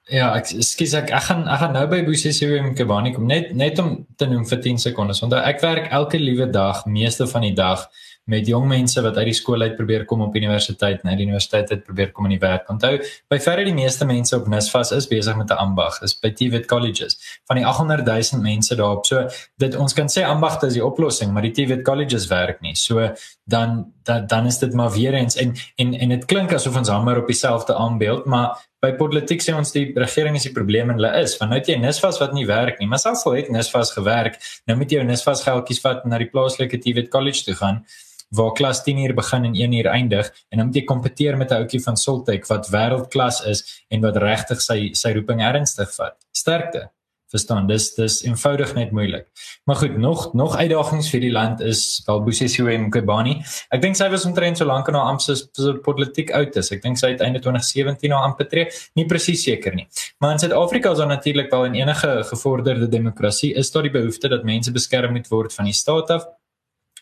Ja, 0.06 0.28
ek 0.38 0.46
skus 0.62 0.92
ek 0.94 1.08
ek 1.10 1.24
gaan 1.26 1.48
ek 1.50 1.58
gaan 1.58 1.72
nou 1.74 1.86
by 1.90 2.04
Bosesewe 2.06 2.60
Mkebani 2.62 3.10
kom 3.14 3.24
net 3.26 3.48
net 3.58 3.80
om 3.82 4.04
te 4.14 4.28
noem 4.30 4.44
vir 4.46 4.60
10 4.62 4.78
sekondes. 4.84 5.18
Want 5.24 5.34
ek 5.34 5.58
werk 5.64 5.88
elke 5.90 6.20
liewe 6.22 6.46
dag, 6.46 6.84
meeste 6.86 7.26
van 7.26 7.42
die 7.42 7.56
dag 7.58 7.88
met 8.30 8.46
jong 8.46 8.68
mense 8.70 9.02
wat 9.02 9.18
uit 9.18 9.32
die 9.32 9.34
skool 9.38 9.62
uit 9.62 9.74
probeer 9.78 10.04
kom 10.06 10.22
op 10.22 10.34
universiteit, 10.38 11.02
net 11.06 11.18
die 11.18 11.26
universiteit 11.26 11.70
uit 11.70 11.82
probeer 11.86 12.12
kom 12.14 12.26
in 12.26 12.36
die 12.36 12.42
werk. 12.42 12.70
Onthou, 12.70 12.92
by 13.30 13.38
verre 13.42 13.66
die 13.66 13.74
meeste 13.74 14.06
mense 14.06 14.34
op 14.38 14.46
Nisvas 14.50 14.92
is 14.94 15.10
besig 15.10 15.34
met 15.38 15.50
'n 15.50 15.58
ambag, 15.62 15.98
is 16.02 16.14
by 16.14 16.30
TVET 16.30 16.66
colleges. 16.70 17.18
Van 17.46 17.56
die 17.56 17.66
800 17.66 18.06
000 18.06 18.42
mense 18.42 18.76
daarop, 18.76 19.06
so 19.06 19.26
dit 19.58 19.74
ons 19.74 19.92
kan 19.92 20.06
sê 20.06 20.22
ambagte 20.22 20.66
is 20.66 20.74
die 20.74 20.84
oplossing, 20.84 21.32
maar 21.32 21.42
die 21.42 21.52
TVET 21.52 21.82
colleges 21.82 22.26
werk 22.26 22.60
nie. 22.60 22.74
So 22.74 23.10
dan 23.44 23.92
dan 24.06 24.26
dan 24.30 24.46
is 24.46 24.58
dit 24.58 24.72
maar 24.72 24.90
weer 24.94 25.14
eens 25.14 25.36
en 25.36 25.54
en 25.76 25.94
en 25.94 26.14
dit 26.14 26.24
klink 26.24 26.52
asof 26.52 26.76
ons 26.76 26.88
hamer 26.88 27.20
op 27.20 27.26
dieselfde 27.26 27.74
aanbeeld, 27.74 28.24
maar 28.24 28.56
by 28.80 28.92
politiek 28.98 29.42
sê 29.42 29.54
ons 29.56 29.72
die 29.74 29.90
regering 29.94 30.36
is 30.38 30.46
die 30.48 30.54
probleem 30.54 30.90
en 30.90 31.00
hulle 31.00 31.12
is 31.22 31.36
want 31.40 31.50
nou 31.50 31.60
het 31.60 31.70
jy 31.70 31.76
Nisvas 31.82 32.20
wat 32.22 32.34
nie 32.36 32.46
werk 32.48 32.80
nie 32.80 32.88
maar 32.90 33.02
selfs 33.02 33.26
al 33.26 33.38
het 33.38 33.52
Nisvas 33.52 33.92
gewerk 33.96 34.40
nou 34.66 34.78
moet 34.78 34.90
jy 34.90 35.00
jou 35.00 35.06
Nisvas 35.06 35.44
geldjies 35.46 35.82
vat 35.84 36.04
na 36.06 36.20
die 36.22 36.30
plaaslike 36.32 36.82
TVET 36.84 37.10
college 37.12 37.44
toe 37.46 37.56
gaan 37.58 37.84
waar 38.36 38.52
klas 38.58 38.82
10 38.84 38.98
uur 38.98 39.14
begin 39.14 39.44
en 39.44 39.54
1 39.54 39.72
uur 39.72 39.86
eindig 39.86 40.32
en 40.48 40.58
dan 40.58 40.66
moet 40.66 40.76
jy 40.76 40.84
kompeteer 40.84 41.36
met 41.36 41.50
'n 41.50 41.62
ouetjie 41.62 41.82
van 41.82 41.96
Soltech 41.96 42.46
wat 42.48 42.68
wêreldklas 42.68 43.40
is 43.46 43.84
en 43.88 44.00
wat 44.00 44.16
regtig 44.16 44.60
sy 44.60 44.90
sy 44.92 45.12
roeping 45.12 45.40
ernstig 45.42 45.94
vat. 45.94 46.16
Sterkte 46.32 46.90
verstaan 47.32 47.66
dis 47.66 47.88
dis 47.94 48.20
eenvoudig 48.24 48.74
net 48.74 48.92
moeilik. 48.94 49.26
Maar 49.64 49.76
goed 49.76 49.96
nog 49.98 50.32
nog 50.34 50.56
uitdagings 50.56 51.10
vir 51.10 51.20
die 51.20 51.32
land 51.32 51.60
is 51.60 52.02
wel 52.06 52.22
Bosesio 52.22 52.66
en 52.72 52.90
Kobani 52.90 53.36
ek 53.74 53.82
dink 53.82 53.98
sy 53.98 54.08
was 54.12 54.26
omtrent 54.28 54.58
so 54.60 54.68
lank 54.68 54.88
in 54.88 54.98
haar 54.98 55.10
amptes 55.10 55.46
politiek 55.82 56.30
oud 56.36 56.56
is. 56.56 56.70
Ek 56.74 56.82
dink 56.84 57.00
sy 57.00 57.12
het 57.14 57.24
einde 57.24 57.42
2017 57.42 58.10
na 58.12 58.22
ampt 58.26 58.42
betree. 58.44 58.70
Nie 58.98 59.06
presies 59.10 59.44
seker 59.46 59.74
nie. 59.74 59.86
Maar 60.20 60.36
in 60.36 60.42
Suid-Afrika 60.44 60.92
is 60.92 61.02
daar 61.02 61.10
natuurlik 61.10 61.50
wel 61.50 61.64
in 61.70 61.78
enige 61.82 62.22
gevorderde 62.30 62.88
demokrasie 62.88 63.54
is 63.54 63.70
daar 63.70 63.86
die 63.86 63.94
behoefte 63.94 64.28
dat 64.28 64.44
mense 64.44 64.72
beskerm 64.72 65.12
moet 65.12 65.28
word 65.28 65.54
van 65.54 65.64
die 65.64 65.74
staat 65.76 66.10
af. 66.10 66.26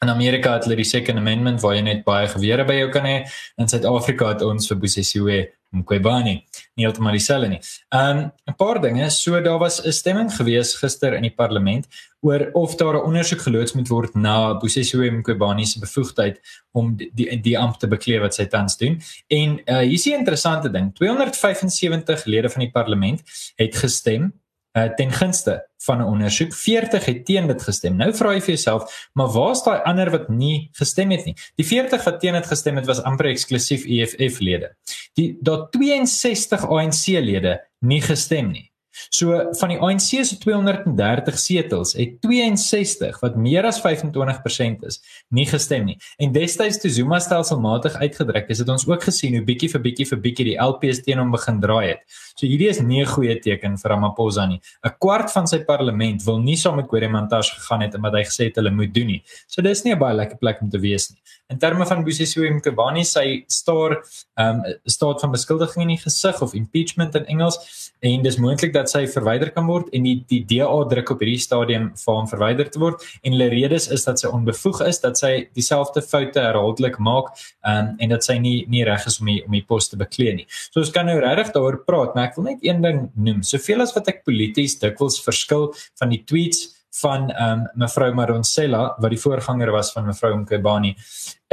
In 0.02 0.10
Amerika 0.10 0.52
het 0.56 0.66
hulle 0.66 0.76
die 0.76 0.88
Second 0.88 1.18
Amendment 1.18 1.62
waar 1.62 1.76
jy 1.76 1.84
net 1.86 2.02
baie 2.04 2.28
gewere 2.28 2.66
by 2.68 2.74
jou 2.80 2.88
kan 2.92 3.06
hê. 3.08 3.18
In 3.60 3.70
Suid-Afrika 3.70 4.34
het 4.34 4.42
ons 4.44 4.68
vir 4.68 4.80
Bosesio 4.82 5.28
Mqobani 5.74 6.34
nie 6.76 6.86
heeltemal 6.86 7.16
dieselfde 7.16 7.48
nie. 7.48 7.60
Um 7.90 8.30
'n 8.48 8.56
paar 8.58 8.80
dinge, 8.80 9.10
so 9.10 9.40
daar 9.40 9.58
was 9.58 9.80
'n 9.84 9.92
stemming 9.92 10.30
gewees 10.30 10.74
gister 10.74 11.14
in 11.14 11.22
die 11.22 11.34
parlement 11.34 11.86
oor 12.20 12.50
of 12.52 12.76
daar 12.76 12.94
'n 12.94 13.06
ondersoek 13.06 13.40
geloods 13.40 13.72
moet 13.72 13.88
word 13.88 14.14
na 14.14 14.54
Bosesio 14.54 15.10
Mqobani 15.10 15.66
se 15.66 15.78
bevoegdheid 15.78 16.40
om 16.72 16.96
die 16.96 17.10
die, 17.14 17.40
die 17.40 17.58
ampt 17.58 17.80
te 17.80 17.88
bekleed 17.88 18.20
wat 18.20 18.34
sy 18.34 18.46
tans 18.46 18.76
doen. 18.76 19.00
En 19.28 19.60
uh 19.66 19.78
hier 19.78 19.92
is 19.92 20.06
'n 20.06 20.18
interessante 20.18 20.70
ding. 20.70 20.94
275 20.94 22.24
lede 22.24 22.50
van 22.50 22.60
die 22.60 22.70
parlement 22.70 23.22
het 23.56 23.76
gestem 23.76 24.32
uh, 24.74 24.84
ten 24.98 25.12
gunste 25.12 25.68
van 25.84 25.98
'n 25.98 26.04
ondersoek. 26.04 26.54
40 26.54 27.04
het 27.04 27.24
teen 27.24 27.46
dit 27.46 27.62
gestem. 27.62 27.96
Nou 27.96 28.14
vra 28.14 28.32
jy 28.32 28.40
vir 28.40 28.54
jouself, 28.54 29.08
maar 29.12 29.28
waar's 29.28 29.62
daai 29.62 29.80
ander 29.84 30.10
wat 30.10 30.28
nie 30.28 30.68
gestem 30.72 31.10
het 31.10 31.24
nie? 31.24 31.36
Die 31.54 31.66
40 31.66 32.04
wat 32.04 32.20
teen 32.20 32.34
dit 32.34 32.46
gestem 32.46 32.76
het 32.76 32.86
was 32.86 33.02
amper 33.02 33.26
eksklusief 33.26 33.84
EFF 33.84 34.38
lede. 34.38 34.76
Die 35.14 35.38
daar 35.40 35.70
62 35.70 36.66
ANC 36.68 37.06
lede 37.06 37.60
nie 37.78 38.00
gestem 38.00 38.50
nie. 38.50 38.72
So 39.10 39.34
van 39.58 39.72
die 39.72 39.78
ANC 39.82 40.22
se 40.22 40.36
230 40.38 41.38
setels 41.38 41.94
het 41.98 42.20
62 42.22 43.18
wat 43.22 43.36
meer 43.36 43.66
as 43.66 43.80
25% 43.82 44.86
is, 44.86 45.00
nie 45.34 45.46
gestem 45.50 45.88
nie. 45.88 45.96
En 46.22 46.32
destyds 46.34 46.78
toe 46.82 46.90
Zuma 46.94 47.18
stelselmatig 47.22 47.96
uitgedruk 47.98 48.50
is, 48.54 48.62
het 48.62 48.70
ons 48.70 48.86
ook 48.88 49.02
gesien 49.02 49.34
hoe 49.34 49.44
bietjie 49.46 49.70
vir 49.72 49.82
bietjie 49.82 50.06
vir 50.12 50.22
bietjie 50.28 50.48
die 50.52 50.58
LPs 50.62 51.02
teen 51.06 51.22
hom 51.22 51.34
begin 51.34 51.60
draai 51.62 51.88
het. 51.88 52.04
So 52.34 52.48
hierdie 52.50 52.68
is 52.68 52.80
nie 52.82 53.00
'n 53.02 53.06
goeie 53.06 53.38
teken 53.40 53.76
vir 53.78 53.90
Ramaphosa 53.90 54.46
nie. 54.46 54.60
'n 54.84 54.90
Kwart 54.98 55.30
van 55.30 55.46
sy 55.46 55.60
parlement 55.64 56.22
wil 56.26 56.40
nie 56.40 56.56
saam 56.56 56.76
met 56.76 56.88
Guremantas 56.88 57.50
gegaan 57.50 57.82
het 57.82 57.94
omdat 57.94 58.14
hy 58.14 58.24
gesê 58.24 58.44
het 58.46 58.56
hulle 58.56 58.70
moet 58.70 58.92
doen 58.92 59.06
nie. 59.06 59.22
So 59.46 59.62
dis 59.62 59.84
nie 59.84 59.94
'n 59.94 59.98
baie 59.98 60.14
lekker 60.14 60.38
plek 60.38 60.60
om 60.60 60.70
te 60.70 60.78
wees 60.78 61.10
nie. 61.10 61.18
In 61.48 61.58
terme 61.58 61.86
van 61.86 62.02
Busisiwe 62.04 62.50
Mkhwebane 62.50 63.04
sy 63.04 63.44
staar 63.48 64.02
ehm 64.36 64.62
um, 64.64 64.74
staat 64.84 65.20
van 65.20 65.30
beskuldiging 65.30 65.82
in 65.82 65.88
die 65.88 66.02
gesig 66.02 66.42
of 66.42 66.54
impeachment 66.54 67.14
in 67.14 67.26
Engels 67.26 67.92
en 68.00 68.22
dis 68.22 68.36
moontlik 68.36 68.72
dat 68.72 68.90
sy 68.90 69.06
verwyder 69.06 69.50
kan 69.50 69.66
word 69.66 69.88
en 69.92 70.02
die 70.02 70.24
die 70.28 70.44
DA 70.44 70.84
druk 70.88 71.10
op 71.10 71.20
hierdie 71.20 71.38
stadium 71.38 71.92
vir 71.94 72.14
hom 72.14 72.26
verwyder 72.26 72.68
te 72.68 72.80
word 72.80 73.04
en 73.22 73.32
hulle 73.32 73.48
redes 73.48 73.88
is 73.88 74.04
dat 74.04 74.18
sy 74.18 74.26
onbevoeg 74.26 74.80
is 74.88 75.00
dat 75.00 75.18
sy 75.18 75.48
dieselfde 75.54 76.02
foute 76.02 76.40
herhaaldelik 76.40 76.98
maak 76.98 77.30
um, 77.62 77.94
en 77.98 78.08
dat 78.08 78.24
sy 78.24 78.38
nie 78.38 78.64
nie 78.66 78.84
reg 78.84 79.06
is 79.06 79.20
om 79.20 79.26
die, 79.26 79.44
om 79.46 79.52
die 79.52 79.62
pos 79.62 79.88
te 79.88 79.96
beklee 79.96 80.34
nie. 80.34 80.46
So 80.72 80.80
ons 80.80 80.90
kan 80.90 81.06
nou 81.06 81.20
regtig 81.20 81.52
daaroor 81.54 81.84
praat, 81.86 82.14
maar 82.14 82.23
ek 82.24 82.38
wil 82.38 82.48
net 82.50 82.64
een 82.64 82.82
ding 82.82 83.04
noem. 83.14 83.42
Soveel 83.42 83.84
as 83.84 83.94
wat 83.96 84.08
ek 84.08 84.24
polities 84.24 84.78
dikwels 84.80 85.20
verskil 85.24 85.70
van 86.00 86.10
die 86.14 86.24
tweets 86.24 86.70
van 87.00 87.30
um, 87.42 87.64
mevrou 87.80 88.12
Maronsela 88.14 88.82
wat 89.02 89.10
die 89.10 89.18
voorganger 89.18 89.72
was 89.74 89.90
van 89.94 90.06
mevrou 90.06 90.30
Mkhwebane 90.38 90.92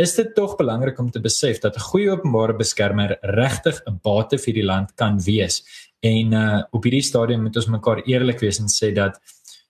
is 0.02 0.14
dit 0.18 0.30
tog 0.38 0.54
belangrik 0.60 1.00
om 1.02 1.10
te 1.12 1.22
besef 1.22 1.60
dat 1.64 1.76
'n 1.76 1.88
goeie 1.90 2.12
openbare 2.12 2.54
beskermer 2.54 3.18
regtig 3.22 3.82
'n 3.88 4.00
bate 4.04 4.38
vir 4.38 4.54
die 4.54 4.66
land 4.66 4.96
kan 4.96 5.18
wees 5.20 5.64
en 6.02 6.34
uh 6.34 6.64
op 6.72 6.84
hierdie 6.84 7.04
stadium 7.04 7.42
moet 7.42 7.56
ons 7.56 7.68
mekaar 7.68 8.04
eerlik 8.06 8.40
wees 8.40 8.60
en 8.60 8.68
sê 8.68 8.94
dat 8.94 9.20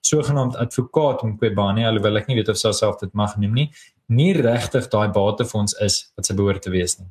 sogenaamd 0.00 0.56
advokaat 0.56 1.22
Mkhwebane 1.22 1.86
alhoewel 1.86 2.16
ek 2.16 2.28
nie 2.28 2.36
weet 2.36 2.48
of 2.48 2.58
sy 2.58 2.72
self 2.72 3.00
dit 3.00 3.14
mag 3.14 3.36
noem 3.36 3.54
nie 3.54 3.70
nie 4.08 4.32
regtig 4.32 4.88
daai 4.88 5.08
bate 5.08 5.44
vir 5.44 5.60
ons 5.60 5.74
is 5.80 6.12
wat 6.16 6.26
sy 6.26 6.34
behoort 6.34 6.62
te 6.62 6.70
wees 6.70 6.98
nie 6.98 7.08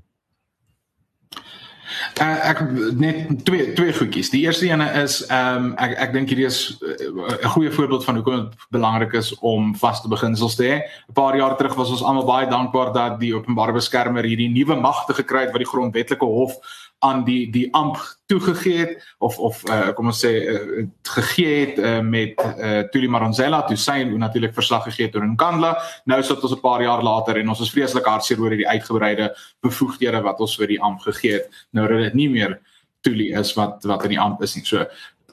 Uh, 2.21 2.49
ek 2.49 2.61
net 2.99 3.45
twee 3.45 3.73
twee 3.73 3.93
goedjies. 3.93 4.29
Die 4.33 4.43
eerste 4.45 4.67
ene 4.69 4.87
is 5.01 5.21
ehm 5.27 5.71
um, 5.71 5.71
ek 5.81 5.95
ek 6.05 6.13
dink 6.13 6.29
hierdie 6.29 6.47
is 6.47 6.59
eh, 6.81 7.07
'n 7.07 7.19
uh, 7.39 7.51
goeie 7.55 7.71
voorbeeld 7.71 8.05
van 8.05 8.15
hoekom 8.19 8.35
dit 8.43 8.67
belangrik 8.69 9.13
is 9.13 9.33
om 9.39 9.75
vaste 9.75 10.07
beginsels 10.07 10.55
te 10.55 10.63
hê. 10.63 10.75
'n 11.09 11.13
Paar 11.13 11.37
jaar 11.37 11.57
terug 11.57 11.75
was 11.75 11.89
ons 11.89 12.03
almal 12.03 12.25
baie 12.25 12.47
dankbaar 12.49 12.93
dat 12.93 13.19
die 13.19 13.35
openbare 13.35 13.73
beskermer 13.73 14.23
hierdie 14.23 14.49
nuwe 14.49 14.75
magte 14.75 15.13
gekry 15.13 15.41
het 15.41 15.51
wat 15.51 15.63
die 15.63 15.71
grondwetlike 15.73 16.25
hof 16.25 16.53
aan 17.01 17.23
die 17.25 17.49
die 17.49 17.67
amp 17.73 17.97
toegegee 18.29 18.77
het 18.77 19.15
of 19.17 19.39
of 19.39 19.61
uh, 19.69 19.89
kom 19.97 20.11
ons 20.11 20.19
sê 20.21 20.31
uh, 20.37 20.83
gegee 21.15 21.55
het 21.59 21.79
uh, 21.81 21.99
met 22.05 22.41
uh, 22.41 22.83
Tuli 22.93 23.09
Maronzela 23.09 23.63
toe 23.65 23.77
sy 23.77 24.03
natuurlik 24.05 24.53
verslag 24.53 24.85
gegee 24.89 25.09
het 25.09 25.15
oor 25.17 25.25
Nkandla. 25.25 25.71
Nou 26.05 26.21
sit 26.23 26.43
ons 26.43 26.53
'n 26.53 26.61
paar 26.61 26.83
jaar 26.85 27.01
later 27.03 27.37
en 27.41 27.49
ons 27.49 27.61
is 27.65 27.73
vreeslik 27.73 28.05
hartseer 28.05 28.41
oor 28.41 28.53
hierdie 28.53 28.69
uitgebreide 28.69 29.31
bevoegdhede 29.65 30.21
wat 30.21 30.39
ons 30.39 30.55
vir 30.57 30.67
die 30.67 30.81
amp 30.81 31.01
gegee 31.01 31.39
het 31.39 31.65
nou 31.71 31.87
dat 31.87 32.05
dit 32.09 32.13
nie 32.13 32.29
meer 32.29 32.59
Tuli 33.01 33.31
is 33.33 33.55
wat 33.57 33.83
wat 33.83 34.03
in 34.03 34.15
die 34.15 34.21
amp 34.21 34.43
is 34.45 34.55
nie. 34.55 34.65
So 34.65 34.85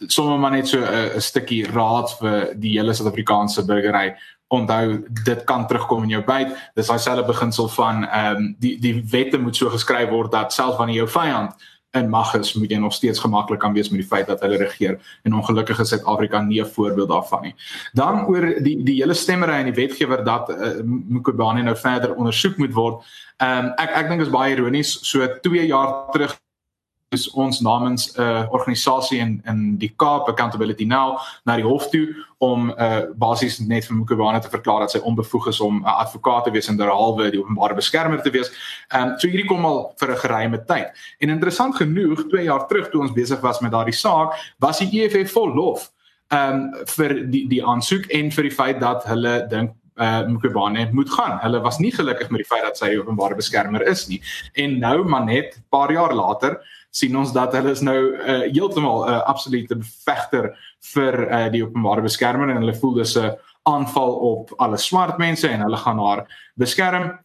sommer 0.07 0.39
maar 0.39 0.51
net 0.57 0.69
so 0.69 0.79
'n 0.79 1.17
uh, 1.17 1.21
stukkie 1.21 1.67
raad 1.67 2.11
vir 2.21 2.55
die 2.55 2.79
hele 2.79 2.95
Suid-Afrikaanse 2.95 3.67
burgery 3.67 4.17
onthou 4.49 5.05
dit 5.25 5.45
kan 5.45 5.67
terugkom 5.67 6.03
in 6.03 6.09
jou 6.09 6.23
byt. 6.25 6.55
Dis 6.75 6.87
daai 6.87 6.99
selfe 6.99 7.27
beginsel 7.29 7.69
van 7.69 8.07
ehm 8.09 8.37
um, 8.37 8.55
die 8.59 8.79
die 8.81 9.05
wette 9.11 9.39
moet 9.39 9.57
so 9.57 9.69
geskryf 9.69 10.09
word 10.11 10.33
dat 10.33 10.53
selfs 10.53 10.77
wanneer 10.77 11.05
jou 11.05 11.09
vyand 11.09 11.55
in 11.97 12.09
mag 12.09 12.35
is 12.35 12.53
moet 12.53 12.71
jy 12.71 12.79
nog 12.79 12.93
steeds 12.93 13.19
gemaklik 13.19 13.61
kan 13.61 13.73
wees 13.73 13.89
met 13.89 14.01
die 14.01 14.09
feit 14.09 14.27
dat 14.27 14.41
hulle 14.45 14.57
regeer. 14.61 14.99
En 15.25 15.35
ongelukkig 15.35 15.81
is 15.81 15.89
Suid-Afrika 15.89 16.41
nie 16.41 16.61
'n 16.61 16.67
voorbeeld 16.67 17.09
daarvan 17.09 17.43
nie. 17.43 17.55
Dan 17.93 18.27
oor 18.27 18.63
die 18.63 18.83
die 18.85 18.97
hele 19.03 19.15
stemmery 19.15 19.53
en 19.53 19.73
die 19.73 19.87
wetgewer 19.87 20.25
dat 20.25 20.51
uh, 20.51 20.81
Mkhwebane 20.85 21.63
nou 21.63 21.77
verder 21.77 22.15
ondersoek 22.15 22.57
moet 22.57 22.73
word. 22.73 23.05
Ehm 23.37 23.65
um, 23.65 23.73
ek 23.77 23.91
ek 23.91 24.09
dink 24.09 24.21
is 24.21 24.31
baie 24.31 24.57
ironies. 24.57 24.99
So 25.03 25.27
2 25.41 25.67
jaar 25.67 26.11
terug 26.13 26.41
is 27.09 27.31
ons 27.31 27.61
namens 27.61 28.13
'n 28.17 28.21
uh, 28.21 28.47
organisasie 28.51 29.19
in 29.19 29.43
in 29.47 29.77
die 29.79 29.93
Kaap 29.97 30.29
Accountability 30.29 30.85
Now 30.85 31.19
na 31.45 31.57
die 31.57 31.65
hof 31.65 31.89
toe 31.89 32.15
om 32.39 32.71
uh, 32.71 33.01
basies 33.15 33.59
net 33.59 33.87
vir 33.87 33.97
Mkhwebane 33.97 34.41
te 34.41 34.49
verklaar 34.49 34.81
dat 34.81 34.91
sy 34.91 34.99
onbevoeg 34.99 35.49
is 35.49 35.61
om 35.61 35.81
'n 35.81 35.85
uh, 35.85 35.99
advokaat 36.05 36.45
te 36.45 36.51
wees 36.51 36.69
en 36.69 36.77
derhalwe 36.77 37.31
die 37.31 37.41
openbare 37.41 37.75
beskermer 37.75 38.23
te 38.23 38.31
wees. 38.31 38.51
Ehm 38.89 39.03
um, 39.03 39.19
so 39.19 39.29
hierdie 39.29 39.49
kom 39.49 39.65
al 39.65 39.95
vir 39.97 40.11
'n 40.11 40.17
geruime 40.17 40.65
tyd. 40.65 40.89
En 41.19 41.29
interessant 41.29 41.77
genoeg, 41.77 42.29
2 42.29 42.45
jaar 42.45 42.67
terug 42.67 42.91
toe 42.91 43.01
ons 43.01 43.13
besig 43.13 43.41
was 43.41 43.61
met 43.61 43.73
daardie 43.73 43.95
saak, 43.95 44.35
was 44.59 44.79
die 44.79 45.03
EFF 45.03 45.33
vol 45.33 45.55
lof 45.55 45.91
ehm 46.29 46.53
um, 46.53 46.85
vir 46.85 47.27
die 47.31 47.49
die 47.49 47.65
aansoek 47.65 48.05
en 48.07 48.31
vir 48.31 48.43
die 48.43 48.57
feit 48.57 48.81
dat 48.81 49.05
hulle 49.05 49.47
dink 49.49 49.73
uh 49.99 50.27
Mkhwebane 50.29 50.89
moet 50.93 51.11
gaan. 51.11 51.39
Hulle 51.43 51.61
was 51.61 51.79
nie 51.79 51.91
gelukkig 51.93 52.31
met 52.31 52.45
die 52.45 52.47
feit 52.47 52.63
dat 52.63 52.79
sy 52.79 52.93
openbare 52.97 53.35
beskermer 53.35 53.83
is 53.83 54.07
nie. 54.07 54.21
En 54.55 54.79
nou 54.79 55.05
maar 55.05 55.25
net 55.25 55.61
paar 55.71 55.93
jaar 55.93 56.15
later 56.15 56.61
sien 56.99 57.17
ons 57.17 57.33
dat 57.33 57.55
hulle 57.57 57.75
is 57.77 57.83
nou 57.85 57.99
uh, 58.15 58.41
heeltemal 58.49 59.05
'n 59.05 59.13
uh, 59.13 59.21
absolute 59.31 59.77
vegter 60.07 60.51
vir 60.95 61.15
uh, 61.27 61.47
die 61.53 61.63
openbare 61.65 62.03
beskermer 62.03 62.51
en 62.51 62.63
hulle 62.63 62.75
voel 62.81 62.95
dis 63.03 63.17
'n 63.17 63.37
aanval 63.69 64.13
op 64.33 64.53
alle 64.59 64.79
swart 64.81 65.19
mense 65.19 65.49
en 65.49 65.61
hulle 65.61 65.77
gaan 65.77 65.99
haar 65.99 66.27
beskerm. 66.55 67.19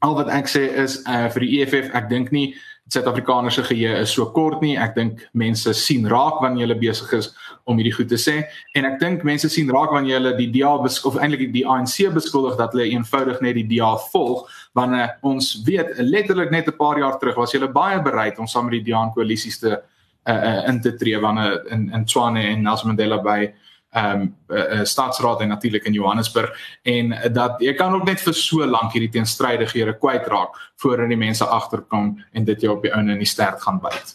Al 0.00 0.16
wat 0.16 0.28
ek 0.32 0.48
sê 0.48 0.64
is 0.80 1.00
uh, 1.06 1.28
vir 1.34 1.44
die 1.44 1.60
EFF, 1.60 1.94
ek 1.94 2.08
dink 2.08 2.32
nie 2.32 2.54
Suid-Afrikaners 2.90 3.54
se 3.54 3.62
geheue 3.62 4.00
is 4.02 4.10
so 4.10 4.26
kort 4.34 4.62
nie. 4.64 4.74
Ek 4.80 4.96
dink 4.96 5.20
mense 5.38 5.70
sien 5.78 6.08
raak 6.10 6.40
wanneer 6.42 6.66
hulle 6.66 6.78
besig 6.80 7.12
is 7.14 7.28
om 7.70 7.78
hierdie 7.78 7.92
goed 7.94 8.08
te 8.10 8.18
sê 8.18 8.40
en 8.74 8.88
ek 8.88 8.96
dink 8.98 9.22
mense 9.26 9.46
sien 9.52 9.70
raak 9.70 9.92
wanneer 9.94 10.18
hulle 10.18 10.32
die 10.38 10.48
DA 10.56 10.72
of 10.74 11.18
eintlik 11.20 11.52
die 11.54 11.62
ANC 11.62 12.08
beskuldig 12.14 12.56
dat 12.58 12.74
hulle 12.74 12.88
eenvoudig 12.90 13.38
net 13.44 13.58
die 13.60 13.66
DA 13.76 13.92
volg 14.10 14.48
wanneer 14.78 15.14
ons 15.22 15.52
weet 15.68 15.94
letterlik 16.02 16.50
net 16.50 16.68
'n 16.68 16.76
paar 16.80 16.98
jaar 16.98 17.18
terug 17.20 17.36
was 17.36 17.52
hulle 17.52 17.68
baie 17.68 18.02
bereid 18.02 18.38
om 18.38 18.46
saam 18.46 18.66
met 18.66 18.82
die 18.82 18.90
DA 18.90 19.06
koalisies 19.14 19.60
te 19.60 19.70
uh, 19.70 20.32
uh, 20.34 20.68
in 20.68 20.80
te 20.80 20.96
tree 20.96 21.18
wanneer 21.20 21.62
in 21.70 21.92
in 21.94 22.04
Tswane 22.04 22.42
en 22.42 22.62
Nelson 22.62 22.88
Mandela 22.88 23.22
by 23.22 23.52
ehm 23.90 24.20
um, 24.20 24.34
uh, 24.54 24.84
staatsraad 24.86 25.40
en 25.40 25.48
natuurlik 25.48 25.84
in 25.84 25.92
Johannesburg 25.92 26.52
en 26.82 27.12
uh, 27.12 27.32
dat 27.32 27.58
jy 27.58 27.74
kan 27.74 27.94
ook 27.94 28.04
net 28.06 28.20
vir 28.22 28.34
so 28.34 28.66
lank 28.66 28.92
hierdie 28.94 29.10
teenstrydighede 29.10 29.96
kwyt 29.98 30.28
raak 30.30 30.54
voordat 30.82 31.10
die 31.10 31.18
mense 31.18 31.44
agterkom 31.44 32.12
en 32.32 32.44
dit 32.44 32.62
jou 32.62 32.76
op 32.76 32.86
die 32.86 32.92
ouene 32.94 33.12
in 33.12 33.24
die 33.24 33.26
stert 33.26 33.62
gaan 33.62 33.80
byt. 33.82 34.14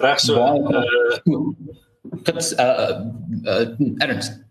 Reg 0.00 0.20
so. 0.20 0.40
Dit 2.24 2.54
uh, 2.58 2.90
uh, 3.44 3.60
uh, 4.00 4.43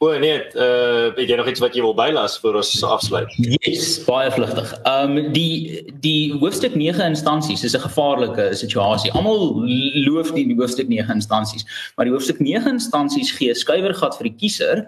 O 0.00 0.18
nee, 0.18 0.38
uh 0.54 1.10
het 1.16 1.26
jy 1.26 1.36
nog 1.36 1.48
iets 1.50 1.58
wat 1.58 1.74
jy 1.74 1.82
wil 1.82 1.94
bylas 1.98 2.36
voor 2.38 2.60
ons 2.60 2.70
afsluit? 2.86 3.32
Yes, 3.66 3.96
baie 4.06 4.30
vlugtig. 4.30 4.70
Um 4.86 5.16
die 5.34 5.82
die 6.04 6.36
hoofstuk 6.38 6.76
9 6.78 7.02
instansies 7.02 7.64
is 7.66 7.74
'n 7.74 7.82
gevaarlike 7.82 8.54
situasie. 8.54 9.10
Almal 9.12 9.58
loof 10.06 10.30
die 10.32 10.54
hoofstuk 10.54 10.86
9 10.88 11.14
instansies, 11.14 11.66
maar 11.96 12.06
die 12.06 12.14
hoofstuk 12.14 12.38
9 12.38 12.70
instansies 12.78 13.32
gee 13.34 13.54
skuiwergat 13.54 14.14
vir 14.16 14.30
die 14.30 14.36
kiezer 14.38 14.86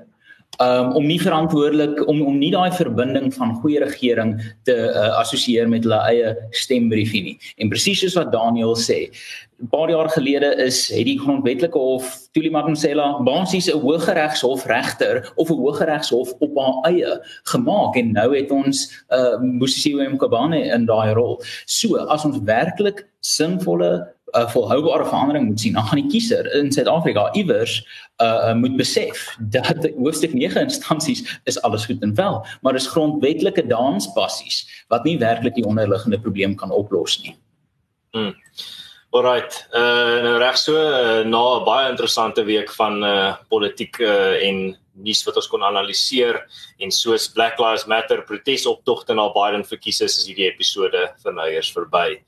um 0.59 0.93
om 0.93 1.07
nie 1.07 1.21
verantwoordelik 1.21 2.09
om 2.09 2.23
om 2.23 2.39
nie 2.39 2.51
daai 2.53 2.73
verbinding 2.75 3.31
van 3.35 3.55
goeie 3.63 3.81
regering 3.81 4.35
te 4.69 4.75
uh, 4.75 5.07
assosieer 5.21 5.69
met 5.69 5.87
hulle 5.87 6.01
eie 6.11 6.35
stembriefie 6.51 7.23
nie. 7.23 7.39
En 7.57 7.71
presies 7.73 8.03
soos 8.03 8.19
wat 8.19 8.33
Daniel 8.35 8.75
sê, 8.77 9.09
'n 9.61 9.69
paar 9.69 9.91
jaar 9.91 10.09
gelede 10.09 10.55
is 10.65 10.89
het 10.89 11.05
die 11.05 11.19
grondwetlike 11.21 11.79
hof 11.79 12.17
Tuli 12.33 12.51
Magnosela 12.51 13.23
basies 13.25 13.69
'n 13.69 13.81
hooggeregshof 13.81 14.67
regter 14.67 15.33
of 15.37 15.51
'n 15.51 15.61
hooggeregshof 15.61 16.33
op 16.39 16.57
haar 16.57 16.93
eie 16.93 17.21
gemaak 17.45 17.97
en 17.97 18.13
nou 18.13 18.37
het 18.37 18.51
ons 18.51 19.05
uh 19.09 19.39
Mosisiwe 19.41 20.09
Mkabane 20.09 20.65
in 20.65 20.87
daai 20.87 21.13
rol. 21.13 21.43
So 21.67 21.97
as 21.97 22.25
ons 22.25 22.41
werklik 22.45 23.07
sinvolle 23.21 24.09
'n 24.33 24.41
uh, 24.41 24.49
volhoubare 24.51 25.05
verandering 25.05 25.47
moet 25.47 25.61
sien, 25.61 25.73
dan 25.73 25.85
gaan 25.85 26.01
die 26.01 26.11
kiezer 26.11 26.55
in 26.55 26.73
Suid-Afrika 26.73 27.33
iewers 27.33 27.87
uh 28.23 28.53
moet 28.55 28.77
besef 28.77 29.37
dat 29.39 29.91
hoofstuk 30.03 30.33
9 30.33 30.61
instansies 30.61 31.41
is 31.45 31.63
alles 31.63 31.85
goed 31.85 32.03
en 32.03 32.15
wel, 32.15 32.47
maar 32.61 32.73
dis 32.73 32.87
grondwetlike 32.87 33.67
danspassies 33.67 34.85
wat 34.89 35.05
nie 35.05 35.19
werklik 35.19 35.55
die 35.55 35.65
onderliggende 35.65 36.21
probleem 36.21 36.55
kan 36.55 36.71
oplos 36.71 37.23
nie. 37.23 37.37
Hmm. 38.11 38.35
Alright. 39.11 39.67
Uh 39.75 40.23
nou 40.23 40.37
reg 40.39 40.59
so 40.59 40.77
uh, 40.77 41.25
na 41.27 41.43
'n 41.59 41.65
baie 41.65 41.91
interessante 41.91 42.45
week 42.45 42.71
van 42.73 43.05
uh 43.05 43.35
politiek 43.49 43.99
uh, 43.99 44.49
en 44.49 44.77
nuus 45.03 45.23
wat 45.27 45.37
ons 45.41 45.49
kon 45.51 45.65
analiseer 45.65 46.39
en 46.79 46.93
soos 46.95 47.29
Black 47.35 47.59
Lives 47.59 47.87
Matter 47.91 48.23
protesoptogte 48.29 49.15
na 49.15 49.29
Biden 49.35 49.65
verkies 49.65 50.01
is, 50.01 50.19
is 50.19 50.29
hierdie 50.29 50.49
episode 50.51 51.09
vir 51.23 51.37
nou 51.37 51.49
eers 51.49 51.73
verby. 51.75 52.21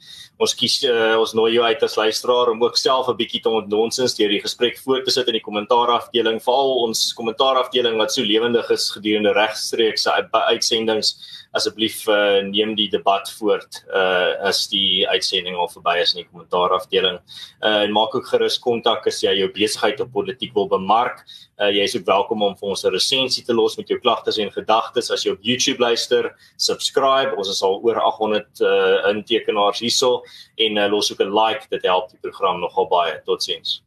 Ons 0.43 0.57
kies 0.59 0.81
uh, 0.89 1.15
ons 1.23 1.35
nooi 1.39 1.53
jou 1.55 1.63
uit 1.63 1.83
as 1.87 1.95
luisteraar 1.95 2.51
om 2.51 2.63
ook 2.65 2.79
self 2.81 3.09
'n 3.09 3.19
bietjie 3.21 3.43
te 3.45 3.51
ontnonsens 3.61 4.17
deur 4.19 4.33
die 4.35 4.43
gesprek 4.43 4.79
voort 4.85 5.05
te 5.07 5.15
sit 5.15 5.29
in 5.31 5.39
die 5.39 5.45
kommentaarafdeling, 5.49 6.41
veral 6.43 6.83
ons 6.87 7.13
kommentaarafdeling 7.19 8.01
wat 8.01 8.11
so 8.11 8.27
lewendig 8.27 8.71
is 8.75 8.91
gedurende 8.91 9.33
regstreekse 9.39 10.11
uitsendings 10.33 11.15
asseblief 11.57 12.07
uh, 12.09 12.41
neem 12.49 12.73
die 12.77 12.89
debat 12.93 13.29
voort 13.37 13.83
uh 13.93 14.21
as 14.49 14.65
die 14.73 15.05
uitsending 15.13 15.57
al 15.61 15.69
verby 15.71 15.99
is 16.01 16.15
in 16.15 16.23
die 16.23 16.29
kommentaar 16.31 16.73
afdeling. 16.79 17.19
Uh 17.61 17.85
en 17.85 17.93
maak 17.95 18.15
ook 18.17 18.31
gerus 18.33 18.59
kontak 18.63 19.07
as 19.11 19.21
jy 19.23 19.35
jou 19.39 19.49
besigheid 19.53 20.01
op 20.01 20.13
politiek 20.17 20.55
wil 20.57 20.69
bemark. 20.71 21.21
Uh 21.61 21.69
jy 21.71 21.85
is 21.85 21.97
ook 21.99 22.07
welkom 22.09 22.43
om 22.43 22.57
vir 22.57 22.73
ons 22.73 22.85
'n 22.85 22.95
resensie 22.95 23.45
te 23.45 23.55
los 23.55 23.77
met 23.77 23.89
jou 23.89 24.01
klagtes 24.01 24.39
en 24.39 24.51
gedagtes 24.51 25.11
as 25.11 25.25
jy 25.25 25.33
op 25.37 25.43
YouTube 25.43 25.79
luister. 25.79 26.33
Subscribe. 26.57 27.37
Ons 27.37 27.51
is 27.51 27.63
al 27.63 27.81
oor 27.85 28.01
800 28.01 28.61
uh 28.61 29.13
intekenaars 29.13 29.85
hierso 29.85 30.23
en 30.55 30.77
uh, 30.77 30.91
los 30.91 31.13
ook 31.13 31.23
'n 31.23 31.35
like. 31.35 31.67
Dit 31.69 31.83
help 31.83 32.11
die 32.11 32.21
program 32.21 32.61
nogal 32.61 32.89
baie. 32.89 33.23
Totsiens. 33.25 33.83